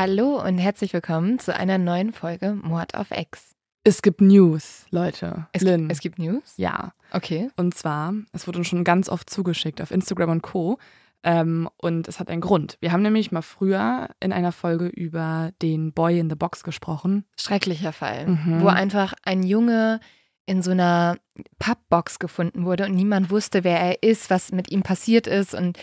[0.00, 0.40] Hallo!
[0.40, 3.56] Und herzlich willkommen zu einer neuen Folge Mord auf Ex.
[3.82, 5.48] Es gibt News, Leute.
[5.50, 5.90] Es, Lynn.
[5.90, 6.54] es gibt News?
[6.56, 6.92] ja.
[7.10, 7.50] Okay.
[7.56, 10.78] Und zwar, es wurde uns schon ganz oft zugeschickt auf Instagram und Co.
[11.24, 12.78] Ähm, und es hat einen Grund.
[12.80, 17.24] Wir haben nämlich mal früher in einer Folge über den Boy in the Box gesprochen.
[17.36, 18.60] Schrecklicher Fall, Mhm.
[18.62, 19.98] wo einfach ein Junge
[20.46, 21.16] in so einer
[21.58, 25.54] Pappbox gefunden wurde und niemand wusste, wer er ist, was mit ihm passiert ist.
[25.54, 25.76] Und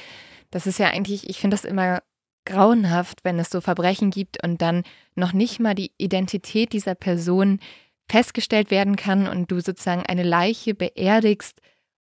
[0.51, 2.01] das ist ja eigentlich, ich finde das immer
[2.45, 4.83] grauenhaft, wenn es so Verbrechen gibt und dann
[5.15, 7.59] noch nicht mal die Identität dieser Person
[8.09, 11.59] festgestellt werden kann und du sozusagen eine Leiche beerdigst,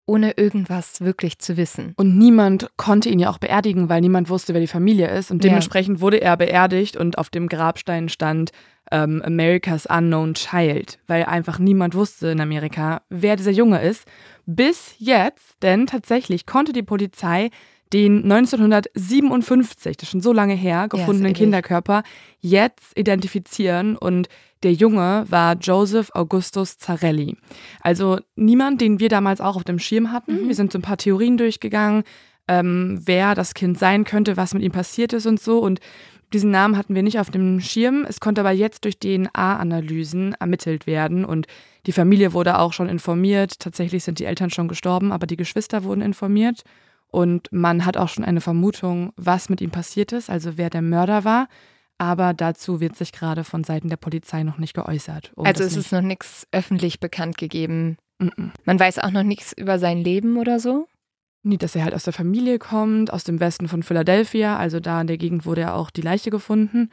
[0.06, 1.92] ohne irgendwas wirklich zu wissen.
[1.97, 5.30] Und niemand konnte ihn ja auch beerdigen, weil niemand wusste, wer die Familie ist.
[5.30, 5.50] Und Ja.
[5.50, 8.50] dementsprechend wurde er beerdigt und auf dem Grabstein stand
[8.91, 14.06] ähm, America's Unknown Child, weil einfach niemand wusste in Amerika, wer dieser Junge ist.
[14.44, 17.50] Bis jetzt, denn tatsächlich konnte die Polizei
[17.93, 21.39] den 1957, das ist schon so lange her, gefundenen ewig.
[21.39, 22.03] Kinderkörper
[22.41, 24.29] jetzt identifizieren und
[24.62, 27.37] der Junge war Joseph Augustus Zarelli.
[27.81, 30.45] Also niemand, den wir damals auch auf dem Schirm hatten.
[30.45, 30.48] Mhm.
[30.48, 32.05] Wir sind so ein paar Theorien durchgegangen,
[32.48, 35.59] ähm, wer das Kind sein könnte, was mit ihm passiert ist und so.
[35.59, 35.81] Und
[36.33, 38.07] diesen Namen hatten wir nicht auf dem Schirm.
[38.09, 41.47] Es konnte aber jetzt durch DNA-Analysen ermittelt werden und
[41.87, 43.59] die Familie wurde auch schon informiert.
[43.59, 46.63] Tatsächlich sind die Eltern schon gestorben, aber die Geschwister wurden informiert.
[47.12, 50.82] Und man hat auch schon eine Vermutung, was mit ihm passiert ist, also wer der
[50.82, 51.46] Mörder war.
[51.98, 55.30] Aber dazu wird sich gerade von Seiten der Polizei noch nicht geäußert.
[55.36, 57.96] um also es ist noch nichts öffentlich bekannt gegeben.
[58.18, 58.50] nicht- Mm-mm.
[58.64, 60.89] Man weiß auch noch nichts über sein Leben oder so.
[61.45, 64.56] Nie, dass er halt aus der Familie kommt, aus dem Westen von Philadelphia.
[64.56, 66.89] Also da in der Gegend wurde ja auch die Leiche gefunden.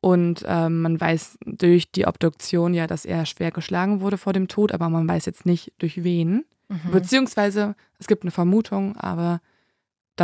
[0.00, 4.48] Und ähm, man weiß durch die Obduktion ja, dass er schwer geschlagen wurde vor dem
[4.48, 6.44] Tod, aber man weiß jetzt nicht durch wen.
[6.68, 6.90] Mhm.
[6.92, 9.40] Beziehungsweise es gibt eine Vermutung, aber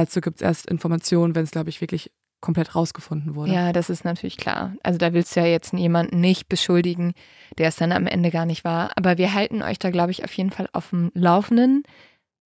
[0.04, 2.10] dazu gibt es erst Informationen, wenn es, glaube ich, wirklich
[2.40, 3.52] komplett rausgefunden wurde.
[3.52, 4.74] Ja, das ist natürlich klar.
[4.84, 7.14] Also da willst du ja jetzt jemanden nicht beschuldigen,
[7.58, 8.92] der es dann am Ende gar nicht war.
[8.96, 11.82] Aber wir halten euch da, glaube ich, auf jeden Fall auf dem Laufenden.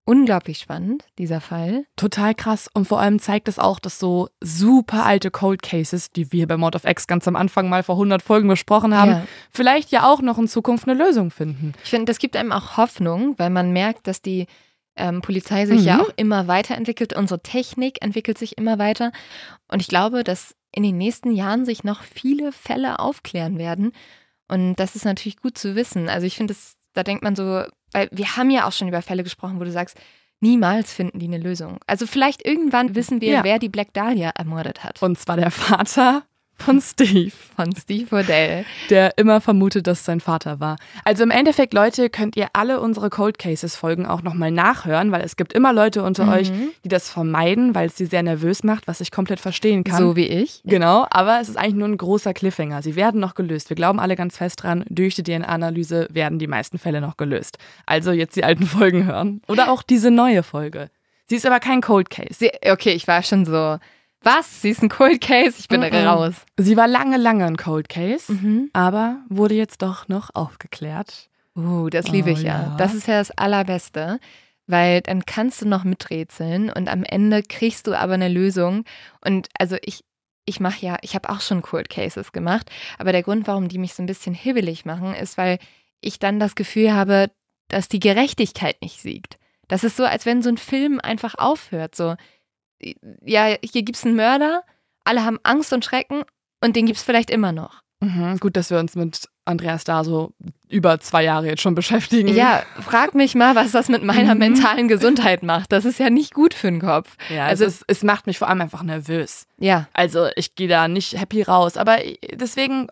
[0.04, 1.84] Unglaublich spannend, dieser Fall.
[1.94, 2.68] Total krass.
[2.74, 6.56] Und vor allem zeigt es auch, dass so super alte Cold Cases, die wir bei
[6.56, 9.26] Mord of X ganz am Anfang mal vor 100 Folgen besprochen haben, Ja.
[9.52, 11.74] vielleicht ja auch noch in Zukunft eine Lösung finden.
[11.84, 14.46] Ich finde, das gibt einem auch Hoffnung, weil man merkt, dass die
[14.96, 16.00] ähm, Polizei sich ja Mhm.
[16.02, 17.12] auch immer weiterentwickelt.
[17.14, 19.12] Unsere Technik entwickelt sich immer weiter.
[19.68, 23.92] Und ich glaube, dass in den nächsten Jahren sich noch viele Fälle aufklären werden.
[24.48, 26.08] Und das ist natürlich gut zu wissen.
[26.08, 26.54] Also ich finde,
[26.94, 27.42] da denkt man so,
[27.92, 29.96] weil wir haben ja auch schon über Fälle gesprochen, wo du sagst,
[30.40, 31.78] niemals finden die eine Lösung.
[31.86, 33.44] Also vielleicht irgendwann wissen wir, Ja.
[33.44, 35.02] wer die Black Dahlia ermordet hat.
[35.02, 36.22] Und zwar der Vater
[36.58, 38.64] von Steve, Von Steve Odell.
[38.88, 40.76] der immer vermutet, dass es sein Vater war.
[41.04, 45.22] Also im Endeffekt, Leute, könnt ihr alle unsere Cold Cases Folgen auch nochmal nachhören, weil
[45.22, 46.32] es gibt immer Leute unter Mhm.
[46.32, 46.52] euch,
[46.84, 49.98] die das vermeiden, weil es sie sehr nervös macht, was ich komplett verstehen kann.
[49.98, 50.60] So wie ich.
[50.64, 52.80] Genau, aber es ist eigentlich nur ein großer Cliffhanger.
[52.82, 53.68] Sie werden noch gelöst.
[53.68, 57.58] Wir glauben alle ganz fest dran, durch die DNA-Analyse werden die meisten Fälle noch gelöst.
[57.86, 59.42] Also jetzt die alten Folgen hören.
[59.48, 60.90] Oder auch diese neue Folge.
[61.28, 62.34] Sie ist aber kein Cold Case.
[62.34, 63.78] Sie, okay, ich war schon so,
[64.24, 64.62] was?
[64.62, 65.56] Sie ist ein Cold Case?
[65.58, 65.94] Ich bin Mhm.
[66.06, 66.34] raus.
[66.58, 68.70] Sie war lange, lange ein Cold Case, Mhm.
[68.72, 71.28] aber wurde jetzt doch noch aufgeklärt.
[71.56, 72.62] Uh, das liebe Oh, ich ja.
[72.62, 72.76] ja.
[72.78, 74.18] Das ist ja das Allerbeste,
[74.66, 78.84] weil dann kannst du noch miträtseln und am Ende kriegst du aber eine Lösung.
[79.24, 80.02] Und also ich,
[80.46, 83.78] ich mache ja, ich habe auch schon Cold Cases gemacht, aber der Grund, warum die
[83.78, 85.58] mich so ein bisschen hibbelig machen, ist, weil
[86.00, 87.30] ich dann das Gefühl habe,
[87.68, 89.36] dass die Gerechtigkeit nicht siegt.
[89.68, 91.94] Das ist so, als wenn so ein Film einfach aufhört.
[91.94, 92.14] So,
[93.24, 94.62] ja, hier gibt's einen Mörder,
[95.04, 96.22] alle haben Angst und Schrecken
[96.60, 97.82] und den gibt's vielleicht immer noch.
[98.00, 100.32] Mhm, gut, dass wir uns mit Andreas da so
[100.68, 102.28] über zwei Jahre jetzt schon beschäftigen.
[102.28, 104.40] Ja, frag mich mal, was das mit meiner Mhm.
[104.40, 105.70] mentalen Gesundheit macht.
[105.70, 107.16] Das ist ja nicht gut für den Kopf.
[107.30, 109.46] ja Also- also es, es macht mich vor allem einfach nervös.
[109.58, 111.76] Ja, Also ich gehe da nicht happy raus.
[111.76, 111.98] Aber
[112.32, 112.88] deswegen,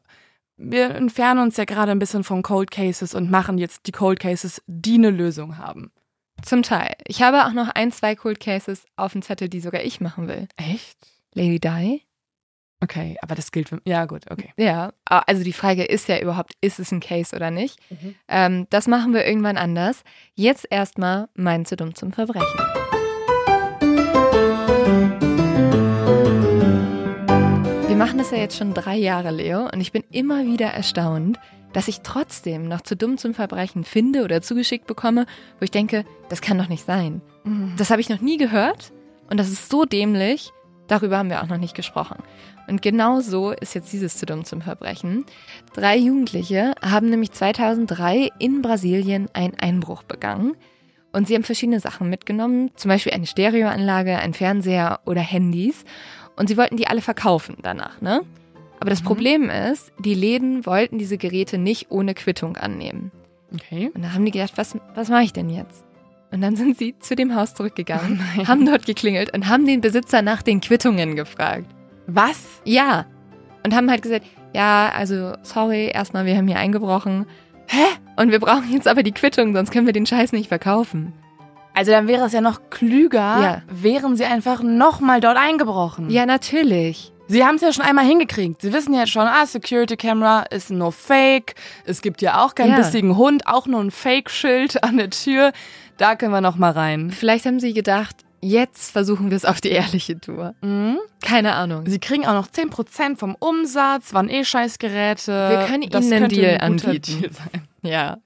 [0.56, 4.20] wir entfernen uns ja gerade ein bisschen von Cold Cases und machen jetzt die Cold
[4.20, 5.91] Cases, die eine Lösung haben.
[6.42, 6.94] Zum Teil.
[7.06, 10.28] Ich habe auch noch ein, zwei Cold Cases auf dem Zettel, die sogar ich machen
[10.28, 10.48] will.
[10.56, 10.98] Echt?
[11.34, 12.02] Lady Di?
[12.82, 13.82] Okay, aber das gilt für.
[13.84, 14.52] Ja, gut, okay.
[14.56, 17.78] Ja, also die Frage ist ja überhaupt, ist es ein Case oder nicht?
[17.90, 18.14] Mhm.
[18.26, 20.02] Ähm, das machen wir irgendwann anders.
[20.34, 22.58] Jetzt erstmal mein zu dumm zum Verbrechen.
[27.87, 31.38] Wir machen das ja jetzt schon drei Jahre, Leo, und ich bin immer wieder erstaunt,
[31.72, 35.26] dass ich trotzdem noch zu dumm zum Verbrechen finde oder zugeschickt bekomme,
[35.58, 37.22] wo ich denke, das kann doch nicht sein.
[37.76, 38.93] Das habe ich noch nie gehört
[39.31, 40.50] und das ist so dämlich.
[40.88, 42.17] Darüber haben wir auch noch nicht gesprochen.
[42.67, 45.25] Und genau so ist jetzt dieses zu dumm zum Verbrechen.
[45.72, 50.56] Drei Jugendliche haben nämlich 2003 in Brasilien einen Einbruch begangen.
[51.12, 55.84] Und sie haben verschiedene Sachen mitgenommen, zum Beispiel eine Stereoanlage, ein Fernseher oder Handys.
[56.37, 58.23] Und sie wollten die alle verkaufen danach, ne?
[58.81, 59.06] Aber das Mhm.
[59.06, 63.12] Problem ist, die Läden wollten diese Geräte nicht ohne Quittung annehmen.
[63.55, 63.91] Okay.
[63.94, 65.85] Und da haben die gedacht, was, was mache ich denn jetzt?
[66.32, 69.81] Und dann sind sie zu dem Haus zurückgegangen, Oh haben dort geklingelt und haben den
[69.81, 71.67] Besitzer nach den Quittungen gefragt.
[72.06, 72.61] Was?
[72.65, 73.06] Ja.
[73.65, 74.25] Und haben halt gesagt,
[74.55, 77.26] ja, also sorry, erstmal, wir haben hier eingebrochen.
[77.67, 77.85] Hä?
[78.17, 81.12] Und wir brauchen jetzt aber die Quittung, sonst können wir den Scheiß nicht verkaufen.
[81.75, 83.62] Also dann wäre es ja noch klüger, Ja.
[83.71, 86.11] wären sie einfach nochmal dort eingebrochen.
[86.11, 87.12] Ja, natürlich.
[87.31, 88.61] Sie haben es ja schon einmal hingekriegt.
[88.62, 91.55] Sie wissen ja schon, ah, Security Camera ist nur Fake.
[91.85, 92.77] Es gibt ja auch keinen Ja.
[92.79, 95.53] bissigen Hund, auch nur ein Fake-Schild an der Tür.
[95.97, 97.11] Da können wir noch mal rein.
[97.11, 100.55] Vielleicht haben sie gedacht, jetzt versuchen wir es auf die ehrliche Tour.
[100.62, 100.99] Mhm.
[101.23, 101.85] Keine Ahnung.
[101.87, 105.31] Sie kriegen auch noch 10% vom Umsatz, waren eh Scheißgeräte.
[105.50, 107.21] Wir können Das ihnen einen könnte Deal ein anbieten.
[107.21, 107.62] Deal sein.
[107.83, 108.19] Ja.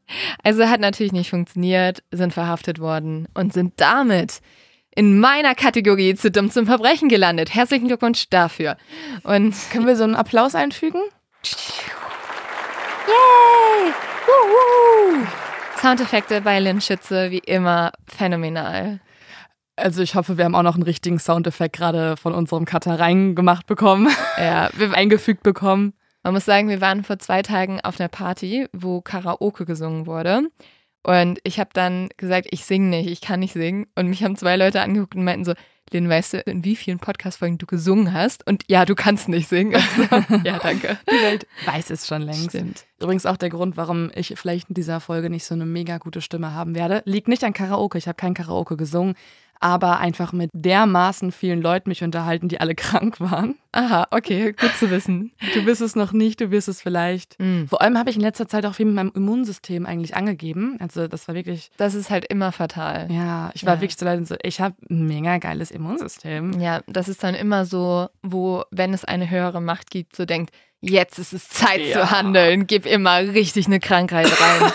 [0.42, 4.40] Also hat natürlich nicht funktioniert, sind verhaftet worden und sind damit
[4.96, 7.54] in meiner Kategorie zu dumm zum Verbrechen gelandet.
[7.54, 8.76] Herzlichen Glückwunsch dafür.
[9.24, 11.00] Und Können wir so einen Applaus einfügen?
[13.06, 13.92] Yay!
[14.26, 15.26] Wuhu!
[15.80, 19.00] Soundeffekte bei Lynn Schütze, wie immer, phänomenal.
[19.76, 23.66] Also ich hoffe, wir haben auch noch einen richtigen Soundeffekt gerade von unserem Cutter reingemacht
[23.66, 24.08] bekommen,
[24.38, 25.94] Ja, wir, eingefügt bekommen.
[26.22, 30.42] man muss sagen, wir waren vor zwei Tagen auf einer Party, wo Karaoke gesungen wurde.
[31.04, 33.86] Und ich habe dann gesagt, ich singe nicht, ich kann nicht singen.
[33.94, 35.52] Und mich haben zwei Leute angeguckt und meinten so,
[35.92, 38.46] Lynn, weißt du, in wie vielen Podcast-Folgen du gesungen hast?
[38.46, 39.74] Und ja, du kannst nicht singen.
[39.74, 40.98] Und so, ja, danke.
[41.08, 42.50] Die Welt weiß es schon längst.
[42.50, 42.86] Stimmt.
[43.00, 46.22] Übrigens auch der Grund, warum ich vielleicht in dieser Folge nicht so eine mega gute
[46.22, 47.98] Stimme haben werde, liegt nicht an Karaoke.
[47.98, 49.14] Ich habe kein Karaoke gesungen,
[49.60, 53.54] aber einfach mit dermaßen vielen Leuten mich unterhalten, die alle krank waren.
[53.72, 55.32] Aha, okay, gut zu wissen.
[55.54, 57.34] Du bist es noch nicht, du wirst es vielleicht.
[57.40, 57.64] Mm.
[57.64, 60.76] Vor allem habe ich in letzter Zeit auch viel mit meinem Immunsystem eigentlich angegeben.
[60.80, 63.08] Also das war wirklich, Das ist halt immer fatal.
[63.10, 63.80] ja, ich war Ja.
[63.80, 66.60] wirklich so leid und so, ich habe ein mega geiles Immunsystem.
[66.60, 70.54] Ja, das ist dann immer so, wo, wenn es eine höhere Macht gibt, so denkt,
[70.80, 71.94] jetzt ist es Zeit Ja.
[72.02, 74.72] zu handeln, gib immer richtig eine Krankheit rein.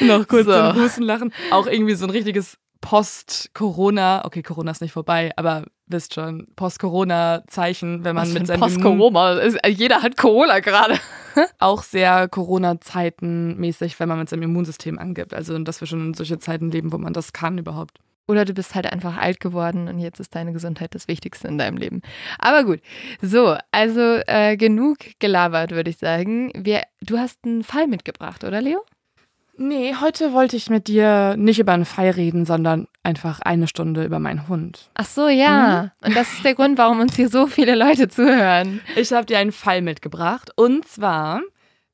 [0.02, 0.52] noch kurz So.
[0.52, 1.32] ein Husten lachen.
[1.50, 2.56] Auch irgendwie so ein richtiges
[2.86, 8.60] Post-Corona, okay, Corona ist nicht vorbei, aber wisst schon, Post-Corona-Zeichen, wenn man mit ein seinem
[8.60, 9.32] Post-Corona.
[9.40, 10.98] ist- Jeder hat Corona gerade.
[11.58, 15.34] auch sehr Corona-Zeiten mäßig, wenn man mit seinem Immunsystem angibt.
[15.34, 17.98] Also, dass wir schon in solche Zeiten leben, wo man das kann überhaupt.
[18.28, 21.58] Oder du bist halt einfach alt geworden und jetzt ist deine Gesundheit das Wichtigste in
[21.58, 22.02] deinem Leben.
[22.38, 22.80] Aber gut,
[23.22, 26.50] so, also äh, genug gelabert, würde ich sagen.
[26.56, 28.84] Wir, du hast einen Fall mitgebracht, oder Leo?
[29.58, 34.04] Nee, heute wollte ich mit dir nicht über einen Fall reden, sondern einfach eine Stunde
[34.04, 34.90] über meinen Hund.
[34.94, 35.92] Ach so, ja.
[36.04, 38.80] Und das ist der Grund, warum uns hier so viele Leute zuhören.
[38.96, 40.50] Ich habe dir einen Fall mitgebracht.
[40.56, 41.40] Und zwar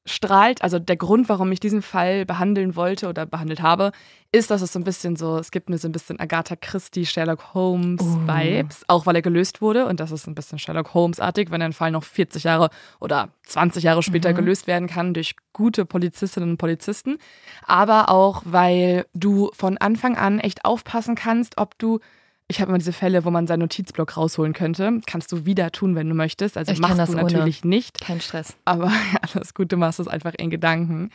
[0.05, 3.93] strahlt, also der Grund, warum ich diesen Fall behandeln wollte oder behandelt habe,
[4.33, 7.07] ist, dass es so ein bisschen so, es gibt mir so ein bisschen Agatha Christie,
[7.07, 8.27] Sherlock Holmes Oh.
[8.27, 9.87] Vibes, auch weil er gelöst wurde.
[9.87, 13.85] Und das ist ein bisschen Sherlock Holmes-artig, wenn ein Fall noch 40 Jahre oder 20
[13.85, 14.37] Jahre später Mhm.
[14.37, 17.19] gelöst werden kann durch gute Polizistinnen und Polizisten.
[17.67, 22.01] Aber auch, weil du von Anfang an echt aufpassen kannst, ob du
[22.53, 25.01] ich habe immer diese Fälle, wo man seinen Notizblock rausholen könnte.
[25.07, 26.57] Kannst du wieder tun, wenn du möchtest.
[26.59, 27.25] Also Ich machst das du ohne.
[27.25, 28.01] natürlich nicht.
[28.01, 28.55] Kein Stress.
[28.65, 31.11] Aber ja, alles gut, du machst es einfach in Gedanken.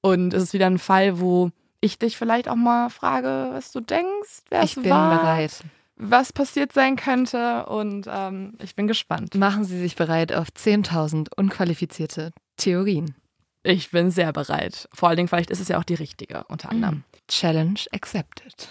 [0.00, 3.80] Und es ist wieder ein Fall, wo ich dich vielleicht auch mal frage, was du
[3.80, 5.62] denkst, wer Ich es bin war, bereit.
[5.96, 7.66] was passiert sein könnte.
[7.66, 9.34] Und ähm, ich bin gespannt.
[9.34, 13.14] Machen Sie sich bereit auf 10.000 unqualifizierte Theorien.
[13.62, 14.88] Ich bin sehr bereit.
[14.94, 16.94] Vor allen Dingen, vielleicht ist es ja auch die richtige, unter anderem.
[16.96, 17.04] Mhm.
[17.28, 18.68] Challenge accepted.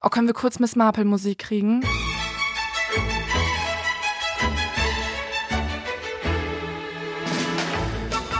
[0.00, 1.82] Oh, können wir kurz Miss Marple Musik kriegen?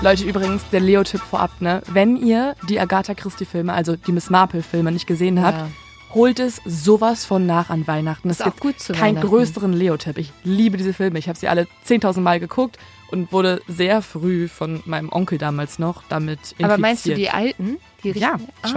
[0.00, 1.82] Leute, übrigens, der Leo-Tipp vorab, ne?
[1.88, 5.68] Wenn ihr die Agatha Christie-Filme, also die Miss Marple-Filme nicht gesehen habt, Ja.
[6.14, 8.30] holt es sowas von nach an Weihnachten.
[8.30, 10.18] Es gibt gut zu keinen größeren Leo-Tipp.
[10.18, 11.18] Ich liebe diese Filme.
[11.18, 12.78] Ich habe sie alle 10.000 Mal geguckt
[13.10, 16.70] und wurde sehr früh von meinem Onkel damals noch damit infiziert.
[16.70, 17.78] Aber meinst du die alten?
[18.04, 18.36] Die Ja?
[18.62, 18.68] Ah.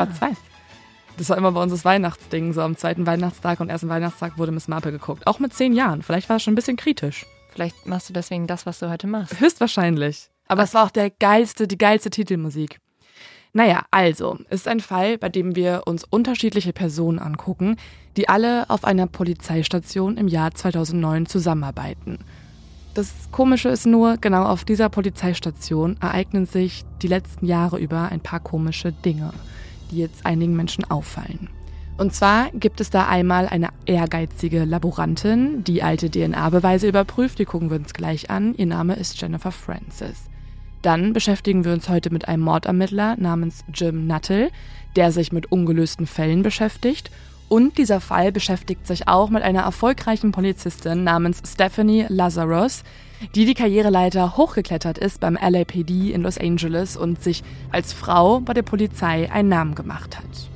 [1.18, 2.54] Das war immer bei uns das Weihnachtsding.
[2.54, 5.28] So am zweiten Weihnachtstag und ersten Weihnachtstag wurde Miss Marple geguckt.
[5.28, 6.02] Auch mit zehn Jahren.
[6.02, 7.26] Vielleicht war es schon ein bisschen kritisch.
[7.54, 9.40] Vielleicht machst du deswegen das, was du heute machst.
[9.40, 10.30] Höchstwahrscheinlich.
[10.48, 12.80] Aber es war auch der geilste, die geilste Titelmusik.
[13.54, 17.76] Naja, also, ist ein Fall, bei dem wir uns unterschiedliche Personen angucken,
[18.16, 22.20] die alle auf einer Polizeistation im Jahr 2009 zusammenarbeiten.
[22.94, 28.20] Das Komische ist nur, genau auf dieser Polizeistation ereignen sich die letzten Jahre über ein
[28.20, 29.34] paar komische Dinge,
[29.92, 31.50] die jetzt einigen Menschen auffallen.
[31.98, 37.70] Und zwar gibt es da einmal eine ehrgeizige Laborantin, die alte DNA-Beweise überprüft, die gucken
[37.70, 38.56] wir uns gleich an.
[38.56, 40.24] Ihr Name ist Jennifer Francis.
[40.82, 44.50] Dann beschäftigen wir uns heute mit einem Mordermittler namens Jim Nuttall,
[44.96, 47.12] der sich mit ungelösten Fällen beschäftigt.
[47.50, 52.84] Und dieser Fall beschäftigt sich auch mit einer erfolgreichen Polizistin namens Stephanie Lazarus,
[53.36, 58.54] die die Karriereleiter hochgeklettert ist beim LAPD in Los Angeles und sich als Frau bei
[58.54, 60.50] der Polizei einen Namen gemacht hat.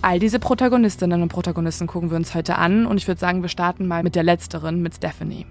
[0.00, 3.48] All diese Protagonistinnen und Protagonisten gucken wir uns heute an und ich würde sagen, wir
[3.48, 5.46] starten mal mit der letzteren, mit Stephanie.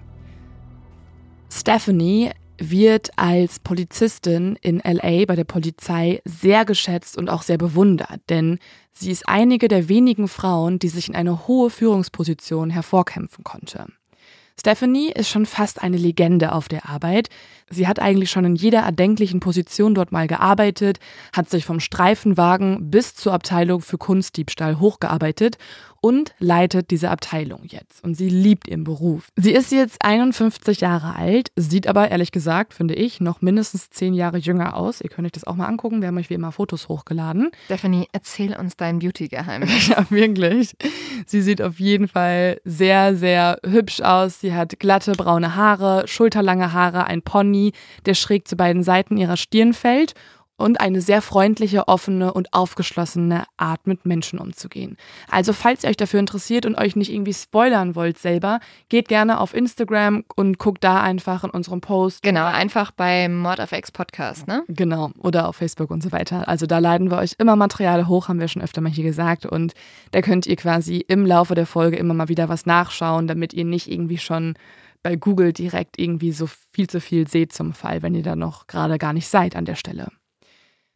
[1.52, 8.20] Stephanie wird als Polizistin in LA bei der Polizei sehr geschätzt und auch sehr bewundert,
[8.30, 8.58] denn
[8.92, 13.86] sie ist einige der wenigen Frauen, die sich in eine hohe Führungsposition hervorkämpfen konnte.
[14.58, 17.28] Stephanie ist schon fast eine Legende auf der Arbeit.
[17.70, 20.98] Sie hat eigentlich schon in jeder erdenklichen Position dort mal gearbeitet,
[21.32, 25.58] hat sich vom Streifenwagen bis zur Abteilung für Kunstdiebstahl hochgearbeitet
[26.00, 28.04] und leitet diese Abteilung jetzt.
[28.04, 29.28] Und sie liebt ihren Beruf.
[29.36, 34.14] Sie ist jetzt 51 Jahre alt, sieht aber ehrlich gesagt, finde ich, noch mindestens 10
[34.14, 35.00] Jahre jünger aus.
[35.00, 36.00] Ihr könnt euch das auch mal angucken.
[36.00, 37.50] Wir haben euch wie immer Fotos hochgeladen.
[37.66, 39.88] Stephanie, erzähl uns dein Beauty-Geheimnis.
[39.88, 40.76] ja, wirklich.
[41.26, 44.40] Sie sieht auf jeden Fall sehr, sehr hübsch aus.
[44.40, 47.57] Sie hat glatte braune Haare, schulterlange Haare, ein Pony,
[48.06, 50.14] der schräg zu beiden Seiten ihrer Stirn fällt
[50.58, 54.96] und eine sehr freundliche, offene und aufgeschlossene Art mit Menschen umzugehen.
[55.30, 59.40] Also falls ihr euch dafür interessiert und euch nicht irgendwie spoilern wollt selber, geht gerne
[59.40, 62.22] auf Instagram und guckt da einfach in unserem Post.
[62.22, 64.64] Genau, einfach beim Mod of X Podcast, ne?
[64.66, 66.48] Genau, oder auf Facebook und so weiter.
[66.48, 69.46] Also da laden wir euch immer Material hoch, haben wir schon öfter mal hier gesagt
[69.46, 69.74] und
[70.10, 73.64] da könnt ihr quasi im Laufe der Folge immer mal wieder was nachschauen, damit ihr
[73.64, 74.54] nicht irgendwie schon
[75.02, 78.66] bei Google direkt irgendwie so viel zu viel seht zum Fall, wenn ihr da noch
[78.66, 80.08] gerade gar nicht seid an der Stelle.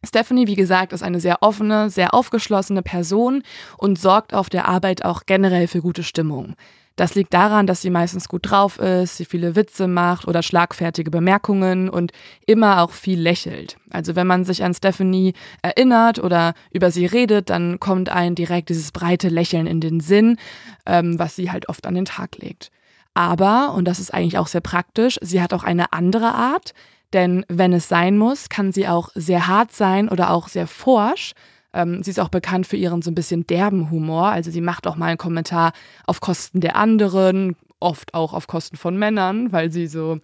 [0.05, 3.41] Stephanie, wie gesagt, ist eine sehr offene, sehr aufgeschlossene Person
[3.77, 6.55] und sorgt auf der Arbeit auch generell für gute Stimmung.
[6.95, 11.09] Das liegt daran, dass sie meistens gut drauf ist, sie viele Witze macht oder schlagfertige
[11.09, 12.11] Bemerkungen und
[12.45, 13.77] immer auch viel lächelt.
[13.89, 15.33] Also wenn man sich an Stephanie
[15.63, 20.37] erinnert oder über sie redet, dann kommt ein direkt dieses breite Lächeln in den Sinn,
[20.85, 22.69] ähm, was sie halt oft an den Tag legt.
[23.13, 26.73] Aber, und das ist eigentlich auch sehr praktisch, sie hat auch eine andere Art,
[27.13, 31.33] denn wenn es sein muss, kann sie auch sehr hart sein oder auch sehr forsch.
[31.73, 34.27] Ähm, sie ist auch bekannt für ihren so ein bisschen derben Humor.
[34.27, 35.73] Also sie macht auch mal einen Kommentar
[36.05, 40.19] auf Kosten der anderen, oft auch auf Kosten von Männern, weil sie so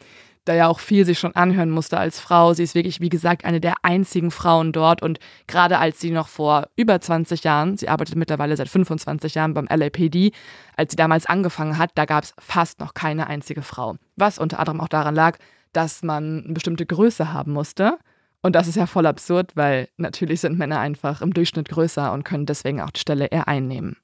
[0.46, 2.54] da ja auch viel sich schon anhören musste als Frau.
[2.54, 6.28] Sie ist wirklich, wie gesagt, eine der einzigen Frauen dort und gerade als sie noch
[6.28, 10.32] vor über 20 Jahren, sie arbeitet mittlerweile seit 25 Jahren beim LAPD,
[10.76, 13.98] als sie damals angefangen hat, da gab es fast noch keine einzige Frau.
[14.16, 15.38] Was unter anderem auch daran lag,
[15.74, 17.98] dass man eine bestimmte Größe haben musste.
[18.42, 22.24] Und das ist ja voll absurd, weil natürlich sind Männer einfach im Durchschnitt größer und
[22.24, 23.98] können deswegen auch die Stelle eher einnehmen.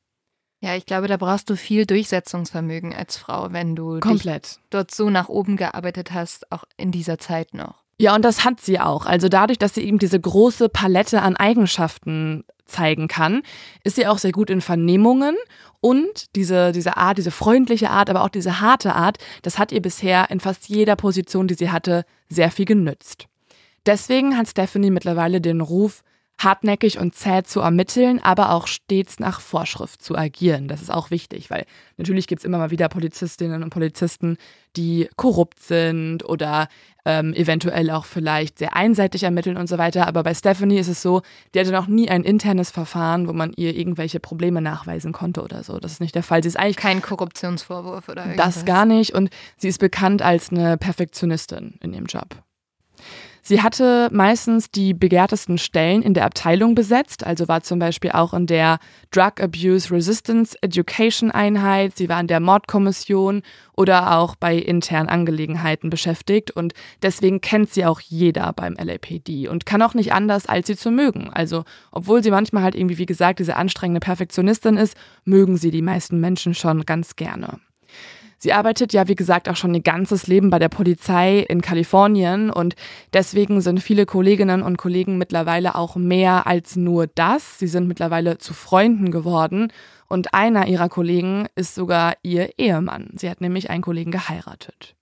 [0.65, 4.57] Ja, ich glaube, da brauchst du viel Durchsetzungsvermögen als Frau, wenn du Komplett.
[4.72, 7.84] dort so nach oben gearbeitet hast, auch in dieser Zeit noch.
[8.00, 9.05] Ja, und das hat sie auch.
[9.05, 13.43] Also dadurch, dass sie eben diese große Palette an Eigenschaften zeigen kann,
[13.84, 15.36] ist sie auch sehr gut in Vernehmungen
[15.81, 19.84] und diese, diese Art, diese freundliche Art, aber auch diese harte Art, das hat ihr
[19.84, 23.27] bisher in fast jeder Position, die sie hatte, sehr viel genützt.
[23.86, 26.01] Deswegen hat Stephanie mittlerweile den Ruf,
[26.38, 30.68] hartnäckig und zäh zu ermitteln, aber auch stets nach Vorschrift zu agieren.
[30.68, 31.65] Das ist auch wichtig, weil
[31.98, 34.38] natürlich gibt es immer mal wieder Polizistinnen und Polizisten,
[34.75, 36.68] die korrupt sind oder
[37.06, 40.08] ähm, eventuell auch vielleicht sehr einseitig ermitteln und so weiter.
[40.08, 41.22] Aber bei Stephanie ist es so,
[41.54, 45.63] die hatte noch nie ein internes Verfahren, wo man ihr irgendwelche Probleme nachweisen konnte oder
[45.63, 45.80] so.
[45.80, 46.44] Das ist nicht der Fall.
[46.44, 48.56] Sie ist eigentlich kein Korruptionsvorwurf oder irgendwas.
[48.56, 49.13] Das gar nicht.
[49.13, 52.44] Und sie ist bekannt als eine Perfektionistin in ihrem Job.
[53.48, 58.34] Sie hatte meistens die begehrtesten Stellen in der Abteilung besetzt, also war zum Beispiel auch
[58.34, 58.80] in der
[59.12, 63.44] Drug Abuse Resistance Education Einheit, sie war in der Mordkommission
[63.78, 66.74] oder auch bei internen Angelegenheiten beschäftigt und
[67.04, 70.90] deswegen kennt sie auch jeder beim LAPD und kann auch nicht anders, als sie zu
[70.90, 71.30] mögen.
[71.32, 75.84] Also, obwohl sie manchmal halt irgendwie, wie gesagt, diese anstrengende Perfektionistin ist, mögen sie die
[75.84, 77.60] meisten Menschen schon ganz gerne.
[78.46, 82.52] Sie arbeitet ja, wie gesagt, auch schon ihr ganzes Leben bei der Polizei in Kalifornien
[82.52, 82.75] und
[83.12, 87.58] deswegen sind viele Kolleginnen und Kollegen mittlerweile auch mehr als nur das.
[87.58, 89.74] Sie sind mittlerweile zu Freunden geworden
[90.10, 93.10] und einer ihrer Kollegen ist sogar ihr Ehemann.
[93.16, 94.96] Sie hat nämlich einen Kollegen geheiratet.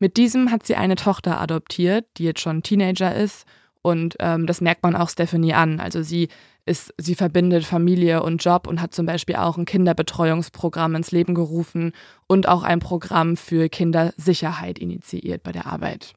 [0.00, 3.46] Mit diesem hat sie eine Tochter adoptiert, die jetzt schon Teenager ist
[3.82, 5.78] und ähm, das merkt man auch Stephanie an.
[5.78, 6.30] Also sie
[6.64, 11.34] ist, sie verbindet Familie und Job und hat zum Beispiel auch ein Kinderbetreuungsprogramm ins Leben
[11.34, 11.92] gerufen
[12.26, 16.14] und auch ein Programm für Kindersicherheit initiiert bei der Arbeit.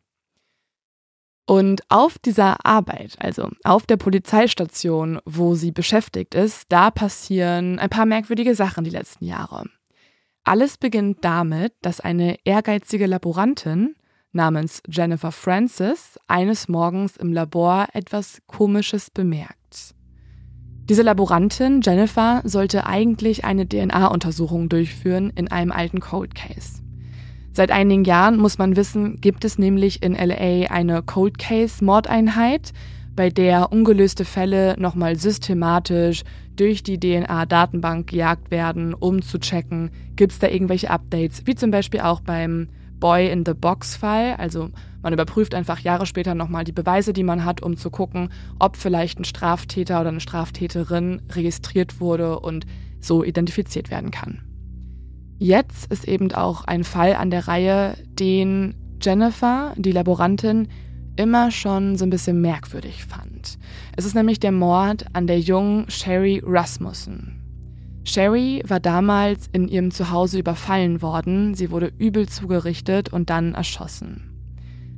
[1.48, 7.90] Und auf dieser Arbeit, also auf der Polizeistation, wo sie beschäftigt ist, da passieren ein
[7.90, 9.66] paar merkwürdige Sachen die letzten Jahre.
[10.44, 13.96] Alles beginnt damit, dass eine ehrgeizige Laborantin
[14.32, 19.96] namens Jennifer Francis eines Morgens im Labor etwas Komisches bemerkt.
[20.88, 26.84] Diese Laborantin, Jennifer, sollte eigentlich eine DNA-Untersuchung durchführen in einem alten Cold Case.
[27.54, 32.72] Seit einigen Jahren muss man wissen, gibt es nämlich in LA eine Cold Case-Mordeinheit,
[33.16, 36.24] bei der ungelöste Fälle nochmal systematisch
[36.56, 41.72] durch die DNA-Datenbank gejagt werden, um zu checken, gibt es da irgendwelche Updates, wie zum
[41.72, 42.68] Beispiel auch beim
[43.00, 44.36] Boy in the Box-Fall.
[44.38, 44.70] Also
[45.02, 48.78] man überprüft einfach Jahre später nochmal die Beweise, die man hat, um zu gucken, ob
[48.78, 52.66] vielleicht ein Straftäter oder eine Straftäterin registriert wurde und
[53.00, 54.42] so identifiziert werden kann.
[55.38, 60.70] Jetzt ist eben auch ein Fall an der Reihe, den Jennifer, die Laborantin,
[61.18, 63.58] immer schon so ein bisschen merkwürdig fand.
[63.96, 67.45] Es ist nämlich der Mord an der jungen Sherry Rasmussen.
[68.06, 74.32] Sherry war damals in ihrem Zuhause überfallen worden, sie wurde übel zugerichtet und dann erschossen.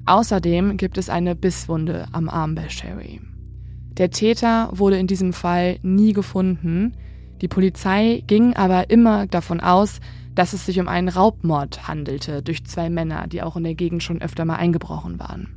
[0.06, 3.22] Außerdem gibt es eine Bisswunde am Arm bei Sherry.
[3.92, 6.94] Der Täter wurde in diesem Fall nie gefunden,
[7.42, 10.00] die Polizei ging aber immer davon aus,
[10.36, 14.04] dass es sich um einen Raubmord handelte durch zwei Männer, die auch in der Gegend
[14.04, 15.48] schon öfter mal eingebrochen waren.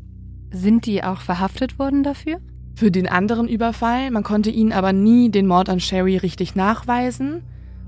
[0.53, 2.41] Sind die auch verhaftet worden dafür?
[2.75, 4.11] Für den anderen Überfall.
[4.11, 7.43] Man konnte ihnen aber nie den Mord an Sherry richtig nachweisen.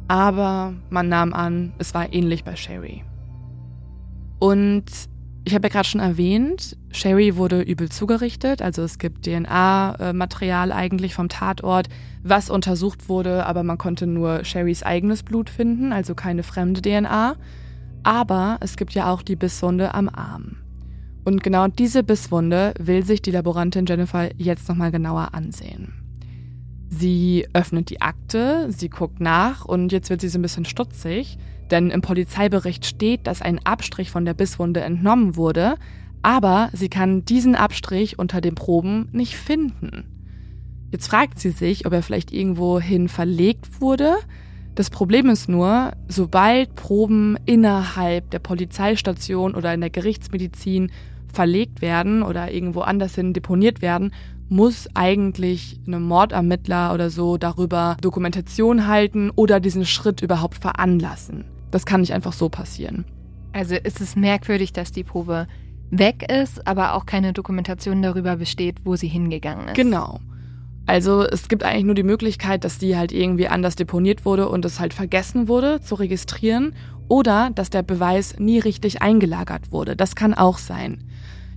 [0.08, 3.04] Aber man nahm an, es war ähnlich bei Sherry.
[4.38, 4.84] Und
[5.44, 8.62] ich habe ja gerade schon erwähnt, Sherry wurde übel zugerichtet.
[8.62, 11.88] Also es gibt DNA-Material eigentlich vom Tatort,
[12.22, 17.36] was untersucht wurde, aber man konnte nur Sherrys eigenes Blut finden, also keine fremde DNA.
[18.04, 20.56] Aber es gibt ja auch die Bisswunde am Arm.
[21.24, 25.92] Und genau diese Bisswunde will sich die Laborantin Jennifer jetzt nochmal genauer ansehen.
[26.88, 31.38] Sie öffnet die Akte, sie guckt nach und jetzt wird sie so ein bisschen stutzig,
[31.70, 35.76] denn im Polizeibericht steht, dass ein Abstrich von der Bisswunde entnommen wurde,
[36.20, 40.04] aber sie kann diesen Abstrich unter den Proben nicht finden.
[40.90, 44.16] Jetzt fragt sie sich, ob er vielleicht irgendwohin verlegt wurde.
[44.74, 50.90] Das Problem ist nur, sobald Proben innerhalb der Polizeistation oder in der Gerichtsmedizin
[51.32, 54.12] verlegt werden oder irgendwo anders hin deponiert werden,
[54.48, 61.44] muss eigentlich ein Mordermittler oder so darüber Dokumentation halten oder diesen Schritt überhaupt veranlassen.
[61.70, 63.06] Das kann nicht einfach so passieren.
[63.52, 65.46] Also ist es merkwürdig, dass die Probe
[65.90, 69.74] weg ist, aber auch keine Dokumentation darüber besteht, wo sie hingegangen ist.
[69.74, 70.20] Genau.
[70.86, 74.64] Also es gibt eigentlich nur die Möglichkeit, dass die halt irgendwie anders deponiert wurde und
[74.64, 76.74] es halt vergessen wurde zu registrieren
[77.08, 79.96] oder dass der Beweis nie richtig eingelagert wurde.
[79.96, 81.04] Das kann auch sein.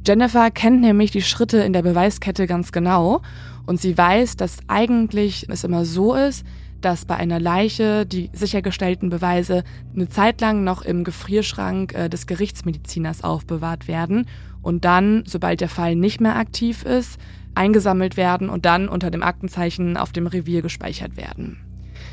[0.06, 3.24] Jennifer kennt nämlich die Schritte in der Beweiskette ganz genau
[3.66, 6.46] und sie weiß, dass eigentlich es immer so ist,
[6.80, 9.64] dass bei einer Leiche die sichergestellten Beweise
[9.96, 14.28] eine Zeit lang noch im Gefrierschrank äh, des Gerichtsmediziners aufbewahrt werden
[14.62, 17.20] und dann, sobald der Fall nicht mehr aktiv ist,
[17.56, 21.58] eingesammelt werden und dann unter dem Aktenzeichen auf dem Revier gespeichert werden.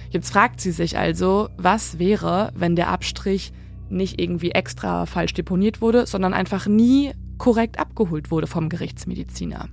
[0.08, 3.52] Jetzt fragt sie sich also, was wäre, wenn der Abstrich
[3.90, 9.68] nicht irgendwie extra falsch deponiert wurde, sondern einfach nie korrekt abgeholt wurde vom Gerichtsmediziner.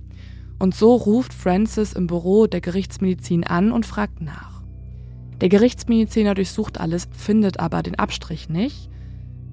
[0.58, 4.64] Und so ruft Francis im Büro der Gerichtsmedizin an und fragt nach.
[5.40, 8.90] Der Gerichtsmediziner durchsucht alles, findet aber den Abstrich nicht.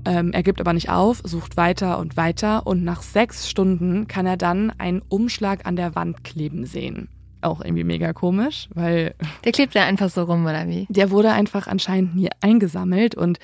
[0.03, 4.25] Ähm, er gibt aber nicht auf, sucht weiter und weiter und nach sechs Stunden kann
[4.25, 7.09] er dann einen Umschlag an der Wand kleben sehen.
[7.41, 9.13] Auch irgendwie mega komisch, weil.
[9.43, 10.87] Der klebt ja einfach so rum, oder wie?
[10.89, 13.39] Der wurde einfach anscheinend nie eingesammelt und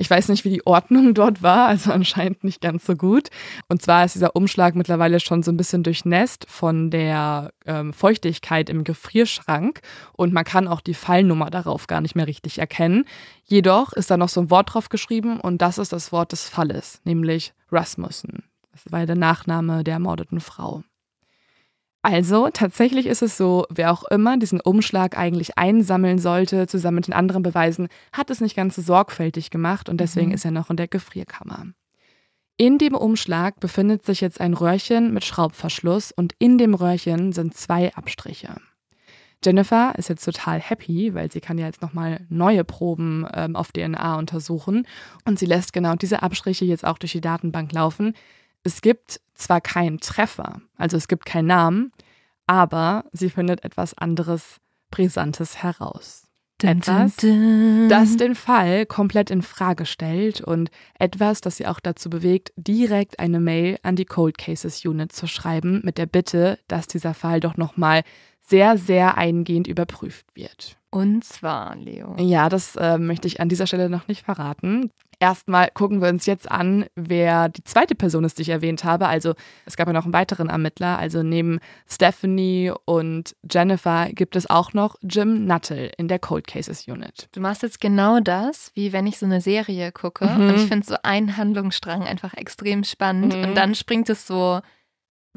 [0.00, 3.28] ich weiß nicht, wie die Ordnung dort war, also anscheinend nicht ganz so gut.
[3.68, 8.70] Und zwar ist dieser Umschlag mittlerweile schon so ein bisschen durchnässt von der ähm, Feuchtigkeit
[8.70, 9.80] im Gefrierschrank
[10.12, 13.04] und man kann auch die Fallnummer darauf gar nicht mehr richtig erkennen.
[13.44, 16.48] Jedoch ist da noch so ein Wort drauf geschrieben und das ist das Wort des
[16.48, 18.44] Falles, nämlich Rasmussen.
[18.70, 20.84] Das war der Nachname der ermordeten Frau.
[22.02, 27.08] Also tatsächlich ist es so, wer auch immer diesen Umschlag eigentlich einsammeln sollte, zusammen mit
[27.08, 30.34] den anderen Beweisen, hat es nicht ganz so sorgfältig gemacht und deswegen mhm.
[30.34, 31.66] ist er noch in der Gefrierkammer.
[32.56, 37.54] In dem Umschlag befindet sich jetzt ein Röhrchen mit Schraubverschluss und in dem Röhrchen sind
[37.54, 38.56] zwei Abstriche.
[39.44, 43.70] Jennifer ist jetzt total happy, weil sie kann ja jetzt nochmal neue Proben ähm, auf
[43.70, 44.86] DNA untersuchen
[45.24, 48.14] und sie lässt genau diese Abstriche jetzt auch durch die Datenbank laufen,
[48.64, 51.92] es gibt zwar keinen Treffer, also es gibt keinen Namen,
[52.46, 54.56] aber sie findet etwas anderes
[54.90, 56.24] Brisantes heraus.
[56.60, 62.52] Etwas, das den Fall komplett in Frage stellt und etwas, das sie auch dazu bewegt,
[62.56, 67.14] direkt eine Mail an die Cold Cases Unit zu schreiben mit der Bitte, dass dieser
[67.14, 68.02] Fall doch nochmal
[68.42, 70.78] sehr, sehr eingehend überprüft wird.
[70.90, 72.16] Und zwar, Leo.
[72.18, 74.90] Ja, das äh, möchte ich an dieser Stelle noch nicht verraten.
[75.20, 79.08] Erstmal gucken wir uns jetzt an, wer die zweite Person ist, die ich erwähnt habe.
[79.08, 79.34] Also
[79.66, 80.96] es gab ja noch einen weiteren Ermittler.
[80.98, 86.86] Also neben Stephanie und Jennifer gibt es auch noch Jim Nuttall in der Cold Cases
[86.86, 87.28] Unit.
[87.32, 90.26] Du machst jetzt genau das, wie wenn ich so eine Serie gucke.
[90.26, 90.48] Mhm.
[90.48, 93.36] Und ich finde so einen Handlungsstrang einfach extrem spannend.
[93.36, 93.42] Mhm.
[93.42, 94.60] Und dann springt es so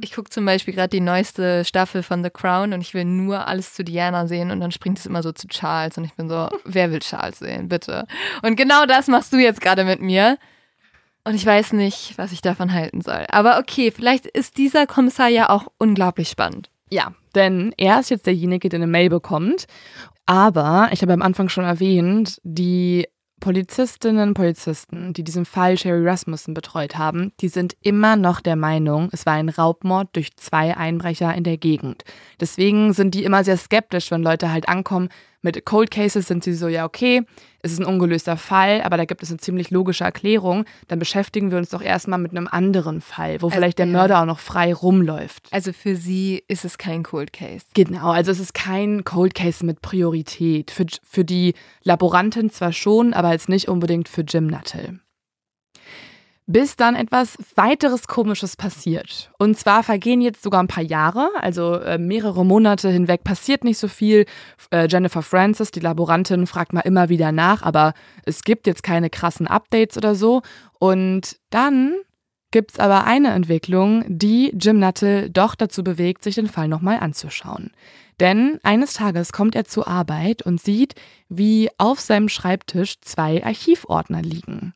[0.03, 3.47] ich gucke zum Beispiel gerade die neueste Staffel von The Crown und ich will nur
[3.47, 6.29] alles zu Diana sehen und dann springt es immer so zu Charles und ich bin
[6.29, 8.05] so, wer will Charles sehen, bitte?
[8.41, 10.37] Und genau das machst du jetzt gerade mit mir.
[11.23, 13.25] Und ich weiß nicht, was ich davon halten soll.
[13.29, 16.71] Aber okay, vielleicht ist dieser Kommissar ja auch unglaublich spannend.
[16.89, 19.67] Ja, denn er ist jetzt derjenige, der eine Mail bekommt.
[20.25, 23.07] Aber ich habe am Anfang schon erwähnt, die
[23.41, 28.55] Polizistinnen und Polizisten, die diesen Fall Sherry Rasmussen betreut haben, die sind immer noch der
[28.55, 32.05] Meinung, es war ein Raubmord durch zwei Einbrecher in der Gegend.
[32.39, 35.09] Deswegen sind die immer sehr skeptisch, wenn Leute halt ankommen
[35.41, 37.23] mit Cold Cases sind sie so, ja, okay,
[37.63, 40.65] es ist ein ungelöster Fall, aber da gibt es eine ziemlich logische Erklärung.
[40.87, 43.91] Dann beschäftigen wir uns doch erstmal mit einem anderen Fall, wo also, vielleicht der ja.
[43.91, 45.47] Mörder auch noch frei rumläuft.
[45.51, 47.65] Also für sie ist es kein Cold Case.
[47.73, 50.71] Genau, also es ist kein Cold Case mit Priorität.
[50.71, 54.99] Für, für die Laborantin zwar schon, aber jetzt nicht unbedingt für Jim Nuttall
[56.47, 59.31] bis dann etwas weiteres Komisches passiert.
[59.37, 63.77] Und zwar vergehen jetzt sogar ein paar Jahre, also äh, mehrere Monate hinweg passiert nicht
[63.77, 64.25] so viel.
[64.71, 67.93] Äh, Jennifer Francis, die Laborantin, fragt mal immer wieder nach, aber
[68.25, 70.41] es gibt jetzt keine krassen Updates oder so.
[70.79, 71.95] Und dann
[72.51, 76.99] gibt es aber eine Entwicklung, die Jim Nuttall doch dazu bewegt, sich den Fall nochmal
[76.99, 77.71] anzuschauen.
[78.19, 80.95] Denn eines Tages kommt er zur Arbeit und sieht,
[81.29, 84.73] wie auf seinem Schreibtisch zwei Archivordner liegen.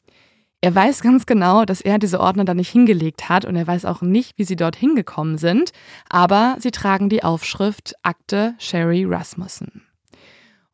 [0.66, 3.86] Er weiß ganz genau, dass er diese Ordner da nicht hingelegt hat und er weiß
[3.86, 5.70] auch nicht, wie sie dort hingekommen sind,
[6.10, 9.84] aber sie tragen die Aufschrift Akte Sherry Rasmussen.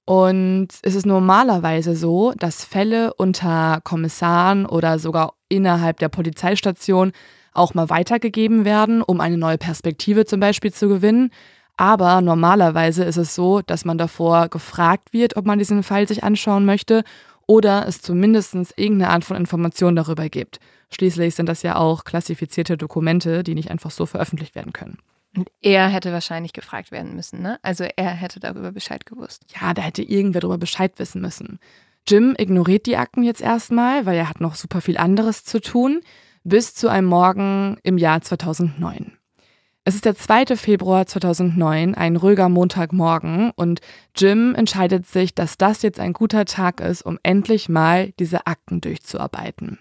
[0.05, 7.11] Und es ist normalerweise so, dass Fälle unter Kommissaren oder sogar innerhalb der Polizeistation
[7.51, 11.31] auch mal weitergegeben werden, um eine neue Perspektive zum Beispiel zu gewinnen.
[11.75, 16.23] Aber normalerweise ist es so, dass man davor gefragt wird, ob man diesen Fall sich
[16.23, 17.03] anschauen möchte
[17.51, 20.61] oder es zumindest irgendeine Art von Information darüber gibt.
[20.89, 24.99] Schließlich sind das ja auch klassifizierte Dokumente, die nicht einfach so veröffentlicht werden können.
[25.35, 27.59] Und er hätte wahrscheinlich gefragt werden müssen, ne?
[27.61, 29.43] Also er hätte darüber Bescheid gewusst.
[29.59, 31.59] Ja, da hätte irgendwer darüber Bescheid wissen müssen.
[32.07, 35.99] Jim ignoriert die Akten jetzt erstmal, weil er hat noch super viel anderes zu tun,
[36.45, 39.11] bis zu einem Morgen im Jahr 2009.
[39.83, 40.57] Es ist der 2.
[40.57, 43.81] Februar 2009, ein ruhiger Montagmorgen und
[44.15, 48.79] Jim entscheidet sich, dass das jetzt ein guter Tag ist, um endlich mal diese Akten
[48.79, 49.79] durchzuarbeiten.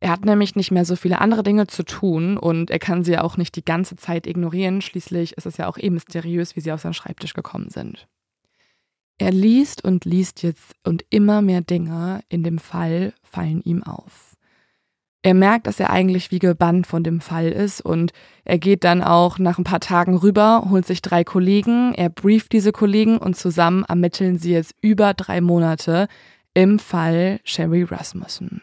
[0.00, 3.18] Er hat nämlich nicht mehr so viele andere Dinge zu tun und er kann sie
[3.18, 4.80] auch nicht die ganze Zeit ignorieren.
[4.80, 8.08] Schließlich ist es ja auch eh mysteriös, wie sie auf seinen Schreibtisch gekommen sind.
[9.18, 14.29] Er liest und liest jetzt und immer mehr Dinge in dem Fall fallen ihm auf.
[15.22, 18.12] Er merkt, dass er eigentlich wie gebannt von dem Fall ist und
[18.44, 22.52] er geht dann auch nach ein paar Tagen rüber, holt sich drei Kollegen, er brieft
[22.52, 26.08] diese Kollegen und zusammen ermitteln sie jetzt über drei Monate
[26.54, 28.62] im Fall Sherry Rasmussen.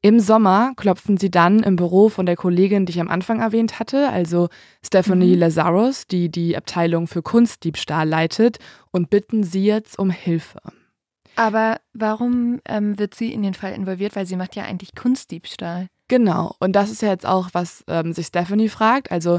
[0.00, 3.80] Im Sommer klopfen sie dann im Büro von der Kollegin, die ich am Anfang erwähnt
[3.80, 4.48] hatte, also
[4.84, 5.40] Stephanie mhm.
[5.40, 8.58] Lazarus, die die Abteilung für Kunstdiebstahl leitet,
[8.92, 10.60] und bitten sie jetzt um Hilfe.
[11.38, 14.16] Aber warum ähm, wird sie in den Fall involviert?
[14.16, 15.86] Weil sie macht ja eigentlich Kunstdiebstahl.
[16.08, 19.12] Genau, und das ist ja jetzt auch, was ähm, sich Stephanie fragt.
[19.12, 19.38] Also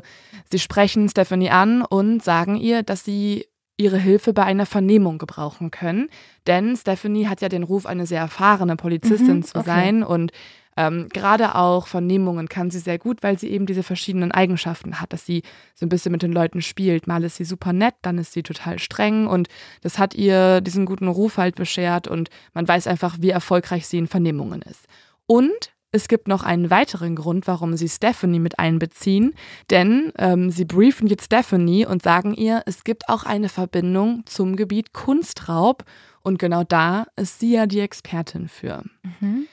[0.50, 5.72] sie sprechen Stephanie an und sagen ihr, dass sie ihre Hilfe bei einer Vernehmung gebrauchen
[5.72, 6.08] können.
[6.48, 9.66] Denn Stephanie hat ja den Ruf, eine sehr erfahrene Polizistin mhm, zu okay.
[9.66, 10.32] sein und
[10.80, 15.12] ähm, Gerade auch Vernehmungen kann sie sehr gut, weil sie eben diese verschiedenen Eigenschaften hat,
[15.12, 15.44] dass sie
[15.76, 17.06] so ein bisschen mit den Leuten spielt.
[17.06, 19.50] Mal ist sie super nett, dann ist sie total streng und
[19.82, 23.98] das hat ihr diesen guten Ruf halt beschert und man weiß einfach, wie erfolgreich sie
[23.98, 24.86] in Vernehmungen ist.
[25.26, 29.34] Und es gibt noch einen weiteren Grund, warum sie Stephanie mit einbeziehen,
[29.70, 34.56] denn ähm, sie briefen jetzt Stephanie und sagen ihr, es gibt auch eine Verbindung zum
[34.56, 35.84] Gebiet Kunstraub
[36.22, 38.84] und genau da ist sie ja die Expertin für.
[39.20, 39.48] Mhm.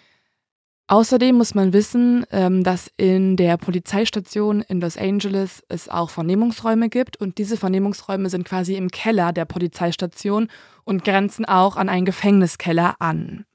[0.89, 6.89] Außerdem muss man wissen, ähm, dass in der Polizeistation in Los Angeles es auch Vernehmungsräume
[6.89, 10.49] gibt und diese Vernehmungsräume sind quasi im Keller der Polizeistation
[10.85, 13.47] und grenzen auch an einen Gefängniskeller an.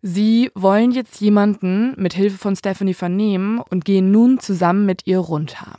[0.00, 5.18] Sie wollen jetzt jemanden mit Hilfe von Stephanie vernehmen und gehen nun zusammen mit ihr
[5.18, 5.76] runter.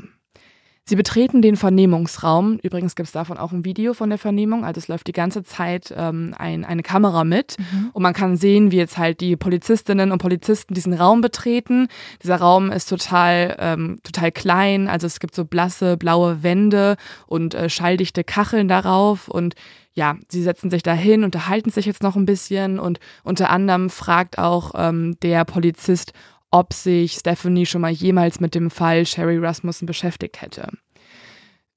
[0.86, 2.60] Sie betreten den Vernehmungsraum.
[2.62, 4.66] Übrigens gibt es davon auch ein Video von der Vernehmung.
[4.66, 7.56] Also es läuft die ganze Zeit ähm, ein, eine Kamera mit.
[7.58, 7.92] Mhm.
[7.94, 11.88] Und man kann sehen, wie jetzt halt die Polizistinnen und Polizisten diesen Raum betreten.
[12.22, 14.90] Dieser Raum ist total, ähm, total klein.
[14.90, 19.30] Also es gibt so blasse, blaue Wände und äh, schalldichte Kacheln darauf.
[19.30, 19.56] Und
[19.94, 22.78] ja, sie setzen sich dahin, unterhalten sich jetzt noch ein bisschen.
[22.78, 26.12] Und unter anderem fragt auch ähm, der Polizist,
[26.54, 30.70] ob sich Stephanie schon mal jemals mit dem Fall Sherry Rasmussen beschäftigt hätte.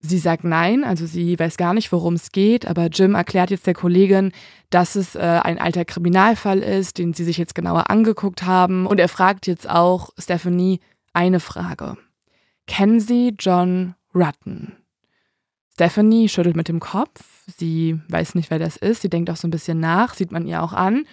[0.01, 3.67] Sie sagt nein, also sie weiß gar nicht, worum es geht, aber Jim erklärt jetzt
[3.67, 4.33] der Kollegin,
[4.69, 8.87] dass es äh, ein alter Kriminalfall ist, den sie sich jetzt genauer angeguckt haben.
[8.87, 10.81] Und er fragt jetzt auch Stephanie
[11.15, 11.97] eine Frage.
[12.67, 14.77] Kennen Sie John Rutten?
[15.73, 17.23] Stephanie schüttelt mit dem Kopf.
[17.57, 19.01] Sie weiß nicht, wer das ist.
[19.01, 21.07] Sie denkt auch so ein bisschen nach, sieht man ihr auch an.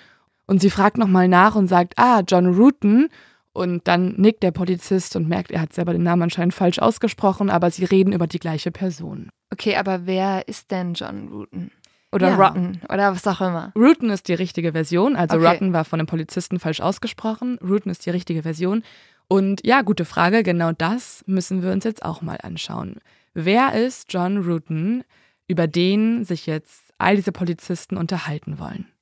[0.48, 3.08] Und sie fragt nochmal nach und sagt, ah, John Rutten.
[3.54, 7.52] Und dann nickt der Polizist und merkt, er hat selber den Namen anscheinend falsch ausgesprochen,
[7.52, 9.30] aber sie reden über die gleiche Person.
[9.52, 11.72] Okay, aber wer ist denn John Rutten?
[12.12, 12.36] Oder ja.
[12.36, 13.72] Rotten oder was auch immer.
[13.76, 15.16] Rutten ist die richtige Version.
[15.16, 15.48] Also okay.
[15.48, 17.58] Rotten war von dem Polizisten falsch ausgesprochen.
[17.58, 18.84] Rutten ist die richtige Version.
[19.28, 20.44] Und ja, gute Frage.
[20.44, 22.98] Genau das müssen wir uns jetzt auch mal anschauen.
[23.34, 25.04] Wer ist John Rutten,
[25.48, 28.93] über den sich jetzt all diese Polizisten unterhalten wollen?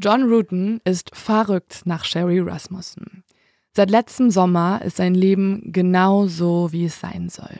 [0.00, 3.24] John Rutten ist verrückt nach Sherry Rasmussen.
[3.72, 7.58] Seit letztem Sommer ist sein Leben genau so, wie es sein soll.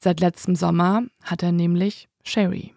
[0.00, 2.74] Seit letztem Sommer hat er nämlich Sherry.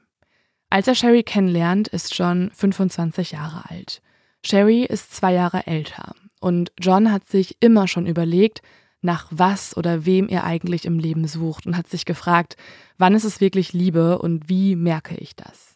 [0.70, 4.04] Als er Sherry kennenlernt, ist John 25 Jahre alt.
[4.46, 6.14] Sherry ist zwei Jahre älter.
[6.40, 8.62] Und John hat sich immer schon überlegt,
[9.02, 12.56] nach was oder wem er eigentlich im Leben sucht und hat sich gefragt,
[13.00, 15.71] wann ist es wirklich Liebe und wie merke ich das?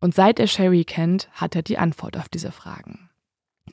[0.00, 3.08] Und seit er Sherry kennt, hat er die Antwort auf diese Fragen.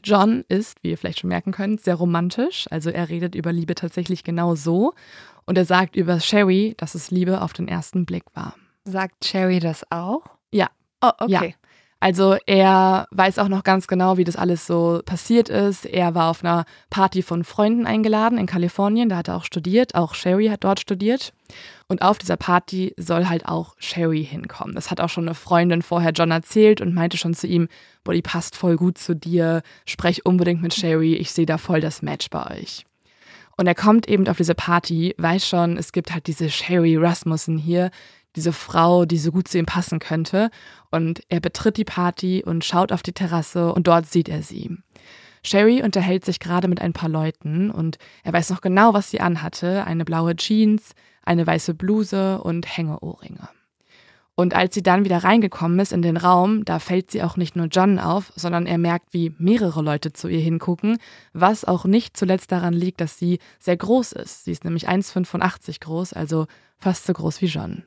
[0.04, 3.76] John ist, wie ihr vielleicht schon merken könnt, sehr romantisch, also er redet über Liebe
[3.76, 4.94] tatsächlich genau so
[5.46, 8.56] und er sagt über Sherry, dass es Liebe auf den ersten Blick war.
[8.84, 10.24] Sagt Sherry das auch?
[10.52, 10.70] Ja.
[11.02, 11.56] Oh, okay.
[11.56, 11.65] Ja.
[12.06, 15.88] Also er weiß auch noch ganz genau, wie das alles so passiert ist.
[15.88, 19.96] Er war auf einer Party von Freunden eingeladen in Kalifornien, da hat er auch studiert,
[19.96, 21.34] auch Sherry hat dort studiert.
[21.88, 24.76] Und auf dieser Party soll halt auch Sherry hinkommen.
[24.76, 27.70] Das hat auch schon eine Freundin vorher John erzählt und meinte schon zu ihm,
[28.04, 31.82] boah, die passt voll gut zu dir, sprech unbedingt mit Sherry, ich sehe da voll
[31.82, 32.86] das Match bei euch.
[33.58, 37.58] Und er kommt eben auf diese Party, weiß schon, es gibt halt diese Sherry Rasmussen
[37.58, 37.90] hier,
[38.36, 40.50] diese Frau, die so gut zu ihm passen könnte.
[40.92, 44.78] Und er betritt die Party und schaut auf die Terrasse und dort sieht er sie.
[45.44, 49.22] Sherry unterhält sich gerade mit ein paar Leuten und er weiß noch genau, was sie
[49.22, 49.86] anhatte.
[49.86, 50.94] Eine blaue Jeans,
[51.24, 53.50] eine weiße Bluse und Hängeohrringe.
[54.38, 57.56] Und als sie dann wieder reingekommen ist in den Raum, da fällt sie auch nicht
[57.56, 60.98] nur John auf, sondern er merkt, wie mehrere Leute zu ihr hingucken,
[61.32, 64.44] was auch nicht zuletzt daran liegt, dass sie sehr groß ist.
[64.44, 67.84] Sie ist nämlich 1,85 groß, also fast so groß wie John.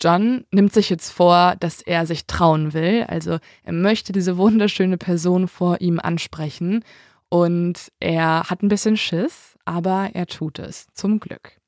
[0.00, 3.04] John nimmt sich jetzt vor, dass er sich trauen will.
[3.08, 6.84] Also er möchte diese wunderschöne Person vor ihm ansprechen.
[7.28, 11.60] Und er hat ein bisschen Schiss, aber er tut es, zum Glück.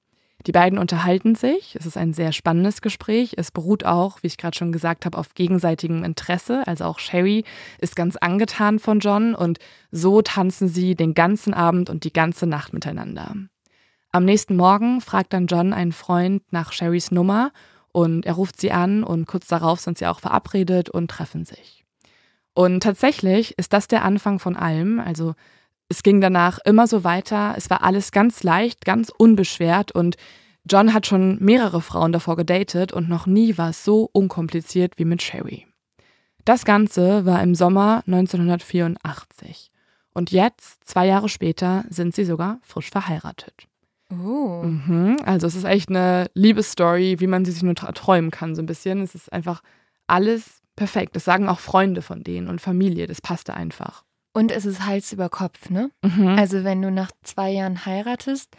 [0.46, 1.76] Die beiden unterhalten sich.
[1.76, 3.34] Es ist ein sehr spannendes Gespräch.
[3.36, 6.66] Es beruht auch, wie ich gerade schon gesagt habe, auf gegenseitigem Interesse.
[6.66, 7.44] Also auch Sherry
[7.78, 9.58] ist ganz angetan von John und
[9.92, 13.36] so tanzen sie den ganzen Abend und die ganze Nacht miteinander.
[14.10, 17.52] Am nächsten Morgen fragt dann John einen Freund nach Sherrys Nummer
[17.92, 21.84] und er ruft sie an und kurz darauf sind sie auch verabredet und treffen sich.
[22.54, 24.98] Und tatsächlich ist das der Anfang von allem.
[24.98, 25.34] Also
[25.88, 27.54] es ging danach immer so weiter.
[27.56, 30.16] Es war alles ganz leicht, ganz unbeschwert und
[30.64, 35.04] John hat schon mehrere Frauen davor gedatet und noch nie war es so unkompliziert wie
[35.04, 35.66] mit Sherry.
[36.44, 39.70] Das Ganze war im Sommer 1984.
[40.14, 43.66] Und jetzt, zwei Jahre später, sind sie sogar frisch verheiratet.
[44.12, 44.62] Oh.
[44.62, 48.62] Mhm, also es ist echt eine Liebesstory, wie man sie sich nur träumen kann, so
[48.62, 49.00] ein bisschen.
[49.00, 49.62] Es ist einfach
[50.06, 51.16] alles perfekt.
[51.16, 53.06] Das sagen auch Freunde von denen und Familie.
[53.06, 54.04] Das passte einfach.
[54.34, 55.90] Und es ist Hals über Kopf, ne?
[56.02, 56.28] Mhm.
[56.38, 58.54] Also wenn du nach zwei Jahren heiratest,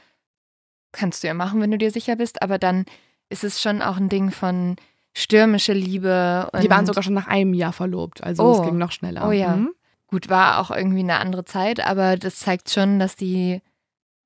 [0.92, 2.86] kannst du ja machen, wenn du dir sicher bist, aber dann
[3.30, 4.76] ist es schon auch ein Ding von
[5.14, 6.50] stürmische Liebe.
[6.62, 8.52] Die waren sogar schon nach einem Jahr verlobt, also oh.
[8.54, 9.28] es ging noch schneller.
[9.28, 9.56] Oh ja.
[9.56, 9.72] Mhm.
[10.08, 13.62] Gut, war auch irgendwie eine andere Zeit, aber das zeigt schon, dass die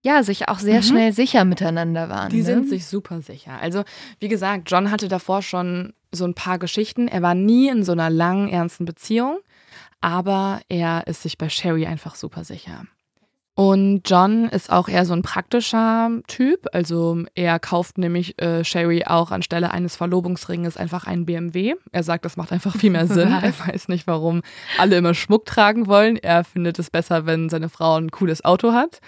[0.03, 0.83] ja, sich auch sehr mhm.
[0.83, 2.29] schnell sicher miteinander waren.
[2.29, 2.43] Die ne?
[2.43, 3.60] sind sich super sicher.
[3.60, 3.83] Also,
[4.19, 7.07] wie gesagt, John hatte davor schon so ein paar Geschichten.
[7.07, 9.39] Er war nie in so einer langen, ernsten Beziehung,
[10.01, 12.86] aber er ist sich bei Sherry einfach super sicher.
[13.57, 16.67] Und John ist auch eher so ein praktischer Typ.
[16.73, 21.73] Also er kauft nämlich äh, Sherry auch anstelle eines Verlobungsringes einfach einen BMW.
[21.91, 23.31] Er sagt, das macht einfach viel mehr Sinn.
[23.31, 24.43] er weiß nicht, warum
[24.77, 26.17] alle immer Schmuck tragen wollen.
[26.17, 28.99] Er findet es besser, wenn seine Frau ein cooles Auto hat.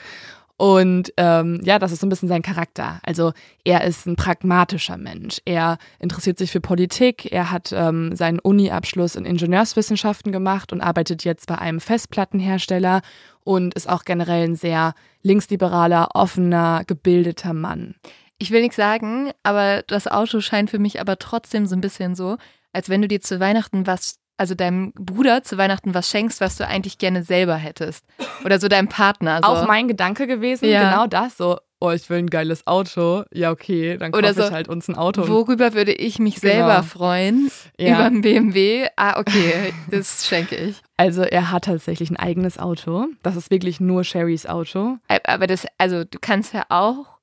[0.59, 2.99] Und ähm, ja, das ist so ein bisschen sein Charakter.
[3.03, 3.31] Also
[3.63, 5.39] er ist ein pragmatischer Mensch.
[5.45, 7.31] Er interessiert sich für Politik.
[7.31, 13.03] Er hat ähm, seinen Uni-Abschluss in Ingenieurswissenschaften gemacht und arbeitet jetzt bei einem Festplattenhersteller
[13.45, 17.95] und ist auch generell ein sehr linksliberaler, offener, gebildeter Mann.
[18.37, 22.15] Ich will nichts sagen, aber das Auto scheint für mich aber trotzdem so ein bisschen
[22.15, 22.35] so,
[22.73, 26.55] als wenn du dir zu Weihnachten was also deinem Bruder zu Weihnachten was schenkst, was
[26.55, 28.05] du eigentlich gerne selber hättest.
[28.45, 29.41] Oder so deinem Partner.
[29.43, 29.49] So.
[29.49, 30.89] Auch mein Gedanke gewesen, ja.
[30.89, 33.23] genau das, so, oh, ich will ein geiles Auto.
[33.33, 35.27] Ja, okay, dann kaufe so, ich halt uns ein Auto.
[35.27, 36.53] Worüber würde ich mich genau.
[36.53, 37.51] selber freuen?
[37.77, 37.95] Ja.
[37.95, 38.87] Über ein BMW?
[38.95, 40.81] Ah, okay, das schenke ich.
[40.97, 43.07] Also er hat tatsächlich ein eigenes Auto.
[43.23, 44.97] Das ist wirklich nur Sherrys Auto.
[45.23, 47.18] Aber das, also du kannst ja auch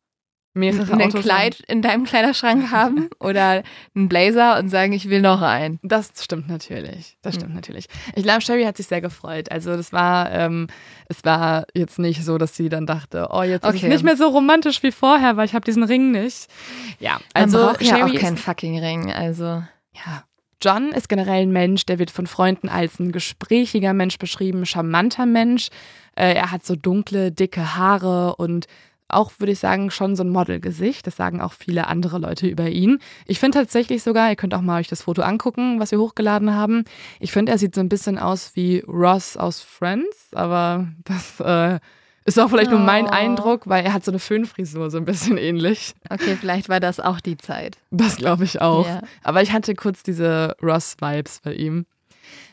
[0.57, 3.63] mehrere ein Autos Kleid in deinem Kleiderschrank haben oder
[3.95, 5.79] einen Blazer und sagen, ich will noch einen.
[5.83, 7.17] Das stimmt natürlich.
[7.23, 7.41] Das hm.
[7.41, 7.57] stimmt mhm.
[7.57, 7.87] natürlich.
[8.15, 9.51] Ich glaube, Sherry hat sich sehr gefreut.
[9.53, 10.67] Also das war, ähm,
[11.09, 13.77] es war jetzt nicht so, dass sie dann dachte, oh, jetzt okay.
[13.77, 16.49] ist es nicht mehr so romantisch wie vorher, weil ich habe diesen Ring nicht.
[16.99, 19.13] Ja, also Man braucht Sherry ja auch keinen fucking Ring.
[19.13, 20.25] Also ja.
[20.63, 25.27] John ist generell ein Mensch, der wird von Freunden als ein gesprächiger Mensch beschrieben, charmanter
[25.27, 25.69] Mensch.
[26.15, 28.67] Äh, er hat so dunkle, dicke Haare und
[29.09, 31.07] auch, würde ich sagen, schon so ein Modelgesicht.
[31.07, 32.99] Das sagen auch viele andere Leute über ihn.
[33.27, 36.55] Ich finde tatsächlich sogar, ihr könnt auch mal euch das Foto angucken, was wir hochgeladen
[36.55, 36.85] haben.
[37.21, 41.79] Ich finde, er sieht so ein bisschen aus wie Ross aus Friends, aber das äh,
[42.25, 42.77] ist auch vielleicht oh.
[42.77, 43.11] nur mein oh.
[43.11, 45.95] Eindruck, weil er hat so eine Föhnfrisur, so ein bisschen ähnlich.
[46.11, 47.79] Okay, vielleicht war das auch die Zeit.
[47.91, 48.87] Das glaube ich auch.
[48.87, 49.03] Ja.
[49.23, 51.87] Aber ich hatte kurz diese Ross-Vibes bei ihm.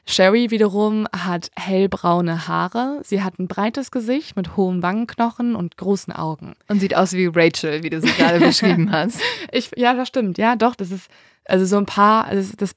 [0.06, 3.02] Sherry wiederum hat hellbraune Haare.
[3.04, 6.54] Sie hat ein breites Gesicht mit hohen Wangenknochen und großen Augen.
[6.68, 9.22] Und sieht aus wie Rachel, wie du sie gerade beschrieben hast.
[9.52, 10.38] Ich, ja, das stimmt.
[10.38, 11.10] Ja, doch, das ist
[11.46, 12.76] also so ein paar, also das,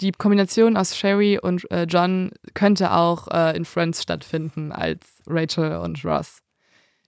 [0.00, 5.76] die Kombination aus Sherry und äh, John könnte auch äh, in Friends stattfinden als Rachel
[5.76, 6.43] und Ross.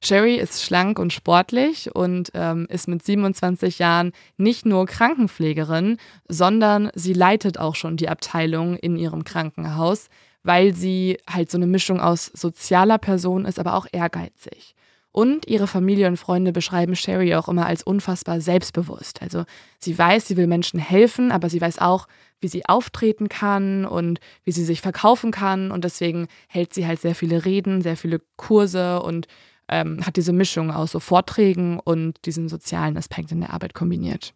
[0.02, 6.90] Sherry ist schlank und sportlich und ähm, ist mit 27 Jahren nicht nur Krankenpflegerin, sondern
[6.94, 10.08] sie leitet auch schon die Abteilung in ihrem Krankenhaus,
[10.42, 14.74] weil sie halt so eine Mischung aus sozialer Person ist, aber auch ehrgeizig.
[15.16, 19.22] Und ihre Familie und Freunde beschreiben Sherry auch immer als unfassbar selbstbewusst.
[19.22, 19.44] Also
[19.78, 22.06] sie weiß, sie will Menschen helfen, aber sie weiß auch,
[22.38, 25.70] wie sie auftreten kann und wie sie sich verkaufen kann.
[25.70, 29.26] Und deswegen hält sie halt sehr viele Reden, sehr viele Kurse und
[29.68, 34.34] ähm, hat diese Mischung aus so Vorträgen und diesen sozialen Aspekt in der Arbeit kombiniert.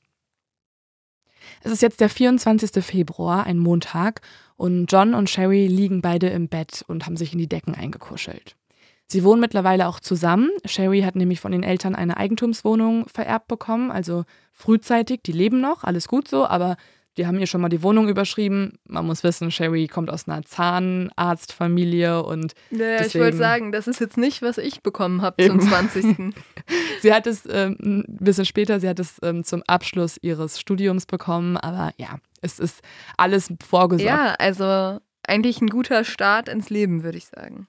[1.63, 2.85] Es ist jetzt der 24.
[2.85, 4.21] Februar, ein Montag,
[4.57, 8.57] und John und Sherry liegen beide im Bett und haben sich in die Decken eingekuschelt.
[9.07, 10.51] Sie wohnen mittlerweile auch zusammen.
[10.65, 15.23] Sherry hat nämlich von den Eltern eine Eigentumswohnung vererbt bekommen, also frühzeitig.
[15.25, 16.77] Die leben noch, alles gut so, aber
[17.21, 18.79] die haben ihr schon mal die Wohnung überschrieben.
[18.89, 22.55] Man muss wissen, Sherry kommt aus einer Zahnarztfamilie und.
[22.71, 26.35] Naja, deswegen, ich wollte sagen, das ist jetzt nicht, was ich bekommen habe zum 20.
[27.03, 31.05] sie hat es ähm, ein bisschen später, sie hat es ähm, zum Abschluss ihres Studiums
[31.05, 32.81] bekommen, aber ja, es ist
[33.19, 34.09] alles vorgesorgt.
[34.09, 37.67] Ja, also eigentlich ein guter Start ins Leben, würde ich sagen.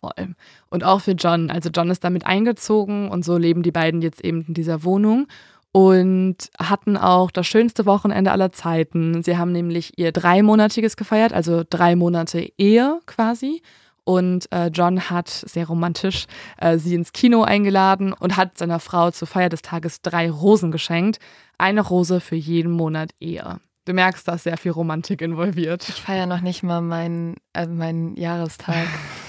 [0.00, 0.34] Voll.
[0.68, 1.50] Und auch für John.
[1.50, 5.26] Also John ist damit eingezogen und so leben die beiden jetzt eben in dieser Wohnung
[5.72, 9.22] und hatten auch das schönste Wochenende aller Zeiten.
[9.22, 13.62] Sie haben nämlich ihr dreimonatiges gefeiert, also drei Monate Ehe quasi.
[14.04, 19.10] Und äh, John hat sehr romantisch äh, sie ins Kino eingeladen und hat seiner Frau
[19.10, 21.18] zur Feier des Tages drei Rosen geschenkt.
[21.58, 23.60] Eine Rose für jeden Monat Ehe.
[23.84, 25.88] Du merkst, da ist sehr viel Romantik involviert.
[25.88, 28.88] Ich feiere noch nicht mal meinen, also meinen Jahrestag.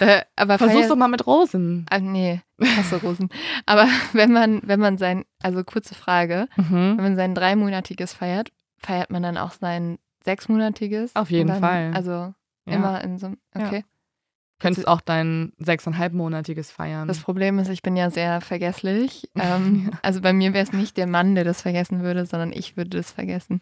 [0.00, 1.86] Äh, aber Versuch's doch mal mit Rosen.
[1.90, 3.28] Ah, nee, hasse Rosen.
[3.66, 6.96] Aber wenn man, wenn man sein, also kurze Frage, mhm.
[6.96, 11.16] wenn man sein dreimonatiges feiert, feiert man dann auch sein sechsmonatiges?
[11.16, 11.92] Auf jeden dann, Fall.
[11.94, 12.34] Also ja.
[12.66, 13.78] immer in so okay.
[13.78, 13.82] Ja.
[14.58, 17.08] Könntest auch dein sechseinhalbmonatiges feiern.
[17.08, 19.28] Das Problem ist, ich bin ja sehr vergesslich.
[19.42, 19.98] Ähm, ja.
[20.02, 22.98] Also bei mir wäre es nicht der Mann, der das vergessen würde, sondern ich würde
[22.98, 23.60] das vergessen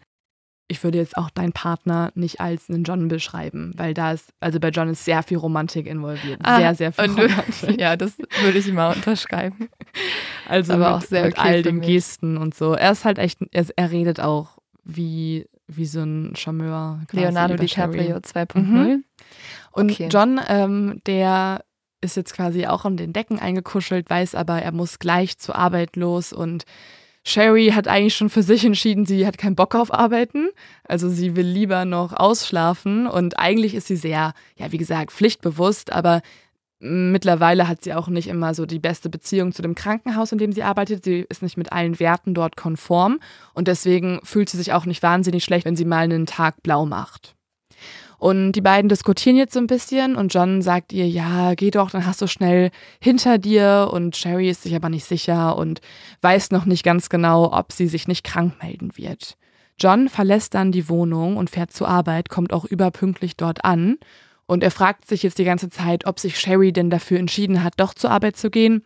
[0.67, 4.59] ich würde jetzt auch deinen Partner nicht als einen John beschreiben, weil da ist, also
[4.59, 6.39] bei John ist sehr viel Romantik involviert.
[6.43, 7.79] Ah, sehr, sehr viel Romantik.
[7.79, 9.69] ja, das würde ich mal unterschreiben.
[10.47, 12.73] Also aber mit, auch sehr mit okay all den Gesten und so.
[12.73, 17.01] Er ist halt echt, er, er redet auch wie, wie so ein Charmeur.
[17.11, 18.59] Leonardo DiCaprio 2.0.
[18.59, 19.03] Mhm.
[19.71, 20.09] Und okay.
[20.09, 21.63] John, ähm, der
[22.01, 25.95] ist jetzt quasi auch an den Decken eingekuschelt, weiß aber, er muss gleich zur Arbeit
[25.95, 26.65] los und
[27.23, 30.49] Sherry hat eigentlich schon für sich entschieden, sie hat keinen Bock auf Arbeiten.
[30.83, 35.91] Also sie will lieber noch ausschlafen und eigentlich ist sie sehr, ja, wie gesagt, pflichtbewusst,
[35.91, 36.21] aber
[36.79, 40.51] mittlerweile hat sie auch nicht immer so die beste Beziehung zu dem Krankenhaus, in dem
[40.51, 41.05] sie arbeitet.
[41.05, 43.19] Sie ist nicht mit allen Werten dort konform
[43.53, 46.87] und deswegen fühlt sie sich auch nicht wahnsinnig schlecht, wenn sie mal einen Tag blau
[46.87, 47.35] macht.
[48.21, 51.89] Und die beiden diskutieren jetzt so ein bisschen und John sagt ihr, ja, geh doch,
[51.89, 52.69] dann hast du schnell
[52.99, 53.89] hinter dir.
[53.91, 55.81] Und Sherry ist sich aber nicht sicher und
[56.21, 59.37] weiß noch nicht ganz genau, ob sie sich nicht krank melden wird.
[59.79, 63.97] John verlässt dann die Wohnung und fährt zur Arbeit, kommt auch überpünktlich dort an.
[64.45, 67.73] Und er fragt sich jetzt die ganze Zeit, ob sich Sherry denn dafür entschieden hat,
[67.77, 68.85] doch zur Arbeit zu gehen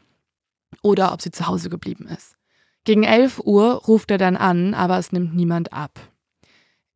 [0.81, 2.37] oder ob sie zu Hause geblieben ist.
[2.85, 5.99] Gegen 11 Uhr ruft er dann an, aber es nimmt niemand ab.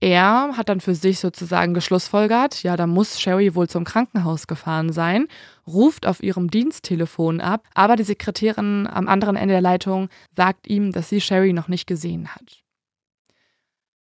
[0.02, 4.94] Er hat dann für sich sozusagen geschlussfolgert, ja, da muss Sherry wohl zum Krankenhaus gefahren
[4.94, 5.28] sein,
[5.68, 10.94] ruft auf ihrem Diensttelefon ab, aber die Sekretärin am anderen Ende der Leitung sagt ihm,
[10.94, 12.64] dass sie Sherry noch nicht gesehen hat.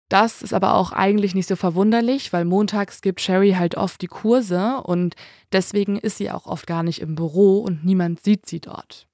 [0.09, 4.07] Das ist aber auch eigentlich nicht so verwunderlich, weil montags gibt Sherry halt oft die
[4.07, 5.15] Kurse und
[5.51, 9.07] deswegen ist sie auch oft gar nicht im Büro und niemand sieht sie dort.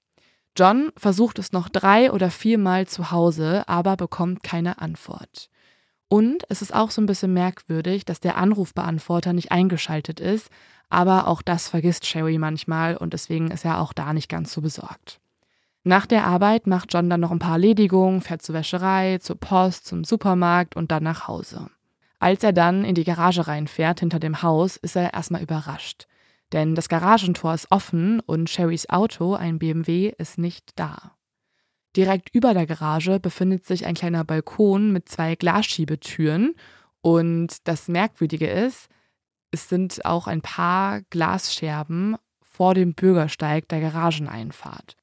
[0.57, 5.49] John versucht es noch drei oder viermal zu Hause, aber bekommt keine Antwort.
[6.09, 10.49] Und es ist auch so ein bisschen merkwürdig, dass der Anrufbeantworter nicht eingeschaltet ist,
[10.89, 14.61] aber auch das vergisst Sherry manchmal und deswegen ist er auch da nicht ganz so
[14.61, 15.19] besorgt.
[15.83, 19.85] Nach der Arbeit macht John dann noch ein paar Erledigungen, fährt zur Wäscherei, zur Post,
[19.85, 21.69] zum Supermarkt und dann nach Hause.
[22.19, 26.07] Als er dann in die Garage reinfährt hinter dem Haus, ist er erstmal überrascht.
[26.51, 31.13] Denn das Garagentor ist offen und Sherrys Auto, ein BMW, ist nicht da.
[31.99, 36.55] Direkt über der Garage befindet sich ein kleiner Balkon mit zwei Glasschiebetüren.
[37.01, 38.87] Und das Merkwürdige ist,
[39.51, 44.95] es sind auch ein paar Glasscherben vor dem Bürgersteig der Garageneinfahrt.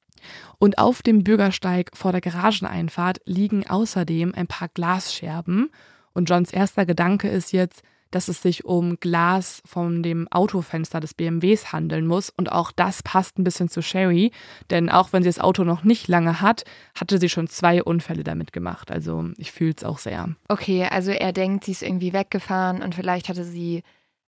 [0.57, 5.69] Und auf dem Bürgersteig vor der Garageneinfahrt liegen außerdem ein paar Glasscherben.
[6.13, 11.13] Und Johns erster Gedanke ist jetzt, dass es sich um Glas von dem Autofenster des
[11.13, 12.29] BMWs handeln muss.
[12.29, 14.31] Und auch das passt ein bisschen zu Sherry,
[14.69, 16.63] denn auch wenn sie das Auto noch nicht lange hat,
[16.95, 18.91] hatte sie schon zwei Unfälle damit gemacht.
[18.91, 20.29] Also ich fühle es auch sehr.
[20.47, 23.83] Okay, also er denkt, sie ist irgendwie weggefahren und vielleicht hatte sie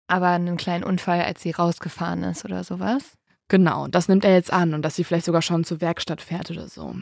[0.08, 3.18] aber einen kleinen Unfall, als sie rausgefahren ist oder sowas.
[3.48, 6.50] Genau, das nimmt er jetzt an und dass sie vielleicht sogar schon zur Werkstatt fährt
[6.52, 6.96] oder so.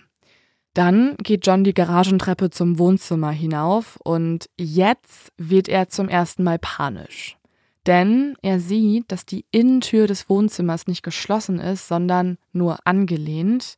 [0.74, 6.60] Dann geht John die Garagentreppe zum Wohnzimmer hinauf und jetzt wird er zum ersten Mal
[6.60, 7.38] panisch.
[7.88, 13.76] Denn er sieht, dass die Innentür des Wohnzimmers nicht geschlossen ist, sondern nur angelehnt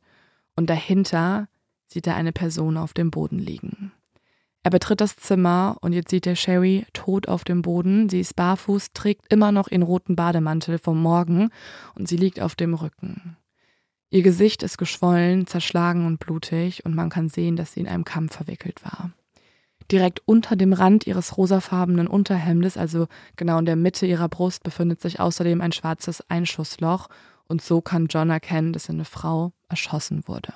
[0.56, 1.48] und dahinter
[1.86, 3.92] sieht er eine Person auf dem Boden liegen.
[4.62, 8.08] Er betritt das Zimmer und jetzt sieht er Sherry tot auf dem Boden.
[8.08, 11.50] Sie ist barfuß, trägt immer noch ihren roten Bademantel vom Morgen
[11.94, 13.36] und sie liegt auf dem Rücken.
[14.14, 18.04] Ihr Gesicht ist geschwollen, zerschlagen und blutig und man kann sehen, dass sie in einem
[18.04, 19.10] Kampf verwickelt war.
[19.90, 25.00] Direkt unter dem Rand ihres rosafarbenen Unterhemdes, also genau in der Mitte ihrer Brust, befindet
[25.00, 27.08] sich außerdem ein schwarzes Einschussloch
[27.48, 30.52] und so kann John erkennen, dass eine Frau erschossen wurde.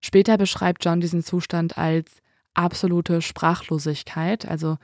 [0.00, 2.22] Später beschreibt John diesen Zustand als
[2.54, 4.78] absolute Sprachlosigkeit, also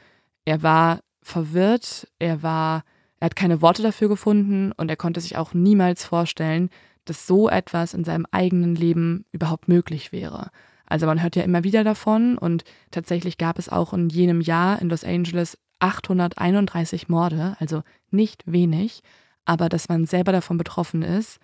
[0.45, 2.85] er war verwirrt, er war,
[3.19, 6.69] er hat keine Worte dafür gefunden und er konnte sich auch niemals vorstellen,
[7.05, 10.51] dass so etwas in seinem eigenen Leben überhaupt möglich wäre.
[10.87, 14.81] Also man hört ja immer wieder davon und tatsächlich gab es auch in jenem Jahr
[14.81, 19.03] in Los Angeles 831 Morde, also nicht wenig,
[19.45, 21.39] aber dass man selber davon betroffen ist,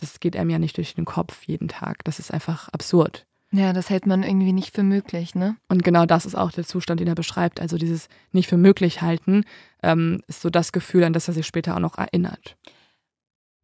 [0.00, 2.04] das geht einem ja nicht durch den Kopf jeden Tag.
[2.04, 3.26] Das ist einfach absurd.
[3.50, 5.56] Ja, das hält man irgendwie nicht für möglich, ne?
[5.68, 7.60] Und genau das ist auch der Zustand, den er beschreibt.
[7.60, 9.44] Also dieses nicht für möglich halten
[9.82, 12.56] ähm, ist so das Gefühl, an das er sich später auch noch erinnert.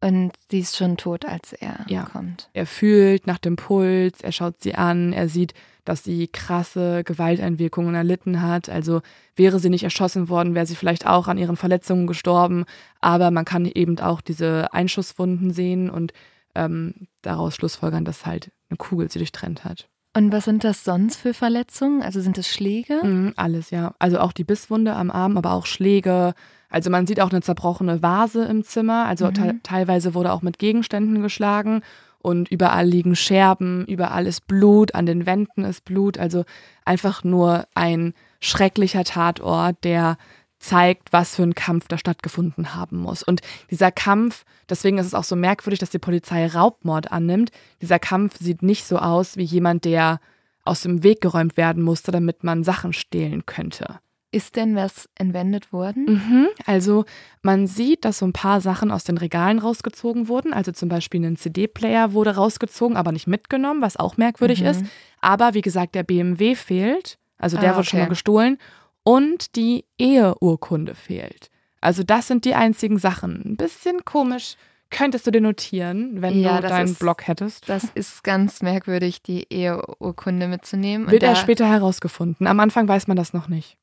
[0.05, 2.03] Und sie ist schon tot, als er ja.
[2.03, 2.47] kommt.
[2.53, 7.95] Er fühlt nach dem Puls, er schaut sie an, er sieht, dass sie krasse Gewalteinwirkungen
[7.95, 8.69] erlitten hat.
[8.69, 9.01] Also
[9.35, 12.65] wäre sie nicht erschossen worden, wäre sie vielleicht auch an ihren Verletzungen gestorben.
[13.01, 16.13] Aber man kann eben auch diese Einschusswunden sehen und
[16.53, 19.89] ähm, daraus schlussfolgern, dass halt eine Kugel sie durchtrennt hat.
[20.13, 22.03] Und was sind das sonst für Verletzungen?
[22.03, 22.99] Also sind es Schläge?
[23.03, 23.95] Mhm, alles, ja.
[23.97, 26.35] Also auch die Bisswunde am Arm, aber auch Schläge,
[26.75, 29.05] also man sieht auch eine zerbrochene Vase im Zimmer.
[29.05, 29.33] Also mhm.
[29.33, 31.83] te teilweise wurde auch mit Gegenständen geschlagen
[32.19, 36.17] und überall liegen Scherben, überall ist Blut, an den Wänden ist Blut.
[36.17, 36.43] Also
[36.83, 40.17] einfach nur ein schrecklicher Tatort, der
[40.59, 43.23] zeigt, was für ein Kampf da stattgefunden haben muss.
[43.23, 43.39] Und
[43.71, 47.51] dieser Kampf, deswegen ist es auch so merkwürdig, dass die Polizei Raubmord annimmt.
[47.81, 50.19] Dieser Kampf sieht nicht so aus wie jemand, der
[50.65, 53.99] aus dem Weg geräumt werden musste, damit man Sachen stehlen könnte.
[54.35, 56.05] Ist denn was entwendet worden?
[56.05, 56.47] Mhm.
[56.65, 57.05] Also
[57.41, 60.51] man sieht, dass so ein paar Sachen aus den Regalen rausgezogen wurden.
[60.51, 64.67] Also zum Beispiel ein CD-Player wurde rausgezogen, aber nicht mitgenommen, was auch merkwürdig mhm.
[64.67, 64.83] ist.
[65.21, 67.17] Aber wie gesagt, der BMW fehlt.
[67.37, 68.57] Also der ah, wurde schon mal gestohlen.
[69.03, 71.49] Und die Eheurkunde fehlt.
[71.79, 73.41] Also das sind die einzigen Sachen.
[73.45, 74.57] Ein bisschen komisch.
[74.89, 77.69] Könntest du dir notieren, wenn ja, du deinen ist, Blog hättest?
[77.69, 81.09] Das ist ganz merkwürdig, die Eheurkunde mitzunehmen.
[81.09, 82.47] Wird er später herausgefunden.
[82.47, 83.77] Am Anfang weiß man das noch nicht.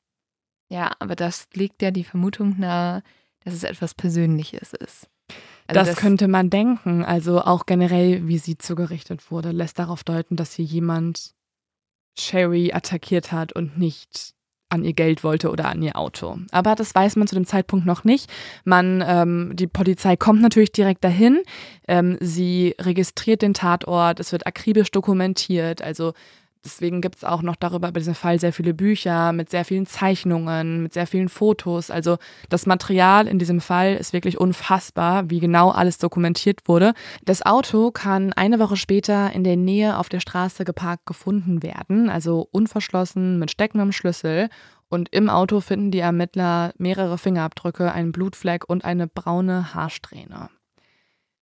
[0.69, 3.03] Ja, aber das legt ja die Vermutung nahe,
[3.43, 5.09] dass es etwas Persönliches ist.
[5.67, 7.03] Also das, das, könnte man denken.
[7.03, 11.33] Also auch generell, wie sie zugerichtet wurde, lässt darauf deuten, dass hier jemand
[12.17, 14.33] Sherry attackiert hat und nicht
[14.73, 16.39] an ihr Geld wollte oder an ihr Auto.
[16.51, 18.29] Aber das weiß man zu dem Zeitpunkt noch nicht.
[18.65, 21.43] Man, ähm, die Polizei kommt natürlich direkt dahin.
[21.87, 24.19] Ähm, sie registriert den Tatort.
[24.19, 25.83] Es wird akribisch dokumentiert.
[25.83, 26.13] Also
[26.65, 29.85] Deswegen gibt es auch noch darüber über diesen Fall sehr viele Bücher mit sehr vielen
[29.85, 31.91] Zeichnungen, mit sehr vielen Fotos.
[31.91, 36.93] Also das Material in diesem Fall ist wirklich unfassbar, wie genau alles dokumentiert wurde.
[37.25, 42.09] Das Auto kann eine Woche später in der Nähe auf der Straße geparkt gefunden werden,
[42.09, 44.47] also unverschlossen mit steckendem Schlüssel.
[44.87, 50.49] Und im Auto finden die Ermittler mehrere Fingerabdrücke, einen Blutfleck und eine braune Haarsträhne.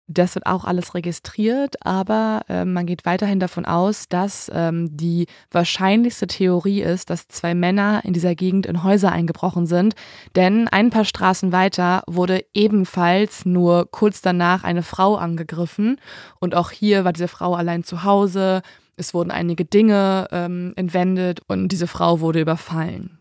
[0.10, 5.28] Das wird auch alles registriert, aber äh, man geht weiterhin davon aus, dass ähm, die
[5.52, 9.96] wahrscheinlichste Theorie ist, dass zwei Männer in dieser Gegend in Häuser eingebrochen sind.
[10.38, 16.00] Denn ein paar Straßen weiter wurde ebenfalls nur kurz danach eine Frau angegriffen.
[16.40, 18.62] Und auch hier war diese Frau allein zu Hause.
[18.96, 23.20] Es wurden einige Dinge ähm, entwendet und diese Frau wurde überfallen.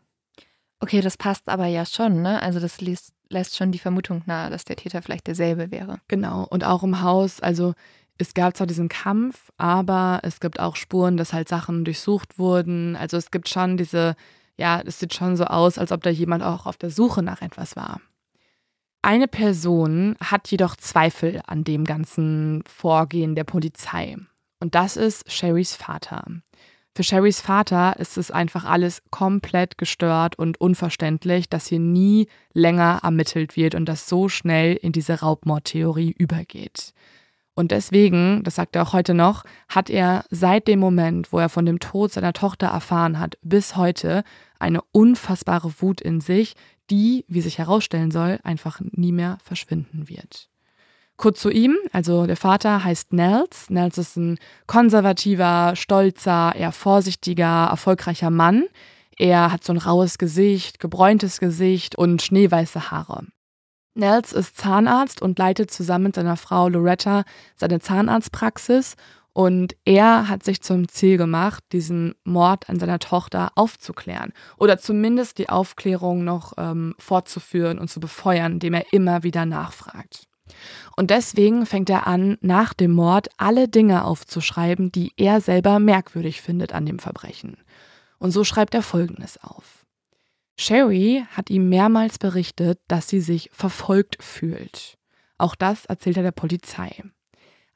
[0.78, 2.40] Okay, das passt aber ja schon, ne?
[2.42, 6.00] Also das liest lässt schon die Vermutung nahe, dass der Täter vielleicht derselbe wäre.
[6.08, 7.74] Genau, und auch im Haus, also
[8.18, 12.96] es gab zwar diesen Kampf, aber es gibt auch Spuren, dass halt Sachen durchsucht wurden.
[12.96, 14.16] Also es gibt schon diese,
[14.56, 17.42] ja, es sieht schon so aus, als ob da jemand auch auf der Suche nach
[17.42, 18.00] etwas war.
[19.02, 24.16] Eine Person hat jedoch Zweifel an dem ganzen Vorgehen der Polizei.
[24.58, 26.24] Und das ist Sherrys Vater.
[26.96, 33.00] Für Sherrys Vater ist es einfach alles komplett gestört und unverständlich, dass hier nie länger
[33.02, 36.94] ermittelt wird und das so schnell in diese Raubmordtheorie übergeht.
[37.54, 41.50] Und deswegen, das sagt er auch heute noch, hat er seit dem Moment, wo er
[41.50, 44.24] von dem Tod seiner Tochter erfahren hat, bis heute
[44.58, 46.54] eine unfassbare Wut in sich,
[46.88, 50.48] die, wie sich herausstellen soll, einfach nie mehr verschwinden wird.
[51.16, 53.70] Kurz zu ihm, also der Vater heißt Nels.
[53.70, 58.64] Nels ist ein konservativer, stolzer, eher vorsichtiger, erfolgreicher Mann.
[59.18, 63.26] Er hat so ein raues Gesicht, gebräuntes Gesicht und schneeweiße Haare.
[63.94, 67.24] Nels ist Zahnarzt und leitet zusammen mit seiner Frau Loretta
[67.56, 68.96] seine Zahnarztpraxis
[69.32, 75.38] und er hat sich zum Ziel gemacht, diesen Mord an seiner Tochter aufzuklären oder zumindest
[75.38, 80.26] die Aufklärung noch ähm, fortzuführen und zu befeuern, indem er immer wieder nachfragt.
[80.96, 86.40] Und deswegen fängt er an, nach dem Mord alle Dinge aufzuschreiben, die er selber merkwürdig
[86.40, 87.58] findet an dem Verbrechen.
[88.18, 89.84] Und so schreibt er Folgendes auf.
[90.58, 94.96] Sherry hat ihm mehrmals berichtet, dass sie sich verfolgt fühlt.
[95.36, 97.02] Auch das erzählt er der Polizei.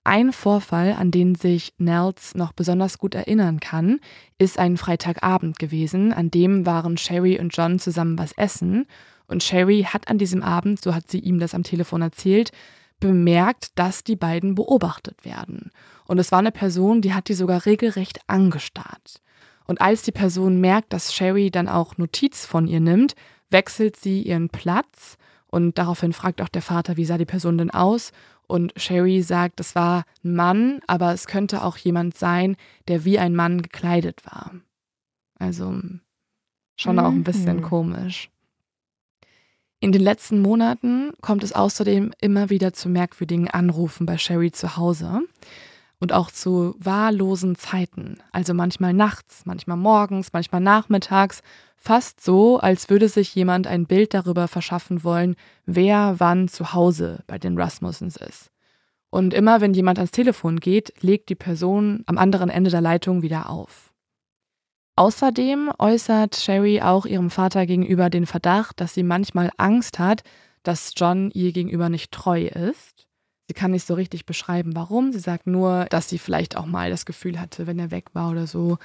[0.02, 4.00] Ein Vorfall, an den sich Nels noch besonders gut erinnern kann,
[4.38, 8.86] ist ein Freitagabend gewesen, an dem waren Sherry und John zusammen was essen
[9.30, 12.50] und Sherry hat an diesem Abend, so hat sie ihm das am Telefon erzählt,
[12.98, 15.70] bemerkt, dass die beiden beobachtet werden.
[16.06, 19.22] Und es war eine Person, die hat die sogar regelrecht angestarrt.
[19.66, 23.14] Und als die Person merkt, dass Sherry dann auch Notiz von ihr nimmt,
[23.50, 25.16] wechselt sie ihren Platz
[25.46, 28.10] und daraufhin fragt auch der Vater, wie sah die Person denn aus?
[28.48, 32.56] Und Sherry sagt, es war ein Mann, aber es könnte auch jemand sein,
[32.88, 34.54] der wie ein Mann gekleidet war.
[35.38, 35.80] Also
[36.76, 37.62] schon auch ein bisschen mhm.
[37.62, 38.28] komisch.
[39.82, 44.76] In den letzten Monaten kommt es außerdem immer wieder zu merkwürdigen Anrufen bei Sherry zu
[44.76, 45.22] Hause
[45.98, 51.40] und auch zu wahllosen Zeiten, also manchmal nachts, manchmal morgens, manchmal nachmittags,
[51.78, 57.24] fast so, als würde sich jemand ein Bild darüber verschaffen wollen, wer wann zu Hause
[57.26, 58.50] bei den Rasmussens ist.
[59.08, 63.22] Und immer wenn jemand ans Telefon geht, legt die Person am anderen Ende der Leitung
[63.22, 63.89] wieder auf.
[64.96, 70.22] Außerdem äußert Sherry auch ihrem Vater gegenüber den Verdacht, dass sie manchmal Angst hat,
[70.62, 73.06] dass John ihr gegenüber nicht treu ist.
[73.48, 75.12] Sie kann nicht so richtig beschreiben, warum.
[75.12, 78.30] Sie sagt nur, dass sie vielleicht auch mal das Gefühl hatte, wenn er weg war
[78.30, 78.78] oder so,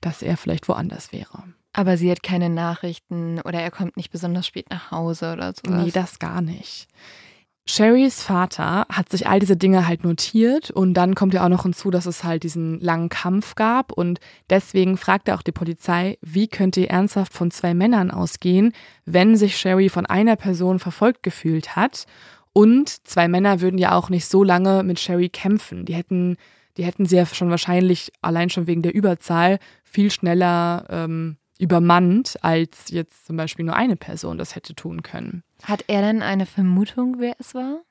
[0.00, 1.42] dass er vielleicht woanders wäre.
[1.72, 5.72] Aber sie hat keine Nachrichten oder er kommt nicht besonders spät nach Hause oder so.
[5.72, 6.86] Nee, das gar nicht.
[7.64, 11.62] Sherrys Vater hat sich all diese Dinge halt notiert und dann kommt ja auch noch
[11.62, 14.18] hinzu, dass es halt diesen langen Kampf gab und
[14.50, 18.72] deswegen fragt er auch die Polizei, wie könnte ihr ernsthaft von zwei Männern ausgehen,
[19.04, 22.06] wenn sich Sherry von einer Person verfolgt gefühlt hat
[22.52, 25.84] und zwei Männer würden ja auch nicht so lange mit Sherry kämpfen.
[25.84, 26.36] Die hätten,
[26.76, 32.36] die hätten sie ja schon wahrscheinlich allein schon wegen der Überzahl viel schneller ähm, übermannt,
[32.42, 35.44] als jetzt zum Beispiel nur eine Person das hätte tun können.
[35.62, 37.82] Hat er denn eine Vermutung, wer es war?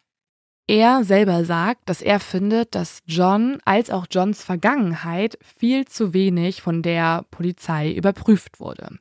[0.67, 6.61] Er selber sagt, dass er findet, dass John als auch Johns Vergangenheit viel zu wenig
[6.61, 8.97] von der Polizei überprüft wurde.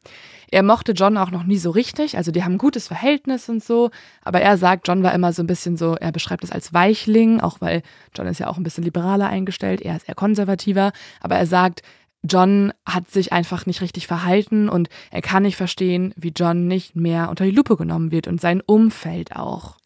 [0.50, 3.62] Er mochte John auch noch nie so richtig, also die haben ein gutes Verhältnis und
[3.62, 3.90] so,
[4.22, 7.40] aber er sagt, John war immer so ein bisschen so, er beschreibt es als Weichling,
[7.40, 7.82] auch weil
[8.16, 10.90] John ist ja auch ein bisschen liberaler eingestellt, er ist eher konservativer,
[11.20, 11.82] aber er sagt,
[12.22, 16.94] John hat sich einfach nicht richtig verhalten und er kann nicht verstehen, wie John nicht
[16.94, 19.76] mehr unter die Lupe genommen wird und sein Umfeld auch.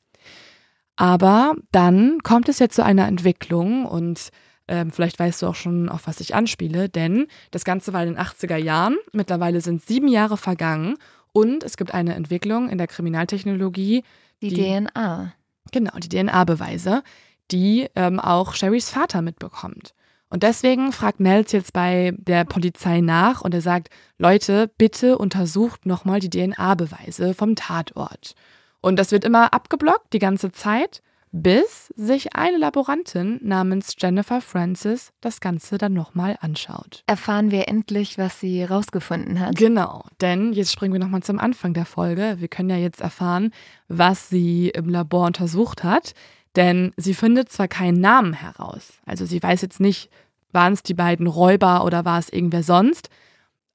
[0.97, 4.31] Aber dann kommt es jetzt zu einer Entwicklung und
[4.67, 8.15] ähm, vielleicht weißt du auch schon, auf was ich anspiele, denn das Ganze war in
[8.15, 8.97] den 80er Jahren.
[9.13, 10.97] Mittlerweile sind sieben Jahre vergangen
[11.33, 14.05] und es gibt eine Entwicklung in der Kriminaltechnologie.
[14.41, 15.35] Die, die DNA.
[15.73, 17.03] Genau, die DNA-Beweise,
[17.51, 19.95] die ähm, auch Sherrys Vater mitbekommt.
[20.35, 25.87] Und deswegen fragt Nels jetzt bei der Polizei nach und er sagt, Leute, bitte untersucht
[25.87, 28.35] nochmal die DNA-Beweise vom Tatort.
[28.81, 35.13] Und das wird immer abgeblockt die ganze Zeit, bis sich eine Laborantin namens Jennifer Francis
[35.21, 37.05] das Ganze dann nochmal anschaut.
[37.07, 39.55] Erfahren wir endlich, was sie rausgefunden hat.
[39.55, 42.39] Genau, denn jetzt springen wir nochmal zum Anfang der Folge.
[42.41, 43.53] Wir können ja jetzt erfahren,
[43.87, 46.13] was sie im Labor untersucht hat.
[46.57, 50.09] Denn sie findet zwar keinen Namen heraus, also sie weiß jetzt nicht,
[50.55, 53.09] waren es die beiden Räuber oder war es irgendwer sonst,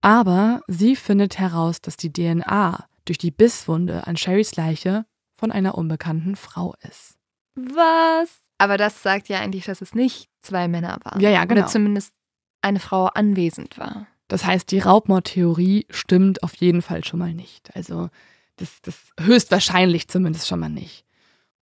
[0.02, 5.78] aber sie findet heraus, dass die DNA durch die Bisswunde an Sherrys Leiche von einer
[5.78, 7.18] unbekannten Frau ist.
[7.56, 8.30] Was?
[8.58, 11.20] Aber das sagt ja eigentlich, dass es nicht zwei Männer waren.
[11.20, 11.62] Ja, ja, genau.
[11.62, 12.14] Oder zumindest
[12.62, 14.08] eine Frau anwesend war.
[14.28, 17.76] Das heißt, die Raubmordtheorie stimmt auf jeden Fall schon mal nicht.
[17.76, 18.10] Also
[18.58, 21.06] das, das höchstwahrscheinlich zumindest schon mal nicht.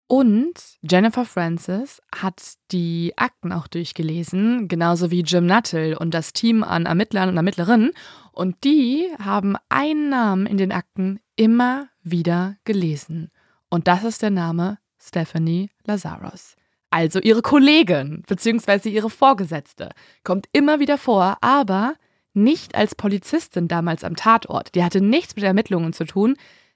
[0.07, 2.41] Und Jennifer Francis hat
[2.71, 7.91] die Akten auch durchgelesen, genauso wie Jim Nuttall und das Team an Ermittlern und Ermittlerinnen.
[8.31, 13.31] Und die haben einen Namen in den Akten immer wieder gelesen.
[13.69, 16.55] Und das ist der Name Stephanie Lazaros.
[16.89, 18.89] Also ihre Kollegin bzw.
[18.89, 19.89] ihre Vorgesetzte
[20.23, 21.95] kommt immer wieder vor, aber
[22.33, 24.75] nicht als Polizistin damals am Tatort.
[24.75, 26.35] Die hatte nichts mit Ermittlungen zu tun.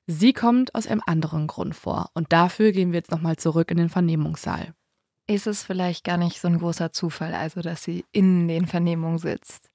[0.09, 2.09] Sie kommt aus einem anderen Grund vor.
[2.13, 4.73] Und dafür gehen wir jetzt nochmal zurück in den Vernehmungssaal.
[5.27, 9.17] Ist es vielleicht gar nicht so ein großer Zufall, also dass sie in den Vernehmungen
[9.17, 9.69] sitzt?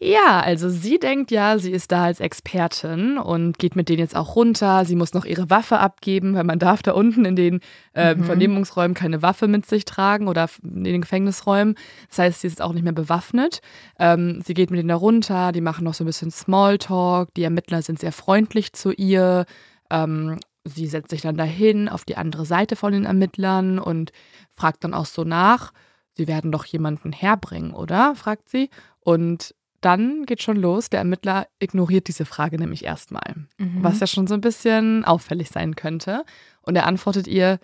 [0.00, 4.16] Ja, also sie denkt ja, sie ist da als Expertin und geht mit denen jetzt
[4.16, 4.84] auch runter.
[4.84, 7.60] Sie muss noch ihre Waffe abgeben, weil man darf da unten in den
[7.94, 8.24] äh, mhm.
[8.24, 11.74] Vernehmungsräumen keine Waffe mit sich tragen oder in den Gefängnisräumen.
[12.08, 13.60] Das heißt, sie ist auch nicht mehr bewaffnet.
[13.98, 17.34] Ähm, sie geht mit denen da runter, die machen noch so ein bisschen Smalltalk.
[17.34, 19.46] Die Ermittler sind sehr freundlich zu ihr.
[19.90, 24.12] Ähm, sie setzt sich dann dahin auf die andere Seite von den Ermittlern und
[24.50, 25.72] fragt dann auch so nach.
[26.12, 28.14] Sie werden doch jemanden herbringen, oder?
[28.14, 28.70] fragt sie.
[29.00, 30.90] Und dann geht schon los.
[30.90, 33.82] Der Ermittler ignoriert diese Frage nämlich erstmal, mhm.
[33.82, 36.24] was ja schon so ein bisschen auffällig sein könnte.
[36.62, 37.58] Und er antwortet ihr,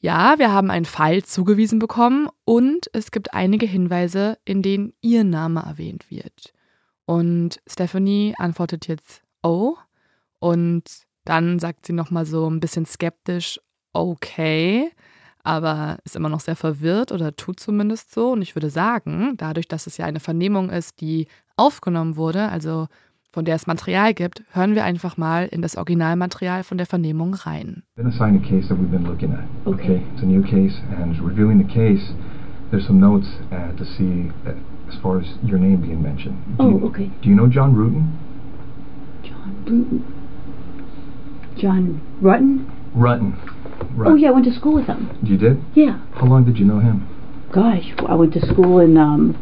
[0.00, 5.24] ja, wir haben einen Fall zugewiesen bekommen und es gibt einige Hinweise, in denen ihr
[5.24, 6.52] Name erwähnt wird.
[7.06, 9.76] Und Stephanie antwortet jetzt, oh.
[10.38, 10.84] Und
[11.24, 13.58] dann sagt sie nochmal so ein bisschen skeptisch,
[13.92, 14.90] okay
[15.46, 18.32] aber ist immer noch sehr verwirrt oder tut zumindest so.
[18.32, 22.86] Und ich würde sagen, dadurch, dass es ja eine Vernehmung ist, die aufgenommen wurde, also
[23.32, 27.34] von der es Material gibt, hören wir einfach mal in das Originalmaterial von der Vernehmung
[27.34, 27.82] rein.
[27.96, 29.44] Been assigned a case that we've been looking at.
[29.66, 32.14] Okay, it's a new case, and reviewing the case,
[32.70, 34.52] there's some notes uh, to see uh,
[34.88, 36.38] as far as your name being mentioned.
[36.56, 37.10] Do oh, you, okay.
[37.20, 38.16] Do you know John Rutan?
[39.22, 40.02] John Rutan.
[41.60, 42.64] John Rutten?
[42.96, 43.34] Rutten.
[43.94, 44.10] Right.
[44.10, 45.10] Oh yeah, I went to school with him.
[45.22, 45.62] You did?
[45.74, 46.00] Yeah.
[46.14, 47.06] How long did you know him?
[47.52, 49.36] Gosh, I went to school in um,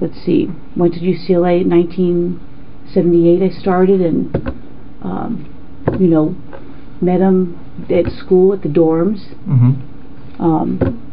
[0.00, 3.42] let's see, went to UCLA in 1978.
[3.42, 4.34] I started and
[5.02, 5.46] um,
[5.98, 6.34] you know
[7.00, 9.20] met him at school at the dorms.
[9.46, 10.42] Mm-hmm.
[10.42, 11.06] Um,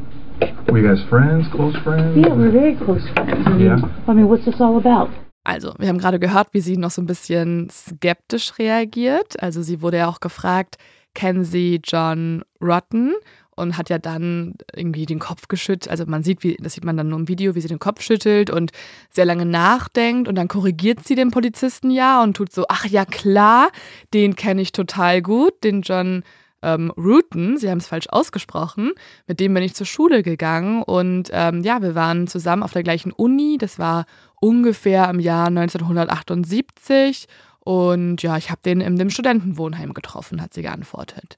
[0.69, 2.17] were you guys friends, close friends?
[2.17, 3.47] Yeah, we're very close friends.
[3.47, 3.77] I mean, yeah.
[4.07, 5.09] I mean, what's this all about?
[5.45, 9.41] Also, wir haben gerade gehört, wie sie noch so ein bisschen skeptisch reagiert.
[9.41, 10.77] Also, sie wurde ja auch gefragt,
[11.13, 13.15] kennen Sie John Rotten
[13.57, 15.89] und hat ja dann irgendwie den Kopf geschüttelt.
[15.89, 18.01] Also man sieht, wie, das sieht man dann nur im Video, wie sie den Kopf
[18.01, 18.71] schüttelt und
[19.09, 23.05] sehr lange nachdenkt und dann korrigiert sie den Polizisten ja und tut so, ach ja
[23.05, 23.69] klar,
[24.13, 26.23] den kenne ich total gut, den John
[26.61, 28.91] ähm, Ruton, sie haben es falsch ausgesprochen,
[29.25, 32.83] mit dem bin ich zur Schule gegangen und ähm, ja, wir waren zusammen auf der
[32.83, 34.05] gleichen Uni, das war
[34.39, 37.27] ungefähr im Jahr 1978
[37.59, 41.37] und ja, ich habe den in dem Studentenwohnheim getroffen, hat sie geantwortet.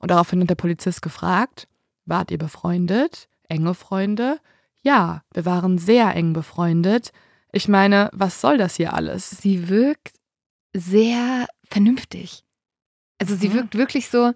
[0.00, 1.68] Und daraufhin hat der Polizist gefragt,
[2.06, 3.28] wart ihr befreundet?
[3.48, 4.38] Enge Freunde?
[4.82, 7.12] Ja, wir waren sehr eng befreundet.
[7.52, 9.30] Ich meine, was soll das hier alles?
[9.30, 10.14] Sie wirkt
[10.74, 12.42] sehr vernünftig.
[13.18, 13.54] Also sie mhm.
[13.54, 14.32] wirkt wirklich so,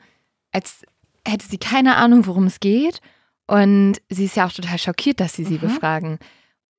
[0.53, 0.83] als
[1.27, 3.01] hätte sie keine Ahnung, worum es geht
[3.47, 5.61] Und sie ist ja auch total schockiert, dass sie sie Mhm.
[5.61, 6.19] befragen.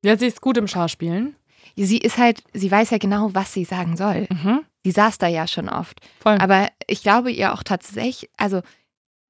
[0.04, 1.36] Ja, sie ist gut im Schauspielen.
[1.76, 4.28] Sie ist halt, sie weiß ja genau, was sie sagen soll.
[4.30, 4.62] Mhm.
[4.84, 6.00] Sie saß da ja schon oft.
[6.20, 6.38] Voll.
[6.40, 8.62] Aber ich glaube ihr auch tatsächlich, also,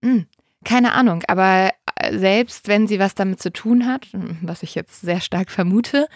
[0.02, 0.26] mh,
[0.64, 4.08] keine Ahnung, aber äh, selbst wenn sie was damit zu tun hat,
[4.42, 6.08] was ich jetzt sehr stark vermute,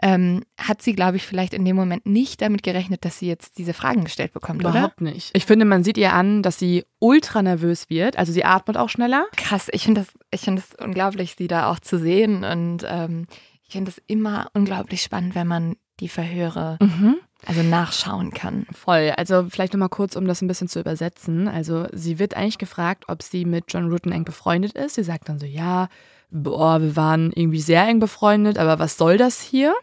[0.00, 3.58] ähm, hat sie, glaube ich, vielleicht in dem Moment nicht damit gerechnet, dass sie jetzt
[3.58, 4.70] diese Fragen gestellt bekommt, oder?
[4.70, 5.30] Überhaupt nicht.
[5.34, 8.16] Ich finde, man sieht ihr an, dass sie ultra nervös wird.
[8.16, 9.26] Also sie atmet auch schneller.
[9.36, 12.44] Krass, ich finde das, ich finde das unglaublich, sie da auch zu sehen.
[12.44, 13.26] Und ähm,
[13.68, 17.16] ich finde es immer unglaublich spannend, wenn man die Verhöre Mhm.
[17.46, 18.66] also nachschauen kann.
[18.72, 19.12] Voll.
[19.16, 21.48] Also vielleicht nochmal kurz, um das ein bisschen zu übersetzen.
[21.48, 24.94] Also sie wird eigentlich gefragt, ob sie mit John Rutten eng befreundet ist.
[24.94, 25.88] Sie sagt dann so, ja,
[26.30, 29.74] boah, wir waren irgendwie sehr eng befreundet, aber was soll das hier?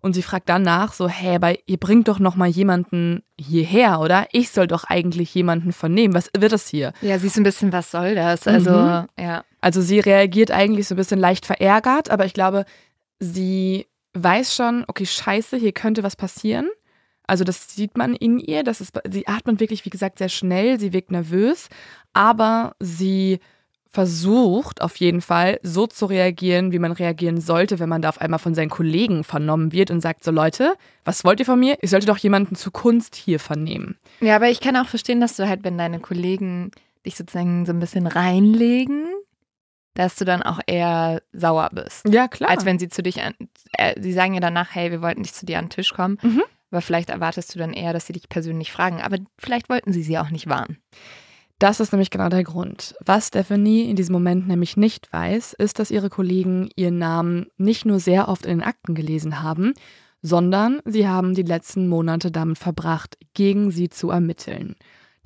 [0.00, 3.98] Und sie fragt dann nach, so, hä, aber ihr bringt doch noch mal jemanden hierher,
[4.00, 4.28] oder?
[4.30, 6.14] Ich soll doch eigentlich jemanden vernehmen.
[6.14, 6.92] Was wird das hier?
[7.00, 8.46] Ja, sie ist ein bisschen, was soll das?
[8.46, 9.06] Also, Mhm.
[9.18, 9.44] ja.
[9.60, 12.64] Also sie reagiert eigentlich so ein bisschen leicht verärgert, aber ich glaube,
[13.18, 16.68] sie weiß schon, okay, scheiße, hier könnte was passieren.
[17.26, 20.80] Also das sieht man in ihr, das ist, sie atmet wirklich, wie gesagt, sehr schnell,
[20.80, 21.68] sie wirkt nervös,
[22.14, 23.38] aber sie
[23.90, 28.20] versucht auf jeden Fall so zu reagieren, wie man reagieren sollte, wenn man da auf
[28.20, 31.76] einmal von seinen Kollegen vernommen wird und sagt so, Leute, was wollt ihr von mir?
[31.80, 33.98] Ich sollte doch jemanden zu Kunst hier vernehmen.
[34.20, 36.70] Ja, aber ich kann auch verstehen, dass du halt, wenn deine Kollegen
[37.04, 39.06] dich sozusagen so ein bisschen reinlegen,
[39.98, 42.08] dass du dann auch eher sauer bist.
[42.08, 42.50] Ja, klar.
[42.50, 43.34] Als wenn sie zu dich an,
[43.72, 46.18] äh, sie sagen ja danach, hey, wir wollten nicht zu dir an den Tisch kommen.
[46.22, 46.44] Mhm.
[46.70, 49.00] Aber vielleicht erwartest du dann eher, dass sie dich persönlich fragen.
[49.00, 50.78] Aber vielleicht wollten sie sie auch nicht warnen.
[51.58, 52.94] Das ist nämlich genau der Grund.
[53.04, 57.84] Was Stephanie in diesem Moment nämlich nicht weiß, ist, dass ihre Kollegen ihren Namen nicht
[57.84, 59.74] nur sehr oft in den Akten gelesen haben,
[60.22, 64.76] sondern sie haben die letzten Monate damit verbracht, gegen sie zu ermitteln.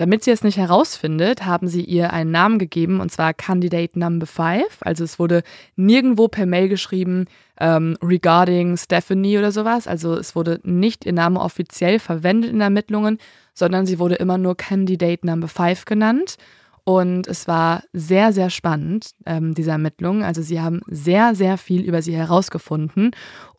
[0.02, 4.26] Damit sie es nicht herausfindet, haben sie ihr einen Namen gegeben, und zwar Candidate Number
[4.26, 4.78] 5.
[4.80, 5.44] Also es wurde
[5.76, 7.26] nirgendwo per Mail geschrieben,
[7.60, 9.86] ähm, regarding Stephanie oder sowas.
[9.86, 13.18] Also es wurde nicht ihr Name offiziell verwendet in Ermittlungen,
[13.54, 16.34] sondern sie wurde immer nur Candidate Number 5 genannt.
[16.82, 20.24] Und es war sehr, sehr spannend, ähm, diese Ermittlungen.
[20.24, 23.12] Also sie haben sehr, sehr viel über sie herausgefunden.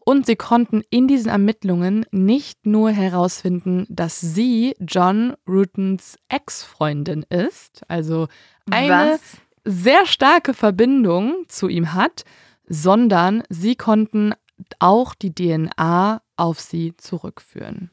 [0.05, 7.83] Und sie konnten in diesen Ermittlungen nicht nur herausfinden, dass sie John Rutens Ex-Freundin ist,
[7.87, 8.27] also
[8.69, 9.21] eine Was?
[9.63, 12.25] sehr starke Verbindung zu ihm hat,
[12.67, 14.33] sondern sie konnten
[14.79, 17.89] auch die DNA auf sie zurückführen.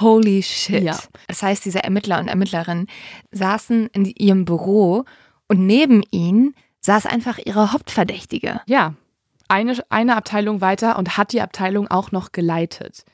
[0.00, 0.82] Holy shit.
[0.82, 0.98] Ja.
[1.28, 2.86] Das heißt, diese Ermittler und Ermittlerinnen
[3.30, 5.04] saßen in ihrem Büro
[5.48, 8.60] und neben ihnen saß einfach ihre Hauptverdächtige.
[8.66, 8.94] Ja,
[9.52, 13.04] eine, eine Abteilung weiter und hat die Abteilung auch noch geleitet.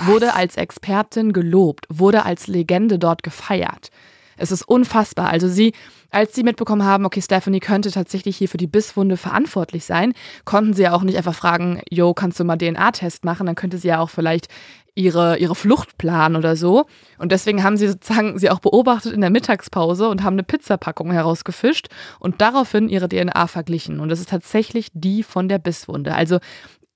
[0.00, 3.90] Wurde als Expertin gelobt, wurde als Legende dort gefeiert.
[4.36, 5.30] Es ist unfassbar.
[5.30, 5.72] Also sie,
[6.10, 10.14] als sie mitbekommen haben, okay, Stephanie könnte tatsächlich hier für die Bisswunde verantwortlich sein,
[10.44, 13.46] konnten sie ja auch nicht einfach fragen, yo, kannst du mal DNA-Test machen?
[13.46, 14.48] Dann könnte sie ja auch vielleicht
[14.94, 16.86] ihre, ihre Flucht oder so.
[17.18, 21.10] Und deswegen haben sie sozusagen sie auch beobachtet in der Mittagspause und haben eine Pizzapackung
[21.12, 21.88] herausgefischt
[22.20, 24.00] und daraufhin ihre DNA verglichen.
[24.00, 26.14] Und das ist tatsächlich die von der Bisswunde.
[26.14, 26.40] Also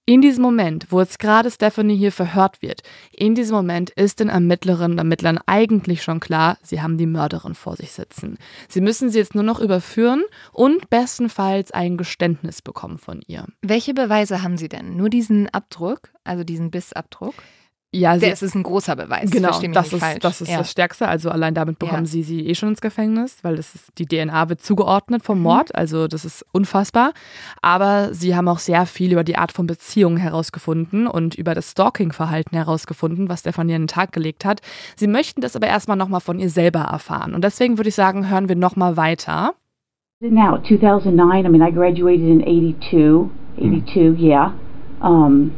[0.09, 2.80] in diesem Moment, wo jetzt gerade Stephanie hier verhört wird,
[3.12, 7.55] in diesem Moment ist den Ermittlerinnen und Ermittlern eigentlich schon klar, sie haben die Mörderin
[7.55, 8.38] vor sich sitzen.
[8.70, 13.44] Sie müssen sie jetzt nur noch überführen und bestenfalls ein Geständnis bekommen von ihr.
[13.61, 14.96] Welche Beweise haben sie denn?
[14.96, 17.34] Nur diesen Abdruck, also diesen Bissabdruck?
[17.91, 19.30] Ja, Der, es ist ein großer Beweis.
[19.30, 20.18] Genau, das ist, falsch.
[20.20, 20.59] das ist ja.
[20.59, 21.09] das Stärkste.
[21.09, 22.07] Also allein damit bekommen Ja.
[22.11, 25.45] sie sie eh schon ins Gefängnis, weil das ist, die DNA wird zugeordnet vom Mhm.
[25.45, 25.74] Mord.
[25.74, 27.12] Also das ist unfassbar.
[27.62, 31.70] Aber sie haben auch sehr viel über die Art von Beziehungen herausgefunden und über das
[31.70, 34.61] Stalking-Verhalten herausgefunden, was Stefanie an den Tag gelegt hat.
[34.95, 37.34] Sie möchten das aber erstmal nochmal von ihr selber erfahren.
[37.34, 39.55] Und deswegen würde ich sagen, hören wir nochmal weiter.
[40.20, 43.30] Now, 2009, I mean, I graduated in 82.
[43.57, 44.53] 82, yeah.
[45.01, 45.53] Um,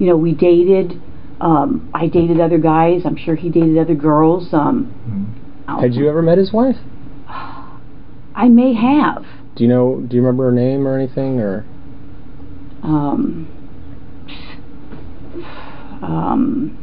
[0.00, 1.00] you know, we dated.
[1.40, 3.02] Um, I dated other guys.
[3.04, 4.52] I'm sure he dated other girls.
[4.52, 4.92] Um,
[5.68, 5.80] Mhm.
[5.80, 6.76] Had you ever met his wife?
[8.34, 9.24] I may have.
[9.54, 10.00] Do you know?
[10.06, 11.38] Do you remember her name or anything?
[11.40, 11.64] Or
[12.82, 13.46] Um,
[16.02, 16.76] um,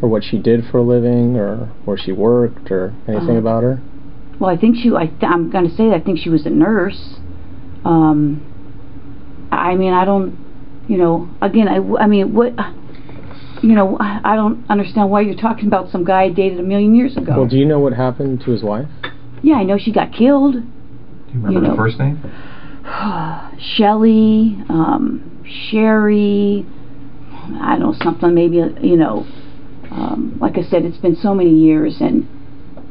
[0.00, 3.62] or what she did for a living, or where she worked, or anything Uh, about
[3.62, 3.80] her?
[4.38, 4.94] well, I think she.
[4.94, 7.18] I th- I'm going to say that I think she was a nurse.
[7.84, 8.40] Um,
[9.52, 10.32] I mean, I don't.
[10.88, 12.54] You know, again, I, I mean, what?
[13.62, 16.62] You know, I I don't understand why you're talking about some guy I dated a
[16.62, 17.32] million years ago.
[17.36, 18.88] Well, do you know what happened to his wife?
[19.42, 20.54] yeah, I know she got killed.
[20.54, 20.60] Do
[21.32, 21.70] you remember You know.
[21.70, 22.18] her first name?
[23.76, 26.64] Shelley, um, Sherry,
[27.60, 29.26] I don't know, something maybe, you know,
[29.90, 32.26] um, like I said, it's been so many years and,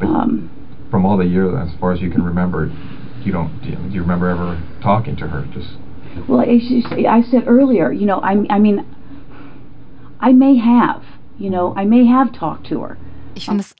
[0.01, 0.49] um,
[0.91, 2.71] From all the years, as far as you can remember,
[3.23, 3.61] you don't.
[3.61, 5.45] Do you, do you remember ever talking to her?
[5.53, 5.69] Just
[6.27, 8.83] Well, as you say, I said earlier, you know, I, I mean,
[10.19, 11.03] I may have,
[11.37, 12.97] you know, I may have talked to her.
[13.35, 13.75] Ich finde es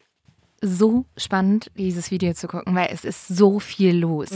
[0.62, 4.30] so spannend, dieses Video zu gucken, weil es ist so viel los.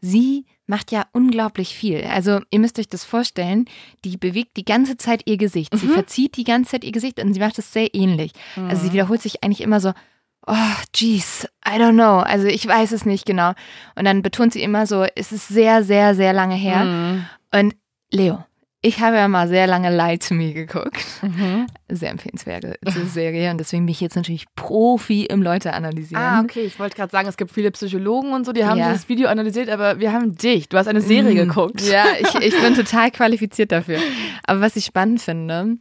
[0.00, 2.04] Sie macht ja unglaublich viel.
[2.04, 3.66] Also ihr müsst euch das vorstellen,
[4.04, 5.76] die bewegt die ganze Zeit ihr Gesicht.
[5.76, 8.32] Sie verzieht die ganze Zeit ihr Gesicht und sie macht es sehr ähnlich.
[8.68, 9.92] Also sie wiederholt sich eigentlich immer so,
[10.46, 10.54] oh,
[10.94, 12.18] jeez, I don't know.
[12.18, 13.52] Also ich weiß es nicht genau.
[13.96, 17.24] Und dann betont sie immer so, es ist sehr, sehr, sehr lange her.
[17.54, 17.74] Und
[18.12, 18.44] Leo,
[18.82, 21.04] ich habe ja mal sehr lange Lie to Me geguckt.
[21.88, 22.76] Sehr empfehlenswerte
[23.06, 23.50] Serie.
[23.50, 26.22] Und deswegen bin ich jetzt natürlich Profi im Leute analysieren.
[26.22, 26.62] Ah, okay.
[26.62, 28.90] Ich wollte gerade sagen, es gibt viele Psychologen und so, die haben Ja.
[28.92, 30.68] dieses Video analysiert, aber wir haben dich.
[30.68, 31.48] Du hast eine Serie Mm.
[31.48, 31.82] geguckt.
[31.82, 33.98] Ja, ich, ich bin total qualifiziert dafür.
[34.44, 35.76] Aber was ich spannend finde,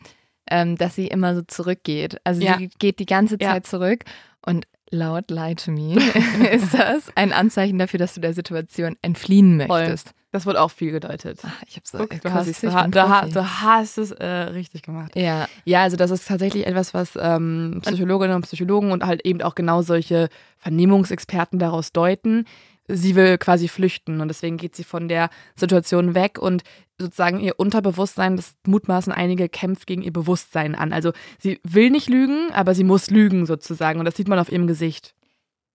[0.52, 2.18] ähm, dass sie immer so zurückgeht.
[2.26, 2.58] Also Ja.
[2.58, 3.52] sie geht die ganze Ja.
[3.52, 4.04] Zeit zurück
[4.46, 5.96] und laut Lie to Me
[6.52, 9.82] ist das ein Anzeichen dafür, dass du der Situation entfliehen Voll.
[9.82, 10.12] möchtest.
[10.32, 11.40] Das wird auch viel gedeutet.
[11.44, 14.84] Ach, ich habe so Guck, du, hast, ich du, ha- du hast es äh, richtig
[14.84, 15.16] gemacht.
[15.16, 19.42] Ja, Ja, also das ist tatsächlich etwas, was ähm, Psychologinnen und Psychologen und halt eben
[19.42, 20.30] auch genau solche
[20.60, 22.46] Vernehmungsexperten daraus deuten.
[22.92, 26.64] Sie will quasi flüchten und deswegen geht sie von der Situation weg und
[27.00, 30.92] sozusagen ihr Unterbewusstsein, das mutmaßen einige, kämpft gegen ihr Bewusstsein an.
[30.92, 34.52] Also sie will nicht lügen, aber sie muss lügen sozusagen und das sieht man auf
[34.52, 35.14] ihrem Gesicht.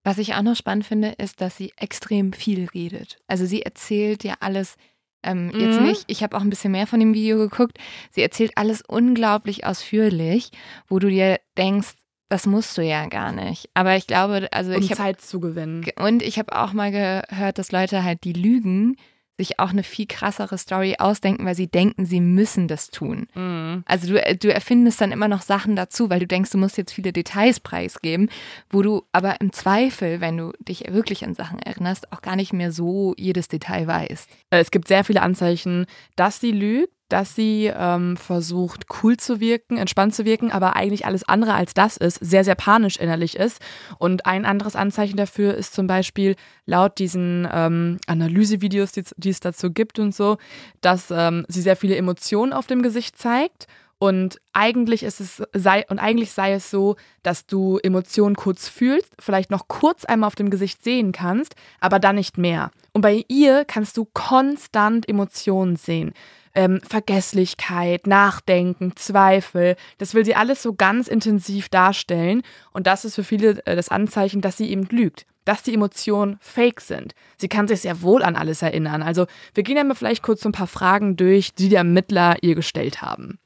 [0.02, 3.18] Was ich auch noch spannend finde, ist, dass sie extrem viel redet.
[3.26, 4.76] Also sie erzählt ja alles,
[5.22, 5.86] ähm, jetzt Mhm.
[5.86, 7.78] nicht, ich habe auch ein bisschen mehr von dem Video geguckt,
[8.10, 10.50] sie erzählt alles unglaublich ausführlich,
[10.88, 11.94] wo du dir denkst,
[12.28, 13.68] das musst du ja gar nicht.
[13.74, 15.84] Aber ich glaube, also Um ich habe Zeit zu gewinnen.
[15.98, 18.96] und ich habe auch mal gehört, dass Leute halt die lügen,
[19.36, 23.26] sich auch eine viel krassere Story ausdenken, weil sie denken, sie müssen das tun.
[23.34, 23.82] Mhm.
[23.84, 26.92] Also du, du erfindest dann immer noch Sachen dazu, weil du denkst, du musst jetzt
[26.92, 28.28] viele Details preisgeben,
[28.70, 32.52] wo du aber im Zweifel, wenn du dich wirklich an Sachen erinnerst, auch gar nicht
[32.52, 34.30] mehr so jedes Detail weißt.
[34.50, 39.40] Äh, Es gibt sehr viele Anzeichen, dass sie lügt, dass sie ähm, versucht, cool zu
[39.40, 43.36] wirken, entspannt zu wirken, aber eigentlich alles andere als das ist, sehr, sehr panisch innerlich
[43.36, 43.60] ist.
[43.98, 46.36] Und ein anderes Anzeichen dafür ist zum Beispiel
[46.66, 50.38] laut diesen ähm, Analysevideos, die, die es dazu gibt und so,
[50.80, 53.66] dass ähm, sie sehr viele Emotionen auf dem Gesicht zeigt.
[53.98, 59.10] Und eigentlich ist es sei und eigentlich sei es so, dass du Emotionen kurz fühlst,
[59.18, 62.70] vielleicht noch kurz einmal auf dem Gesicht sehen kannst, aber dann nicht mehr.
[62.92, 66.12] Und bei ihr kannst du konstant Emotionen sehen.
[66.54, 69.76] Ähm, Vergesslichkeit, Nachdenken, Zweifel.
[69.98, 72.42] Das will sie alles so ganz intensiv darstellen.
[72.72, 75.26] Und das ist für viele äh, das Anzeichen, dass sie eben lügt.
[75.44, 77.14] Dass die Emotionen fake sind.
[77.36, 79.02] Sie kann sich sehr wohl an alles erinnern.
[79.02, 82.36] Also, wir gehen ja mal vielleicht kurz so ein paar Fragen durch, die die Ermittler
[82.42, 83.38] ihr gestellt haben.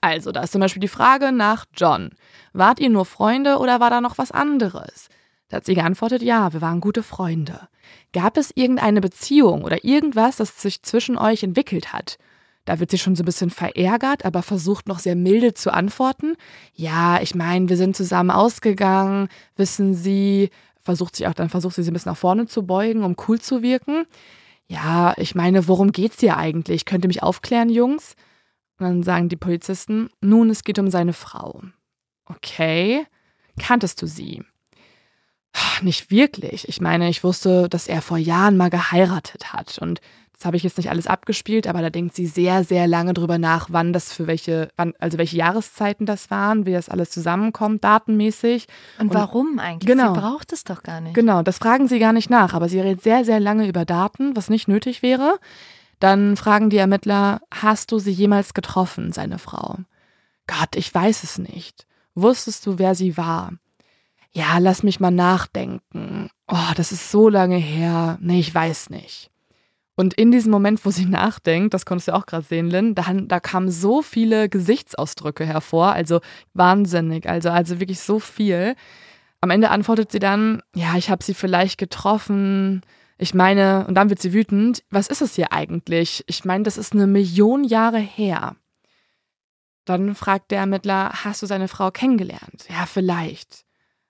[0.00, 2.10] Also, da ist zum Beispiel die Frage nach John.
[2.52, 5.08] Wart ihr nur Freunde oder war da noch was anderes?
[5.48, 7.68] Da hat sie geantwortet, ja, wir waren gute Freunde.
[8.12, 12.18] Gab es irgendeine Beziehung oder irgendwas, das sich zwischen euch entwickelt hat?
[12.68, 16.36] Da wird sie schon so ein bisschen verärgert, aber versucht noch sehr milde zu antworten.
[16.74, 21.82] Ja, ich meine, wir sind zusammen ausgegangen, wissen Sie, versucht sich auch, dann versucht sie
[21.82, 24.04] sich ein bisschen nach vorne zu beugen, um cool zu wirken.
[24.66, 26.84] Ja, ich meine, worum geht's hier eigentlich?
[26.84, 28.16] Könnt ihr mich aufklären, Jungs?
[28.78, 31.62] Und dann sagen die Polizisten, nun, es geht um seine Frau.
[32.26, 33.06] Okay.
[33.58, 34.42] Kanntest du sie?
[35.80, 36.68] Nicht wirklich.
[36.68, 39.78] Ich meine, ich wusste, dass er vor Jahren mal geheiratet hat.
[39.78, 40.02] Und
[40.38, 43.38] das habe ich jetzt nicht alles abgespielt, aber da denkt sie sehr, sehr lange drüber
[43.38, 47.82] nach, wann das für welche, wann, also welche Jahreszeiten das waren, wie das alles zusammenkommt,
[47.82, 48.68] datenmäßig.
[49.00, 49.88] Und, Und- warum eigentlich?
[49.88, 50.14] Genau.
[50.14, 51.14] Sie braucht es doch gar nicht.
[51.14, 54.36] Genau, das fragen sie gar nicht nach, aber sie redet sehr, sehr lange über Daten,
[54.36, 55.38] was nicht nötig wäre.
[55.98, 59.78] Dann fragen die Ermittler, hast du sie jemals getroffen, seine Frau?
[60.46, 61.86] Gott, ich weiß es nicht.
[62.14, 63.54] Wusstest du, wer sie war?
[64.30, 66.30] Ja, lass mich mal nachdenken.
[66.46, 68.18] Oh, das ist so lange her.
[68.20, 69.30] Nee, ich weiß nicht.
[69.98, 73.12] Und in diesem Moment, wo sie nachdenkt, das konntest du auch gerade sehen, Lynn, da,
[73.12, 76.20] da kamen so viele Gesichtsausdrücke hervor, also
[76.54, 78.76] wahnsinnig, also, also wirklich so viel.
[79.40, 82.82] Am Ende antwortet sie dann, ja, ich habe sie vielleicht getroffen.
[83.18, 86.22] Ich meine, und dann wird sie wütend, was ist es hier eigentlich?
[86.28, 88.54] Ich meine, das ist eine Million Jahre her.
[89.84, 92.66] Dann fragt der Ermittler, hast du seine Frau kennengelernt?
[92.68, 93.64] Ja, vielleicht.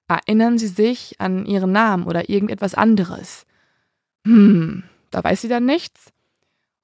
[0.06, 3.46] Erinnern Sie sich an ihren Namen oder irgendetwas anderes?
[4.26, 6.12] Hm, da weiß sie dann nichts.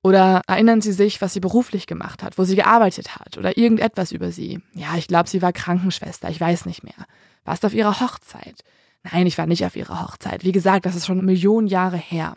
[0.02, 4.12] Oder erinnern Sie sich, was sie beruflich gemacht hat, wo sie gearbeitet hat oder irgendetwas
[4.12, 4.60] über sie?
[4.74, 7.06] Ja, ich glaube, sie war Krankenschwester, ich weiß nicht mehr.
[7.44, 8.64] Warst auf ihrer Hochzeit?
[9.02, 10.44] Nein, ich war nicht auf ihrer Hochzeit.
[10.44, 12.34] Wie gesagt, das ist schon Millionen Jahre her.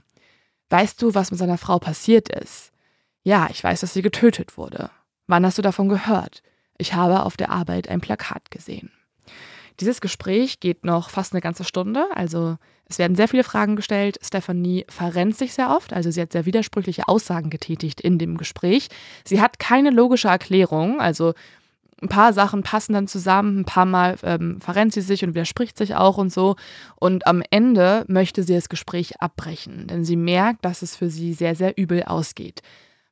[0.69, 2.71] Weißt du, was mit seiner Frau passiert ist?
[3.23, 4.89] Ja, ich weiß, dass sie getötet wurde.
[5.27, 6.43] Wann hast du davon gehört?
[6.77, 8.91] Ich habe auf der Arbeit ein Plakat gesehen.
[9.79, 12.05] Dieses Gespräch geht noch fast eine ganze Stunde.
[12.13, 12.57] Also
[12.89, 14.17] es werden sehr viele Fragen gestellt.
[14.23, 15.93] Stephanie verrennt sich sehr oft.
[15.93, 18.89] Also sie hat sehr widersprüchliche Aussagen getätigt in dem Gespräch.
[19.23, 20.99] Sie hat keine logische Erklärung.
[20.99, 21.33] Also
[22.01, 25.77] ein paar Sachen passen dann zusammen, ein paar Mal ähm, verrennt sie sich und widerspricht
[25.77, 26.55] sich auch und so.
[26.95, 31.33] Und am Ende möchte sie das Gespräch abbrechen, denn sie merkt, dass es für sie
[31.33, 32.61] sehr, sehr übel ausgeht.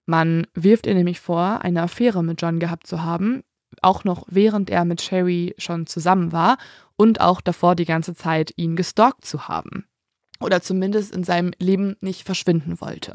[0.06, 3.44] Man wirft ihr nämlich vor, eine Affäre mit John gehabt zu haben,
[3.84, 6.58] auch noch während er mit Sherry schon zusammen war
[6.96, 9.86] und auch davor die ganze Zeit ihn gestalkt zu haben.
[10.40, 13.14] Oder zumindest in seinem Leben nicht verschwinden wollte.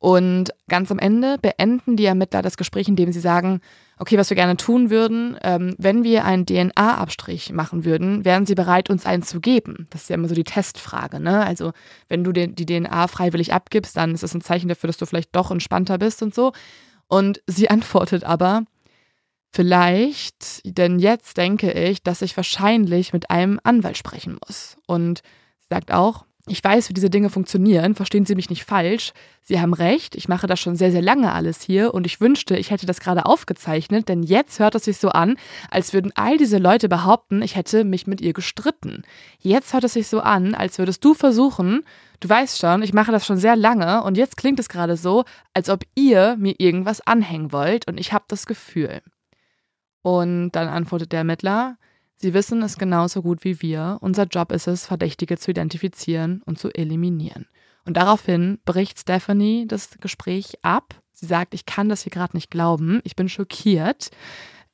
[0.00, 3.60] Und ganz am Ende beenden die Ermittler das Gespräch, indem sie sagen,
[3.98, 8.54] okay, was wir gerne tun würden, ähm, wenn wir einen DNA-Abstrich machen würden, wären sie
[8.54, 9.86] bereit, uns einen zu geben.
[9.90, 11.20] Das ist ja immer so die Testfrage.
[11.20, 11.44] Ne?
[11.44, 11.72] Also
[12.08, 15.04] wenn du den, die DNA freiwillig abgibst, dann ist das ein Zeichen dafür, dass du
[15.04, 16.52] vielleicht doch entspannter bist und so.
[17.06, 18.62] Und sie antwortet aber,
[19.52, 24.76] vielleicht, denn jetzt denke ich, dass ich wahrscheinlich mit einem Anwalt sprechen muss.
[24.86, 25.22] Und
[25.60, 29.12] sie sagt auch, ich weiß, wie diese Dinge funktionieren, verstehen Sie mich nicht falsch.
[29.42, 32.56] Sie haben recht, ich mache das schon sehr, sehr lange alles hier und ich wünschte,
[32.56, 35.36] ich hätte das gerade aufgezeichnet, denn jetzt hört es sich so an,
[35.70, 39.02] als würden all diese Leute behaupten, ich hätte mich mit ihr gestritten.
[39.38, 41.84] Jetzt hört es sich so an, als würdest du versuchen,
[42.20, 45.24] du weißt schon, ich mache das schon sehr lange und jetzt klingt es gerade so,
[45.54, 49.02] als ob ihr mir irgendwas anhängen wollt und ich habe das Gefühl.
[50.02, 51.76] Und dann antwortet der Ermittler,
[52.22, 53.96] Sie wissen es genauso gut wie wir.
[54.02, 57.46] Unser Job ist es, Verdächtige zu identifizieren und zu eliminieren.
[57.86, 60.94] Und daraufhin bricht Stephanie das Gespräch ab.
[61.12, 63.00] Sie sagt, ich kann das hier gerade nicht glauben.
[63.04, 64.10] Ich bin schockiert.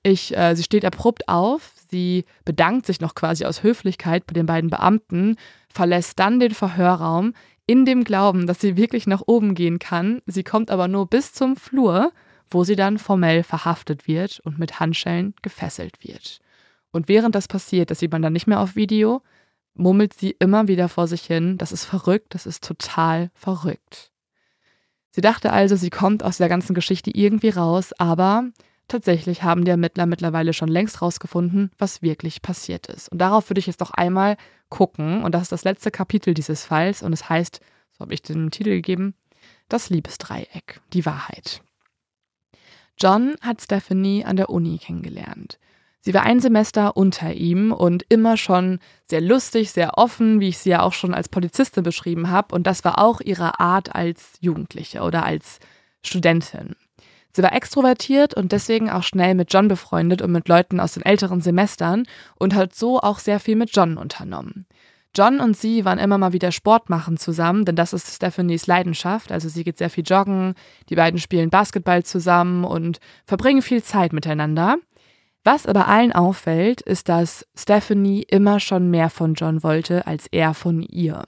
[0.03, 1.72] Ich, äh, sie steht abrupt auf.
[1.89, 5.37] Sie bedankt sich noch quasi aus Höflichkeit bei den beiden Beamten,
[5.68, 7.33] verlässt dann den Verhörraum
[7.64, 10.20] in dem Glauben, dass sie wirklich nach oben gehen kann.
[10.27, 12.12] Sie kommt aber nur bis zum Flur,
[12.49, 16.40] wo sie dann formell verhaftet wird und mit Handschellen gefesselt wird.
[16.92, 19.22] Und während das passiert, das sieht man dann nicht mehr auf Video,
[19.74, 24.11] murmelt sie immer wieder vor sich hin, das ist verrückt, das ist total verrückt.
[25.11, 28.51] Sie dachte also, sie kommt aus der ganzen Geschichte irgendwie raus, aber
[28.88, 33.11] tatsächlich haben die Ermittler mittlerweile schon längst rausgefunden, was wirklich passiert ist.
[33.11, 34.36] Und darauf würde ich jetzt noch einmal
[34.68, 37.61] gucken, und das ist das letzte Kapitel dieses Falls, und es heißt,
[37.92, 39.14] so habe ich den Titel gegeben,
[39.68, 41.62] das Liebesdreieck, die Wahrheit.
[42.99, 45.59] John hat Stephanie an der Uni kennengelernt.
[46.01, 50.59] Sie war ein Semester unter ihm und immer schon sehr lustig, sehr offen, wie ich
[50.59, 52.55] sie ja auch schon als Polizistin beschrieben habe.
[52.55, 55.59] Und das war auch ihre Art als Jugendliche oder als
[56.05, 56.76] Studentin.
[57.32, 61.05] Sie war extrovertiert und deswegen auch schnell mit John befreundet und mit Leuten aus den
[61.05, 62.05] älteren Semestern
[62.38, 64.66] und hat so auch sehr viel mit John unternommen.
[65.17, 69.33] John und sie waren immer mal wieder Sport machen zusammen, denn das ist Stephanies Leidenschaft.
[69.33, 70.55] Also sie geht sehr viel joggen,
[70.89, 74.77] die beiden spielen Basketball zusammen und verbringen viel Zeit miteinander.
[75.45, 80.55] Was aber allen auffällt, ist, dass Stephanie immer schon mehr von John wollte als er
[80.55, 81.25] von ihr.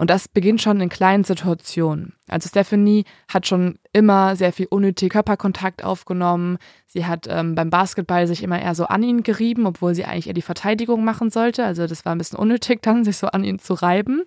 [0.00, 2.14] Und das beginnt schon in kleinen Situationen.
[2.26, 6.56] Also Stephanie hat schon immer sehr viel unnötig Körperkontakt aufgenommen.
[6.86, 10.28] Sie hat ähm, beim Basketball sich immer eher so an ihn gerieben, obwohl sie eigentlich
[10.28, 11.66] eher die Verteidigung machen sollte.
[11.66, 14.22] Also das war ein bisschen unnötig dann, sich so an ihn zu reiben.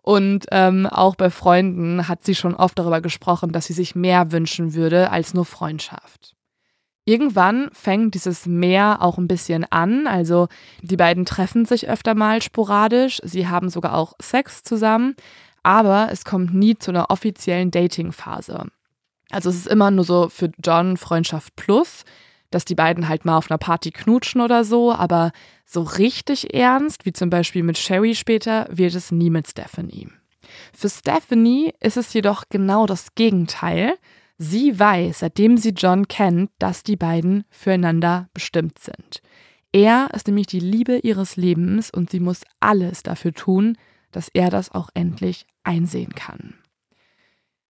[0.00, 4.30] Und ähm, auch bei Freunden hat sie schon oft darüber gesprochen, dass sie sich mehr
[4.30, 6.36] wünschen würde als nur Freundschaft.
[7.04, 10.06] Irgendwann fängt dieses Meer auch ein bisschen an.
[10.06, 10.48] Also
[10.82, 13.20] die beiden treffen sich öfter mal sporadisch.
[13.24, 15.16] Sie haben sogar auch Sex zusammen.
[15.62, 18.66] Aber es kommt nie zu einer offiziellen Dating-Phase.
[19.30, 22.04] Also es ist immer nur so für John Freundschaft plus,
[22.50, 24.92] dass die beiden halt mal auf einer Party knutschen oder so.
[24.92, 25.32] Aber
[25.66, 30.08] so richtig ernst, wie zum Beispiel mit Sherry später, wird es nie mit Stephanie.
[30.72, 33.96] Für Stephanie ist es jedoch genau das Gegenteil.
[34.42, 39.20] Sie weiß, seitdem sie John kennt, dass die beiden füreinander bestimmt sind.
[39.70, 43.76] Er ist nämlich die Liebe ihres Lebens und sie muss alles dafür tun,
[44.12, 46.54] dass er das auch endlich einsehen kann.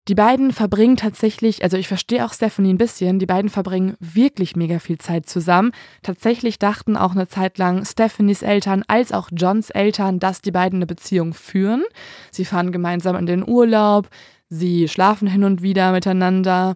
[0.08, 4.56] Die beiden verbringen tatsächlich, also ich verstehe auch Stephanie ein bisschen, die beiden verbringen wirklich
[4.56, 5.72] mega viel Zeit zusammen.
[6.04, 10.78] Tatsächlich dachten auch eine Zeit lang Stephanies Eltern als auch Johns Eltern, dass die beiden
[10.78, 11.84] eine Beziehung führen.
[12.30, 14.10] Sie fahren gemeinsam in den Urlaub,
[14.50, 16.76] Sie schlafen hin und wieder miteinander.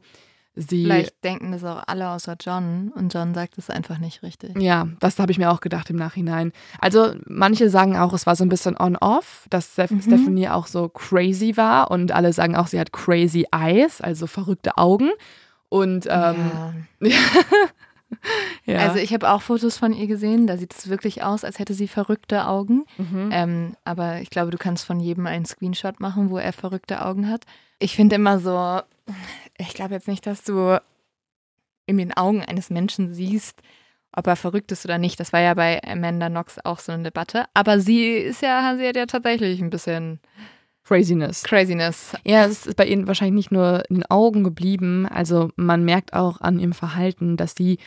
[0.55, 4.59] Sie Vielleicht denken das auch alle außer John und John sagt es einfach nicht richtig.
[4.59, 6.51] Ja, das habe ich mir auch gedacht im Nachhinein.
[6.79, 10.01] Also manche sagen auch, es war so ein bisschen on-off, dass mhm.
[10.01, 14.77] Stephanie auch so crazy war und alle sagen auch, sie hat crazy eyes, also verrückte
[14.77, 15.11] Augen.
[15.69, 17.17] Und ähm, ja.
[18.65, 18.79] ja.
[18.79, 21.73] Also ich habe auch Fotos von ihr gesehen, da sieht es wirklich aus, als hätte
[21.73, 22.85] sie verrückte Augen.
[22.97, 23.29] Mhm.
[23.31, 27.29] Ähm, aber ich glaube, du kannst von jedem einen Screenshot machen, wo er verrückte Augen
[27.29, 27.45] hat.
[27.79, 28.81] Ich finde immer so,
[29.57, 30.79] ich glaube jetzt nicht, dass du
[31.85, 33.61] in den Augen eines Menschen siehst,
[34.11, 35.19] ob er verrückt ist oder nicht.
[35.19, 37.45] Das war ja bei Amanda Knox auch so eine Debatte.
[37.53, 40.19] Aber sie ist ja, sie hat ja tatsächlich ein bisschen
[40.83, 41.43] Craziness.
[41.43, 42.13] Craziness.
[42.25, 45.05] Ja, es ist bei ihnen wahrscheinlich nicht nur in den Augen geblieben.
[45.07, 47.77] Also man merkt auch an ihrem Verhalten, dass sie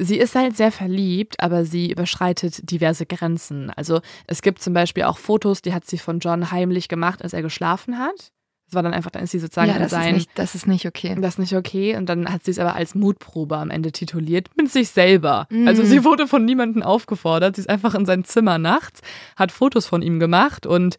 [0.00, 3.70] Sie ist halt sehr verliebt, aber sie überschreitet diverse Grenzen.
[3.70, 7.32] Also es gibt zum Beispiel auch Fotos, die hat sie von John heimlich gemacht, als
[7.32, 8.30] er geschlafen hat.
[8.66, 10.14] Das war dann einfach, dann ist sie sozusagen Ja, das ist, sein.
[10.14, 11.16] nicht, das ist nicht okay.
[11.20, 11.96] Das ist nicht okay.
[11.96, 15.48] Und dann hat sie es aber als Mutprobe am Ende tituliert mit sich selber.
[15.50, 15.66] Mhm.
[15.66, 17.56] Also sie wurde von niemandem aufgefordert.
[17.56, 19.00] Sie ist einfach in sein Zimmer nachts,
[19.36, 20.96] hat Fotos von ihm gemacht und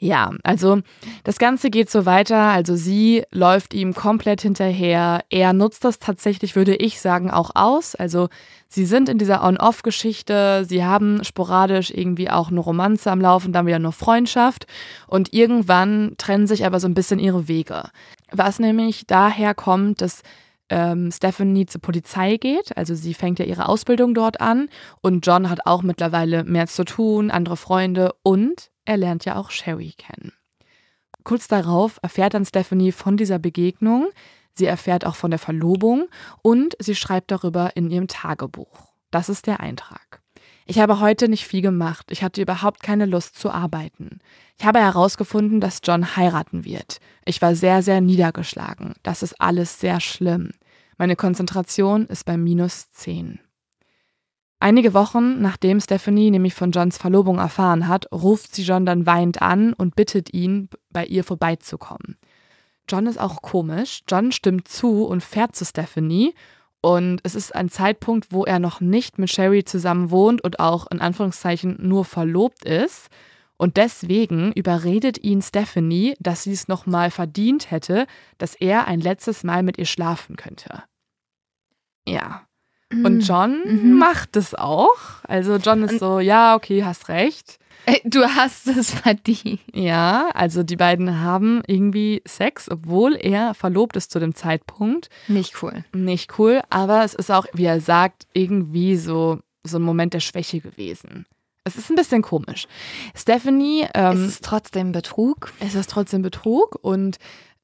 [0.00, 0.78] ja, also
[1.24, 2.38] das Ganze geht so weiter.
[2.38, 5.24] Also sie läuft ihm komplett hinterher.
[5.28, 7.96] Er nutzt das tatsächlich, würde ich sagen, auch aus.
[7.96, 8.28] Also
[8.68, 10.64] sie sind in dieser On-Off-Geschichte.
[10.68, 14.66] Sie haben sporadisch irgendwie auch eine Romanze am Laufen, dann wieder nur Freundschaft.
[15.08, 17.90] Und irgendwann trennen sich aber so ein bisschen ihre Wege.
[18.30, 20.22] Was nämlich daher kommt, dass
[20.68, 22.76] ähm, Stephanie zur Polizei geht.
[22.76, 24.68] Also sie fängt ja ihre Ausbildung dort an.
[25.00, 29.50] Und John hat auch mittlerweile mehr zu tun, andere Freunde und er lernt ja auch
[29.50, 30.32] Sherry kennen.
[31.22, 34.08] Kurz darauf erfährt dann Stephanie von dieser Begegnung.
[34.52, 36.08] Sie erfährt auch von der Verlobung
[36.40, 38.94] und sie schreibt darüber in ihrem Tagebuch.
[39.10, 40.22] Das ist der Eintrag.
[40.64, 42.06] Ich habe heute nicht viel gemacht.
[42.10, 44.20] Ich hatte überhaupt keine Lust zu arbeiten.
[44.58, 46.98] Ich habe herausgefunden, dass John heiraten wird.
[47.26, 48.94] Ich war sehr, sehr niedergeschlagen.
[49.02, 50.52] Das ist alles sehr schlimm.
[50.96, 53.38] Meine Konzentration ist bei minus 10.
[54.60, 59.40] Einige Wochen nachdem Stephanie nämlich von Johns Verlobung erfahren hat, ruft sie John dann weinend
[59.40, 62.16] an und bittet ihn, bei ihr vorbeizukommen.
[62.88, 64.02] John ist auch komisch.
[64.08, 66.34] John stimmt zu und fährt zu Stephanie.
[66.80, 70.86] Und es ist ein Zeitpunkt, wo er noch nicht mit Sherry zusammen wohnt und auch
[70.90, 73.08] in Anführungszeichen nur verlobt ist.
[73.56, 78.06] Und deswegen überredet ihn Stephanie, dass sie es nochmal verdient hätte,
[78.38, 80.84] dass er ein letztes Mal mit ihr schlafen könnte.
[82.06, 82.47] Ja.
[82.92, 83.98] Und John Mhm.
[83.98, 84.96] macht es auch.
[85.24, 87.58] Also John ist so, ja, okay, hast recht.
[87.84, 89.60] Ey, Du hast es verdient.
[89.72, 95.08] Ja, also die beiden haben irgendwie Sex, obwohl er verlobt ist zu dem Zeitpunkt.
[95.26, 95.84] Nicht cool.
[95.92, 100.20] Nicht cool, aber es ist auch, wie er sagt, irgendwie so, so ein Moment der
[100.20, 101.24] Schwäche gewesen.
[101.64, 102.66] Es ist ein bisschen komisch.
[103.14, 105.52] Stephanie, ähm, es ist trotzdem Betrug.
[105.60, 107.18] es ist trotzdem Betrug und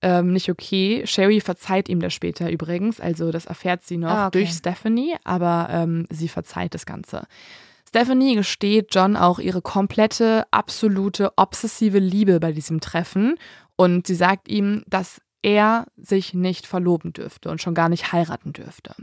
[0.04, 1.02] ähm, nicht okay.
[1.06, 4.40] Sherry verzeiht ihm das später übrigens, also das erfährt sie noch Ah, okay.
[4.40, 7.22] durch Stephanie, aber ähm, sie verzeiht das Ganze.
[7.88, 13.36] Stephanie gesteht John auch ihre komplette, absolute, obsessive Liebe bei diesem Treffen
[13.76, 18.52] und sie sagt ihm, dass er sich nicht verloben dürfte und schon gar nicht heiraten
[18.52, 18.94] dürfte.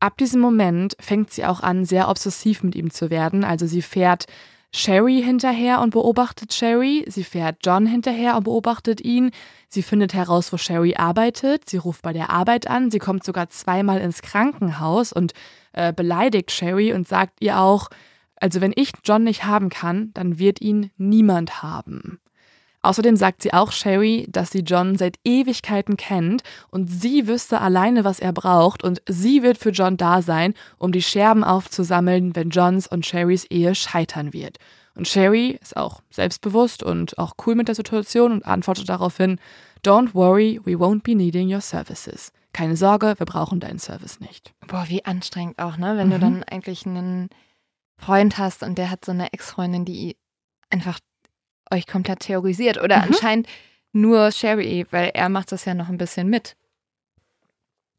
[0.00, 3.44] Ab diesem Moment fängt sie auch an, sehr obsessiv mit ihm zu werden.
[3.44, 4.26] Also sie fährt
[4.74, 7.04] Sherry hinterher und beobachtet Sherry.
[7.06, 9.30] Sie fährt John hinterher und beobachtet ihn.
[9.68, 11.68] Sie findet heraus, wo Sherry arbeitet.
[11.68, 12.90] Sie ruft bei der Arbeit an.
[12.90, 15.34] Sie kommt sogar zweimal ins Krankenhaus und
[15.72, 17.88] äh, beleidigt Sherry und sagt ihr auch,
[18.36, 22.18] also wenn ich John nicht haben kann, dann wird ihn niemand haben.
[22.82, 28.04] Außerdem sagt sie auch Sherry, dass sie John seit Ewigkeiten kennt und sie wüsste alleine,
[28.04, 32.50] was er braucht und sie wird für John da sein, um die Scherben aufzusammeln, wenn
[32.50, 34.58] Johns und Sherrys Ehe scheitern wird.
[34.94, 39.38] Und Sherry ist auch selbstbewusst und auch cool mit der Situation und antwortet daraufhin,
[39.84, 42.30] Don't worry, we won't be needing your services.
[42.52, 44.52] Keine Sorge, wir brauchen deinen Service nicht.
[44.66, 45.96] Boah, wie anstrengend auch, ne?
[45.96, 46.20] Wenn du Mhm.
[46.20, 47.30] dann eigentlich einen
[47.96, 50.16] Freund hast und der hat so eine Ex-Freundin, die
[50.68, 50.98] einfach
[51.70, 52.78] euch komplett terrorisiert.
[52.82, 53.02] Oder Mhm.
[53.08, 53.46] anscheinend
[53.92, 56.56] nur Sherry, weil er macht das ja noch ein bisschen mit.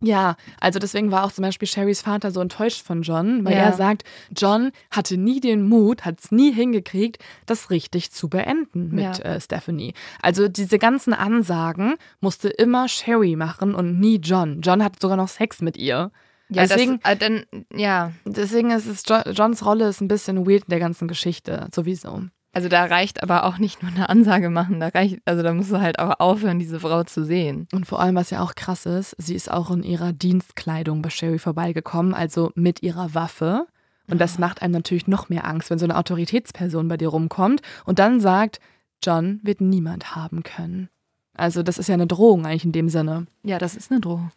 [0.06, 3.60] Ja, also deswegen war auch zum Beispiel Sherrys Vater so enttäuscht von John, weil Ja.
[3.60, 4.04] er sagt,
[4.36, 9.24] John hatte nie den Mut, hat es nie hingekriegt, das richtig zu beenden mit Ja.
[9.36, 9.94] äh, Stephanie.
[10.22, 14.60] Also diese ganzen Ansagen musste immer Sherry machen und nie John.
[14.60, 16.12] John hat sogar noch Sex mit ihr.
[16.50, 20.46] Ja, Deswegen- das, äh, dann, ja, Deswegen ist es jo Johns Rolle ist ein bisschen
[20.46, 22.24] weird in der ganzen Geschichte, sowieso.
[22.54, 25.72] Also da reicht aber auch nicht nur eine Ansage machen, da reicht, also da musst
[25.72, 27.68] du halt auch aufhören, diese Frau zu sehen.
[27.74, 31.10] Und vor allem, was ja auch krass ist, sie ist auch in ihrer Dienstkleidung bei
[31.10, 33.66] Sherry vorbeigekommen, also mit ihrer Waffe.
[34.08, 37.62] Und das macht einem natürlich noch mehr Angst, wenn so eine Autoritätsperson bei dir rumkommt
[37.86, 38.60] und dann sagt,
[39.02, 40.90] John wird niemand haben können.
[41.36, 43.26] Also das ist ja eine Drohung eigentlich in dem Sinne.
[43.44, 44.30] Ja, das ist eine Drohung.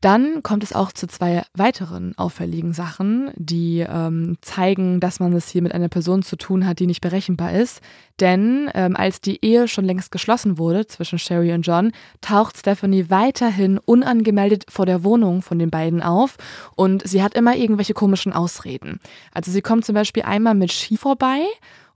[0.00, 5.50] Dann kommt es auch zu zwei weiteren auffälligen Sachen, die ähm, zeigen, dass man es
[5.50, 7.82] hier mit einer Person zu tun hat, die nicht berechenbar ist.
[8.18, 13.10] Denn ähm, als die Ehe schon längst geschlossen wurde zwischen Sherry und John, taucht Stephanie
[13.10, 16.38] weiterhin unangemeldet vor der Wohnung von den beiden auf
[16.76, 19.00] und sie hat immer irgendwelche komischen Ausreden.
[19.32, 21.44] Also sie kommt zum Beispiel einmal mit Ski vorbei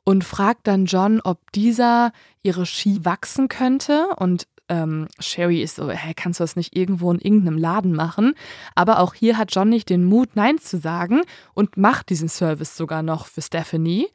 [0.05, 2.13] und fragt dann John, ob dieser
[2.43, 7.13] ihre Ski wachsen könnte und ähm, Sherry ist so, hä, kannst du das nicht irgendwo
[7.13, 8.35] in irgendeinem Laden machen?
[8.75, 11.23] Aber auch hier hat John nicht den Mut, Nein zu sagen
[11.55, 14.07] und macht diesen Service sogar noch für Stephanie.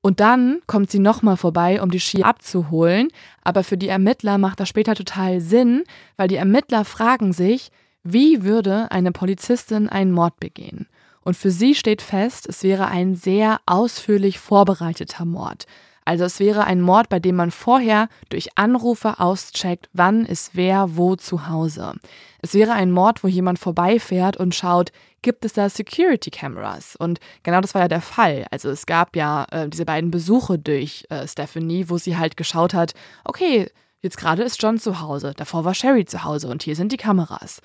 [0.00, 3.08] Und dann kommt sie nochmal vorbei, um die Ski abzuholen.
[3.42, 5.84] Aber für die Ermittler macht das später total Sinn,
[6.16, 7.70] weil die Ermittler fragen sich,
[8.04, 10.86] wie würde eine Polizistin einen Mord begehen?
[11.22, 15.66] Und für sie steht fest, es wäre ein sehr ausführlich vorbereiteter Mord.
[16.06, 20.96] Also es wäre ein Mord, bei dem man vorher durch Anrufe auscheckt, wann ist wer
[20.96, 21.94] wo zu Hause.
[22.40, 24.92] Es wäre ein Mord, wo jemand vorbeifährt und schaut,
[25.22, 26.94] gibt es da Security Cameras?
[26.96, 28.46] Und genau das war ja der Fall.
[28.52, 32.72] Also es gab ja äh, diese beiden Besuche durch äh, Stephanie, wo sie halt geschaut
[32.72, 32.92] hat,
[33.24, 33.68] okay,
[34.00, 36.96] jetzt gerade ist John zu Hause, davor war Sherry zu Hause und hier sind die
[36.96, 37.60] Kameras.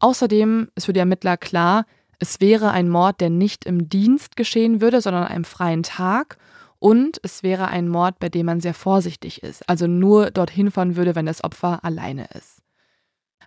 [0.00, 1.86] Außerdem ist für die Ermittler klar,
[2.18, 6.36] es wäre ein Mord, der nicht im Dienst geschehen würde, sondern einem freien Tag.
[6.78, 10.96] Und es wäre ein Mord, bei dem man sehr vorsichtig ist, also nur dorthin fahren
[10.96, 12.62] würde, wenn das Opfer alleine ist.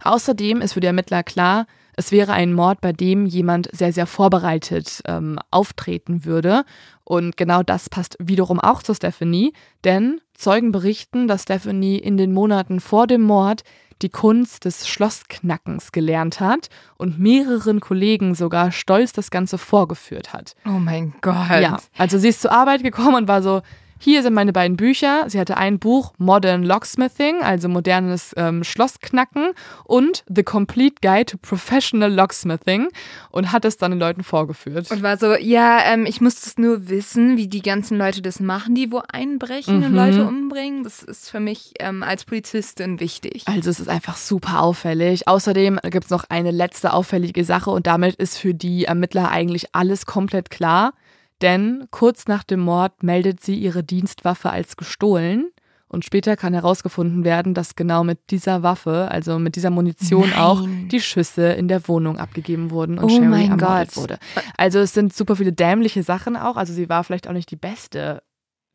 [0.04, 4.08] Außerdem ist für die Ermittler klar, es wäre ein Mord, bei dem jemand sehr, sehr
[4.08, 6.64] vorbereitet ähm, auftreten würde.
[7.04, 9.54] Und genau das passt wiederum auch zu Stephanie,
[9.84, 13.64] denn Zeugen berichten, dass Stephanie in den Monaten vor dem Mord
[14.02, 20.56] die Kunst des Schlossknackens gelernt hat und mehreren Kollegen sogar stolz das Ganze vorgeführt hat.
[20.66, 21.50] Oh mein Gott.
[21.62, 23.62] Ja, also sie ist zur Arbeit gekommen und war so,
[24.00, 25.26] hier sind meine beiden Bücher.
[25.28, 29.52] Sie hatte ein Buch Modern Locksmithing, also modernes ähm, Schlossknacken
[29.84, 32.88] und The Complete Guide to Professional Locksmithing
[33.30, 34.90] und hat es dann den Leuten vorgeführt.
[34.90, 38.40] Und war so, ja, ähm, ich muss das nur wissen, wie die ganzen Leute das
[38.40, 39.84] machen, die wo einbrechen Mhm.
[39.86, 40.84] und Leute umbringen.
[40.84, 43.44] Das ist für mich ähm, als Polizistin wichtig.
[43.48, 45.28] Also es ist einfach super auffällig.
[45.28, 49.76] Außerdem gibt es noch eine letzte auffällige Sache und damit ist für die Ermittler eigentlich
[49.76, 50.94] alles komplett klar.
[51.42, 55.50] Denn kurz nach dem Mord meldet sie ihre Dienstwaffe als gestohlen.
[55.92, 60.40] Und später kann herausgefunden werden, dass genau mit dieser Waffe, also mit dieser Munition Nein.
[60.40, 60.62] auch
[60.92, 63.98] die Schüsse in der Wohnung abgegeben wurden und Oh Sherry mein ermordet Gott.
[63.98, 64.20] wurde.
[64.56, 66.58] Also es sind super viele dämliche Sachen auch.
[66.58, 68.22] Also sie war vielleicht auch nicht die beste.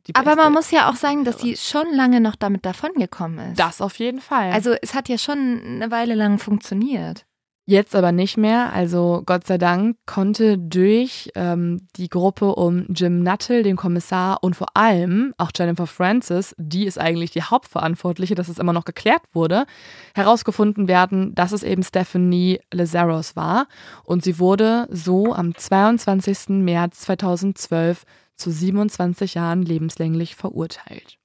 [0.07, 3.51] Die Aber beste man muss ja auch sagen, dass sie schon lange noch damit davongekommen
[3.51, 3.59] ist.
[3.59, 4.51] das auf jeden Fall.
[4.51, 7.25] Also es hat ja schon eine Weile lang funktioniert.
[7.67, 8.73] Jetzt aber nicht mehr.
[8.73, 14.55] Also Gott sei Dank konnte durch ähm, die Gruppe um Jim Nuttall, den Kommissar und
[14.55, 19.23] vor allem auch Jennifer Francis, die ist eigentlich die Hauptverantwortliche, dass es immer noch geklärt
[19.33, 19.65] wurde,
[20.13, 23.67] herausgefunden werden, dass es eben Stephanie Lazaros war.
[24.03, 26.49] Und sie wurde so am 22.
[26.49, 28.03] März 2012
[28.35, 31.17] zu 27 Jahren lebenslänglich verurteilt.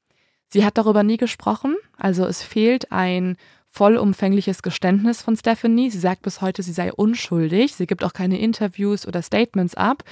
[0.48, 3.36] Sie hat darüber nie gesprochen, also es fehlt ein
[3.70, 5.90] vollumfängliches Geständnis von Stephanie.
[5.90, 7.74] Sie sagt bis heute, sie sei unschuldig.
[7.74, 10.02] Sie gibt auch keine Interviews oder Statements ab.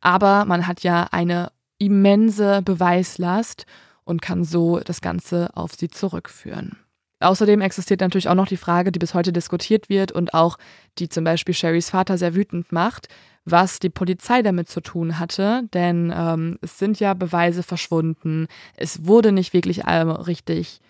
[0.00, 3.66] Aber man hat ja eine immense Beweislast
[4.04, 6.78] und kann so das Ganze auf sie zurückführen.
[7.20, 10.56] Außerdem existiert natürlich auch noch die Frage, die bis heute diskutiert wird und auch
[10.98, 13.08] die zum Beispiel Sherrys Vater sehr wütend macht,
[13.44, 18.46] was die Polizei damit zu tun hatte, denn ähm, es sind ja Beweise verschwunden,
[18.76, 20.80] es wurde nicht wirklich ähm, richtig,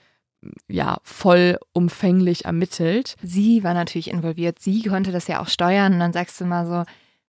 [0.69, 3.17] ja, vollumfänglich ermittelt.
[3.23, 4.59] Sie war natürlich involviert.
[4.61, 5.95] Sie konnte das ja auch steuern.
[5.95, 6.85] Und dann sagst du mal so,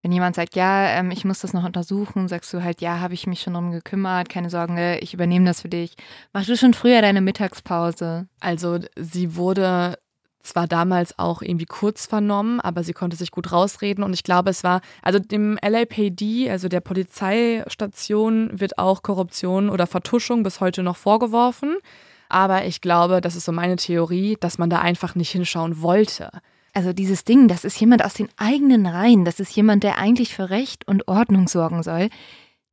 [0.03, 3.13] wenn jemand sagt, ja, ähm, ich muss das noch untersuchen, sagst du halt, ja, habe
[3.13, 5.95] ich mich schon drum gekümmert, keine Sorgen, äh, ich übernehme das für dich.
[6.33, 8.27] Mach du schon früher deine Mittagspause.
[8.39, 9.97] Also sie wurde
[10.39, 14.49] zwar damals auch irgendwie kurz vernommen, aber sie konnte sich gut rausreden und ich glaube,
[14.49, 20.83] es war, also dem LAPD, also der Polizeistation, wird auch Korruption oder Vertuschung bis heute
[20.83, 21.75] noch vorgeworfen.
[22.29, 26.29] Aber ich glaube, das ist so meine Theorie, dass man da einfach nicht hinschauen wollte.
[26.73, 30.35] Also dieses Ding, das ist jemand aus den eigenen Reihen, das ist jemand, der eigentlich
[30.35, 32.09] für Recht und Ordnung sorgen soll.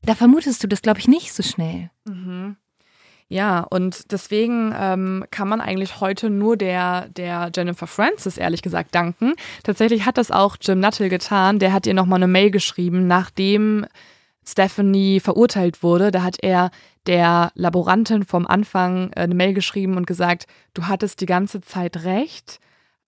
[0.02, 1.90] Da vermutest du das, glaube ich, nicht so schnell.
[2.04, 2.56] Mhm.
[3.28, 8.94] Ja, und deswegen ähm, kann man eigentlich heute nur der, der Jennifer Francis, ehrlich gesagt,
[8.94, 9.32] danken.
[9.62, 11.58] Tatsächlich hat das auch Jim Nuttall getan.
[11.58, 13.86] Der hat ihr nochmal eine Mail geschrieben, nachdem
[14.46, 16.10] Stephanie verurteilt wurde.
[16.10, 16.70] Da hat er
[17.06, 22.04] der Laborantin vom Anfang äh, eine Mail geschrieben und gesagt, du hattest die ganze Zeit
[22.04, 22.60] recht.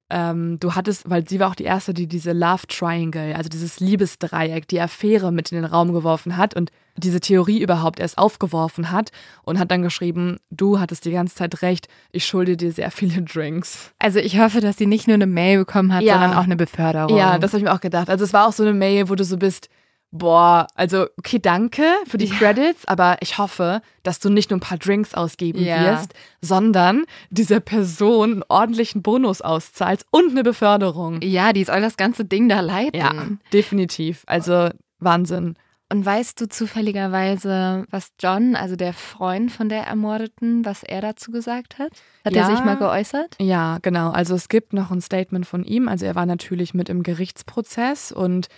[0.09, 3.81] Ähm, du hattest, weil sie war auch die erste, die diese Love Triangle, also dieses
[3.81, 8.93] Liebesdreieck, die Affäre mit in den Raum geworfen hat und diese Theorie überhaupt erst aufgeworfen
[8.93, 9.11] hat
[9.43, 13.21] und hat dann geschrieben, du hattest die ganze Zeit recht, ich schulde dir sehr viele
[13.23, 13.91] Drinks.
[13.99, 16.13] Also ich hoffe, dass sie nicht nur eine Mail bekommen hat, Ja.
[16.21, 17.17] sondern auch eine Beförderung.
[17.19, 18.09] Ja, das habe ich mir auch gedacht.
[18.09, 19.69] Also es war auch so eine Mail, wo du so bist,
[20.17, 22.35] boah, also okay, danke für die Ja.
[22.37, 25.81] Credits, aber ich hoffe, dass du nicht nur ein paar Drinks ausgeben Ja.
[25.83, 31.21] wirst, sondern dieser Person einen ordentlichen Bonus auszahlst und eine Beförderung.
[31.23, 32.99] ja, die soll das ganze Ding da leiten.
[32.99, 33.13] Ja,
[33.53, 34.23] definitiv.
[34.27, 35.55] Also Wahnsinn.
[35.89, 41.31] Und weißt du zufälligerweise, was John, also der Freund von der Ermordeten, was er dazu
[41.31, 41.91] gesagt hat?
[42.25, 42.43] Hat Ja.
[42.49, 43.37] er sich mal geäußert?
[43.41, 44.11] Ja, genau.
[44.11, 45.87] Also es gibt noch ein Statement von ihm.
[45.89, 48.49] Also er war natürlich mit im Gerichtsprozess und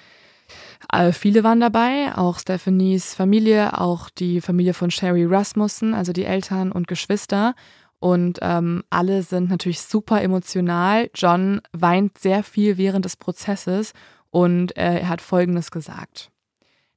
[0.92, 6.24] äh, viele waren dabei, auch Stephanies Familie, auch die Familie von Sherry Rasmussen, also die
[6.24, 7.54] Eltern und Geschwister.
[8.00, 11.10] Und ähm, alle sind natürlich super emotional.
[11.14, 13.92] John weint sehr viel während des Prozesses
[14.30, 16.30] und äh, er hat Folgendes gesagt.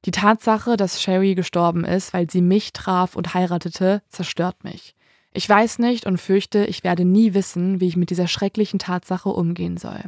[0.04, 4.94] Die Tatsache, dass Sherry gestorben ist, weil sie mich traf und heiratete, zerstört mich.
[5.34, 9.30] Ich weiß nicht und fürchte, ich werde nie wissen, wie ich mit dieser schrecklichen Tatsache
[9.30, 10.00] umgehen soll.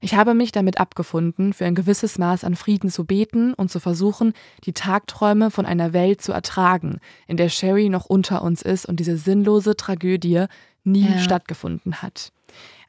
[0.00, 3.78] Ich habe mich damit abgefunden, für ein gewisses Maß an Frieden zu beten und zu
[3.78, 4.32] versuchen,
[4.64, 6.98] die Tagträume von einer Welt zu ertragen,
[7.28, 10.46] in der Sherry noch unter uns ist und diese sinnlose Tragödie
[10.82, 11.18] nie Ja.
[11.18, 12.32] stattgefunden hat.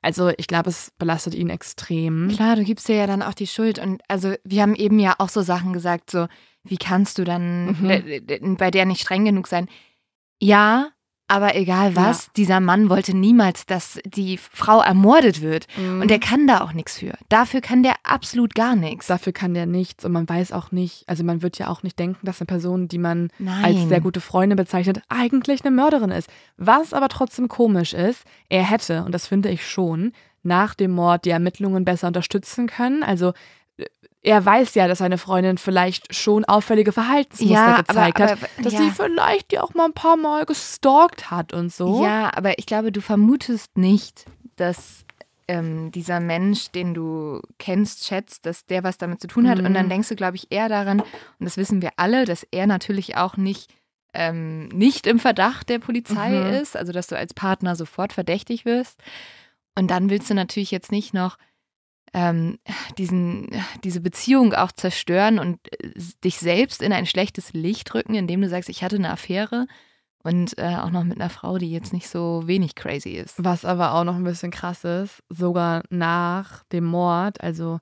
[0.02, 2.30] Also ich glaube, es belastet ihn extrem.
[2.30, 3.80] Klar, du gibst dir ja dann auch die Schuld.
[3.80, 6.28] Und also wir haben eben ja auch so Sachen gesagt, so,
[6.64, 7.88] wie kannst du dann Mhm.
[7.88, 9.68] d- d- bei der nicht streng genug sein?
[10.42, 10.90] Ja,
[11.28, 15.68] aber egal was, dieser Mann wollte niemals, dass die Frau ermordet wird.
[15.78, 17.14] Und der kann da auch nichts für.
[17.30, 19.08] Dafür kann der absolut gar nichts.
[19.08, 21.98] Dafür kann der nichts und man weiß auch nicht, also man wird ja auch nicht
[21.98, 23.66] denken, dass eine Person, die man Nein.
[23.66, 26.30] als sehr gute Freundin bezeichnet, eigentlich eine Mörderin ist.
[26.58, 30.12] Was aber trotzdem komisch ist, er hätte, und das finde ich schon,
[30.44, 33.02] nach dem Mord die Ermittlungen besser unterstützen können.
[33.02, 33.34] Also
[34.22, 38.64] er weiß ja, dass seine Freundin vielleicht schon auffällige Verhaltensmuster Ja, gezeigt aber- hat, aber-
[38.64, 38.80] dass ja.
[38.80, 42.04] sie vielleicht die auch mal ein paar Mal gestalkt hat und so.
[42.04, 44.26] Ja, aber ich glaube, du vermutest nicht,
[44.56, 45.04] dass
[45.48, 49.60] ähm, dieser Mensch, den du kennst, schätzt, dass der was damit zu tun hat.
[49.60, 49.74] Und Mhm.
[49.76, 51.06] dann denkst du, glaube ich, eher daran, und
[51.40, 53.72] das wissen wir alle, dass er natürlich auch nicht,
[54.16, 56.48] ähm, nicht im Verdacht der Polizei Mhm.
[56.56, 59.00] ist, also dass du als Partner sofort verdächtig wirst.
[59.78, 61.38] Und dann willst du natürlich jetzt nicht noch
[62.18, 62.58] ähm,
[62.98, 63.50] diesen,
[63.84, 65.92] diese Beziehung auch zerstören und äh,
[66.24, 69.68] dich selbst in ein schlechtes Licht rücken, indem du sagst, ich hatte eine Affäre
[70.24, 73.36] und äh, auch noch mit einer Frau, die jetzt nicht so wenig crazy ist.
[73.38, 77.80] Was aber auch noch ein bisschen krass ist, sogar nach dem Mord, also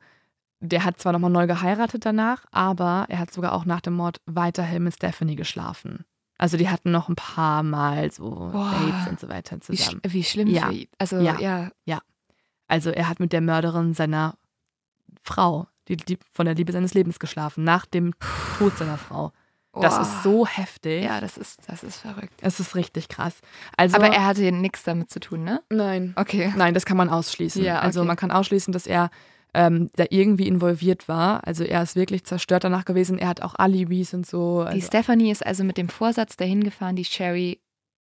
[0.60, 4.18] der hat zwar nochmal neu geheiratet danach, aber er hat sogar auch nach dem Mord
[4.26, 6.05] weiterhin mit Stephanie geschlafen.
[6.39, 8.72] Also die hatten noch ein paar Mal so Boah.
[8.72, 10.01] Dates und so weiter Wie, sch zusammen.
[10.07, 10.68] wie schlimm Ja.
[10.68, 10.88] für ihn.
[10.97, 11.69] Also Ja.
[11.85, 11.99] ja.
[12.68, 14.35] Also er hat mit der Mörderin seiner
[15.22, 18.14] Frau, die, die von der Liebe seines Lebens geschlafen, nach dem
[18.57, 19.31] Tod seiner Frau.
[19.76, 20.02] Das Boah.
[20.03, 21.03] ist so heftig.
[21.03, 22.34] Ja, das ist, das ist verrückt.
[22.41, 23.40] Es ist richtig krass.
[23.76, 25.64] Also, Aber er hatte nichts damit zu tun, ne?
[25.72, 26.14] nein.
[26.15, 26.53] Okay.
[26.56, 27.64] Nein, das kann man ausschließen.
[27.64, 28.07] Ja, Also okay.
[28.07, 29.10] man kann ausschließen, dass er
[29.56, 31.45] ähm, da irgendwie involviert war.
[31.48, 33.18] Also er ist wirklich zerstört danach gewesen.
[33.18, 34.61] Er hat auch Alibis und so.
[34.64, 37.60] Die Also, Stephanie ist also mit dem Vorsatz dahin gefahren, die Sherry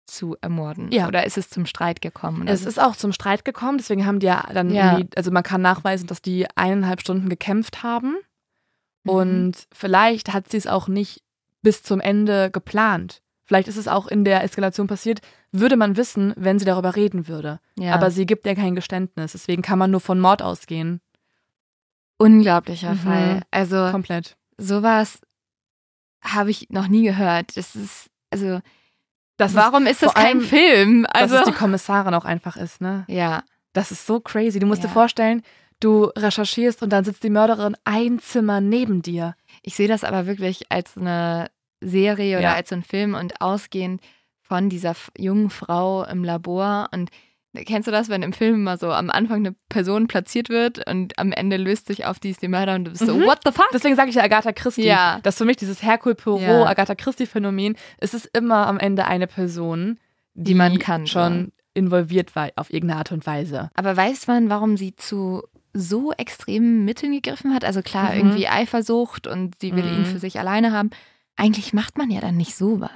[0.07, 0.91] zu ermorden.
[0.91, 1.07] Ja.
[1.07, 2.43] Oder ist es zum Streit gekommen?
[2.43, 2.69] Oder es so?
[2.69, 4.99] ist auch zum Streit gekommen, deswegen haben die ja dann Ja.
[5.15, 8.15] also man kann nachweisen, dass die eineinhalb Stunden gekämpft haben.
[9.03, 9.11] Mhm.
[9.11, 11.23] Und vielleicht hat sie es auch nicht
[11.61, 13.21] bis zum Ende geplant.
[13.43, 15.21] Vielleicht ist es auch in der Eskalation passiert,
[15.51, 17.59] würde man wissen, wenn sie darüber reden würde.
[17.77, 17.93] ja.
[17.93, 20.99] Aber sie gibt ja kein Geständnis, deswegen kann man nur von Mord ausgehen.
[22.17, 22.97] unglaublicher Mhm.
[22.97, 23.41] Fall.
[23.51, 24.37] Also Komplett.
[24.57, 25.19] sowas
[26.21, 27.55] habe ich noch nie gehört.
[27.57, 28.59] Das ist also
[29.37, 31.07] Das warum ist, das vor kein allem, Film?
[31.11, 33.05] Also dass es die Kommissarin auch einfach ist, ne?
[33.07, 33.43] ja,
[33.73, 34.57] Das ist so crazy.
[34.59, 34.87] Du musst Ja.
[34.89, 35.43] dir vorstellen,
[35.79, 39.35] du recherchierst und dann sitzt die Mörderin ein Zimmer neben dir.
[39.61, 41.49] ich sehe das aber wirklich als eine
[41.81, 42.53] Serie oder Ja.
[42.55, 44.01] als so ein Film und ausgehend
[44.41, 47.09] von dieser jungen Frau im Labor und
[47.65, 51.17] Kennst du das, wenn im Film immer so am Anfang eine Person platziert wird und
[51.17, 53.23] am Ende löst sich auf, die ist die Mörder und du bist so, Mhm.
[53.25, 53.67] what the fuck?
[53.73, 54.85] Deswegen sage ich ja Agatha Christie.
[54.85, 55.19] Ja.
[55.23, 56.65] Das ist für mich dieses Hercule Poirot, Ja.
[56.67, 57.75] Agatha Christie-Phänomen.
[57.97, 59.97] Es ist immer am Ende eine Person,
[60.35, 61.11] die, Die man kannte.
[61.11, 63.71] schon involviert war auf irgendeine Art und Weise.
[63.75, 65.41] Aber weiß man, warum sie zu
[65.73, 67.63] so extremen Mitteln gegriffen hat?
[67.65, 68.17] Also klar, Mhm.
[68.17, 70.05] irgendwie Eifersucht und sie will ihn Mhm.
[70.05, 70.89] für sich alleine haben.
[71.37, 72.91] Eigentlich macht man ja dann nicht sowas.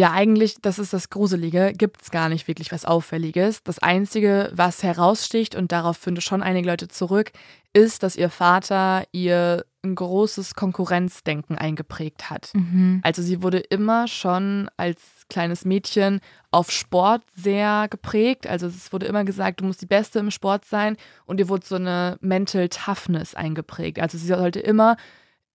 [0.00, 3.62] Ja, eigentlich, das ist das Gruselige, gibt es gar nicht wirklich was Auffälliges.
[3.64, 7.32] Das Einzige, was heraussticht, und darauf führen schon einige Leute zurück,
[7.74, 12.48] ist, dass ihr Vater ihr ein großes Konkurrenzdenken eingeprägt hat.
[12.54, 13.02] Mhm.
[13.02, 16.20] Also sie wurde immer schon als kleines Mädchen
[16.50, 18.46] auf Sport sehr geprägt.
[18.46, 20.96] Also es wurde immer gesagt, du musst die Beste im Sport sein
[21.26, 23.98] und ihr wurde so eine Mental Toughness eingeprägt.
[24.00, 24.96] Also sie sollte immer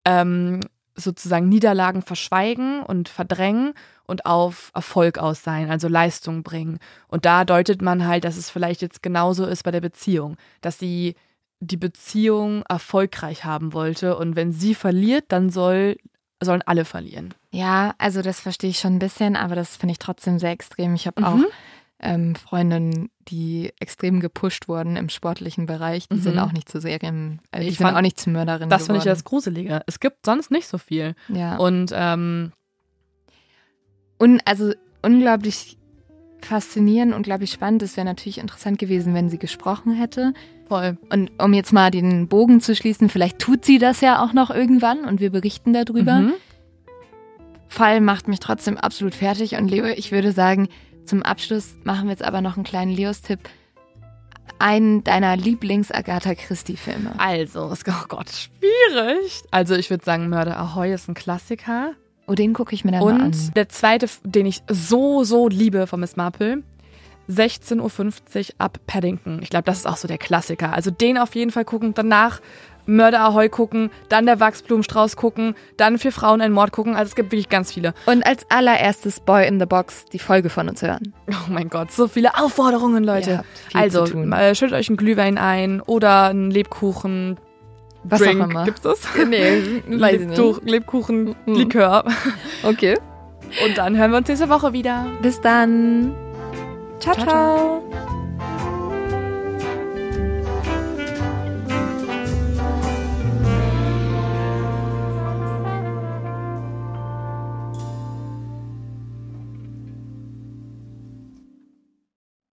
[0.05, 0.59] ähm,
[0.95, 3.73] sozusagen Niederlagen verschweigen und verdrängen
[4.07, 6.79] und auf Erfolg aus sein, also Leistung bringen.
[7.07, 10.79] Und da deutet man halt, dass es vielleicht jetzt genauso ist bei der Beziehung, dass
[10.79, 11.15] sie
[11.59, 15.97] die Beziehung erfolgreich haben wollte und wenn sie verliert, dann soll,
[16.43, 17.33] sollen alle verlieren.
[17.51, 20.93] Ja, also das verstehe ich schon ein bisschen, aber das finde ich trotzdem sehr extrem.
[20.95, 21.27] Ich habe Mhm.
[21.27, 21.39] auch
[22.01, 26.09] ähm, Freundinnen, die extrem gepusht wurden im sportlichen Bereich.
[26.09, 26.21] Die Mhm.
[26.21, 28.85] sind auch nicht zu Serien, äh, die Ich sind fand- auch nicht zu Mörderinnen Das
[28.87, 29.81] finde ich das Gruselige.
[29.87, 31.15] Es gibt sonst nicht so viel.
[31.29, 31.55] ja.
[31.55, 32.51] Und ähm,
[34.17, 35.77] Und also unglaublich
[36.41, 37.83] faszinierend, unglaublich spannend.
[37.83, 40.33] Es wäre natürlich interessant gewesen, wenn sie gesprochen hätte.
[40.67, 40.97] voll.
[41.11, 44.51] Und um jetzt mal den Bogen zu schließen, vielleicht tut sie das ja auch noch
[44.51, 46.15] irgendwann und wir berichten darüber.
[46.15, 46.33] Mhm.
[47.67, 49.55] Fall macht mich trotzdem absolut fertig.
[49.55, 50.69] Und Leo, ich würde sagen,
[51.05, 53.39] zum Abschluss machen wir jetzt aber noch einen kleinen Leos-Tipp.
[54.59, 57.13] Einen deiner Lieblings-Agatha Christie-Filme.
[57.17, 59.43] Also, es oh Gott, schwierig.
[59.51, 61.93] Also, ich würde sagen, Mörder Ahoy ist ein Klassiker.
[62.27, 63.21] Oh, den gucke ich mir dann mal an.
[63.25, 66.63] Und der zweite, den ich so, so liebe von Miss Marple,
[67.29, 69.39] 16.50 Uhr ab Paddington.
[69.41, 70.73] Ich glaube, das ist auch so der Klassiker.
[70.73, 72.41] Also den auf jeden Fall gucken, danach
[72.87, 76.95] Mörder Ahoy gucken, dann der Wachsblumenstrauß gucken, dann für Frauen ein Mord gucken.
[76.95, 77.93] Also es gibt wirklich ganz viele.
[78.05, 81.13] Und als allererstes Boy in the Box die Folge von uns hören.
[81.29, 83.43] Oh mein Gott, so viele Aufforderungen, Leute.
[83.69, 87.37] viel Also, äh, schüttet euch einen Glühwein ein oder einen Lebkuchen.
[88.09, 88.41] Was Drink.
[88.41, 88.65] auch immer.
[88.65, 88.99] Gibt's das?
[89.27, 90.65] Nee, weiß ich nicht.
[90.65, 91.53] Lebkuchen, Mhm.
[91.55, 92.03] Likör.
[92.63, 92.97] Okay.
[93.65, 95.05] Und dann hören wir uns nächste Woche wieder.
[95.21, 96.13] Bis dann.
[96.99, 97.13] ciao.
[97.15, 98.14] Ciao, ciao.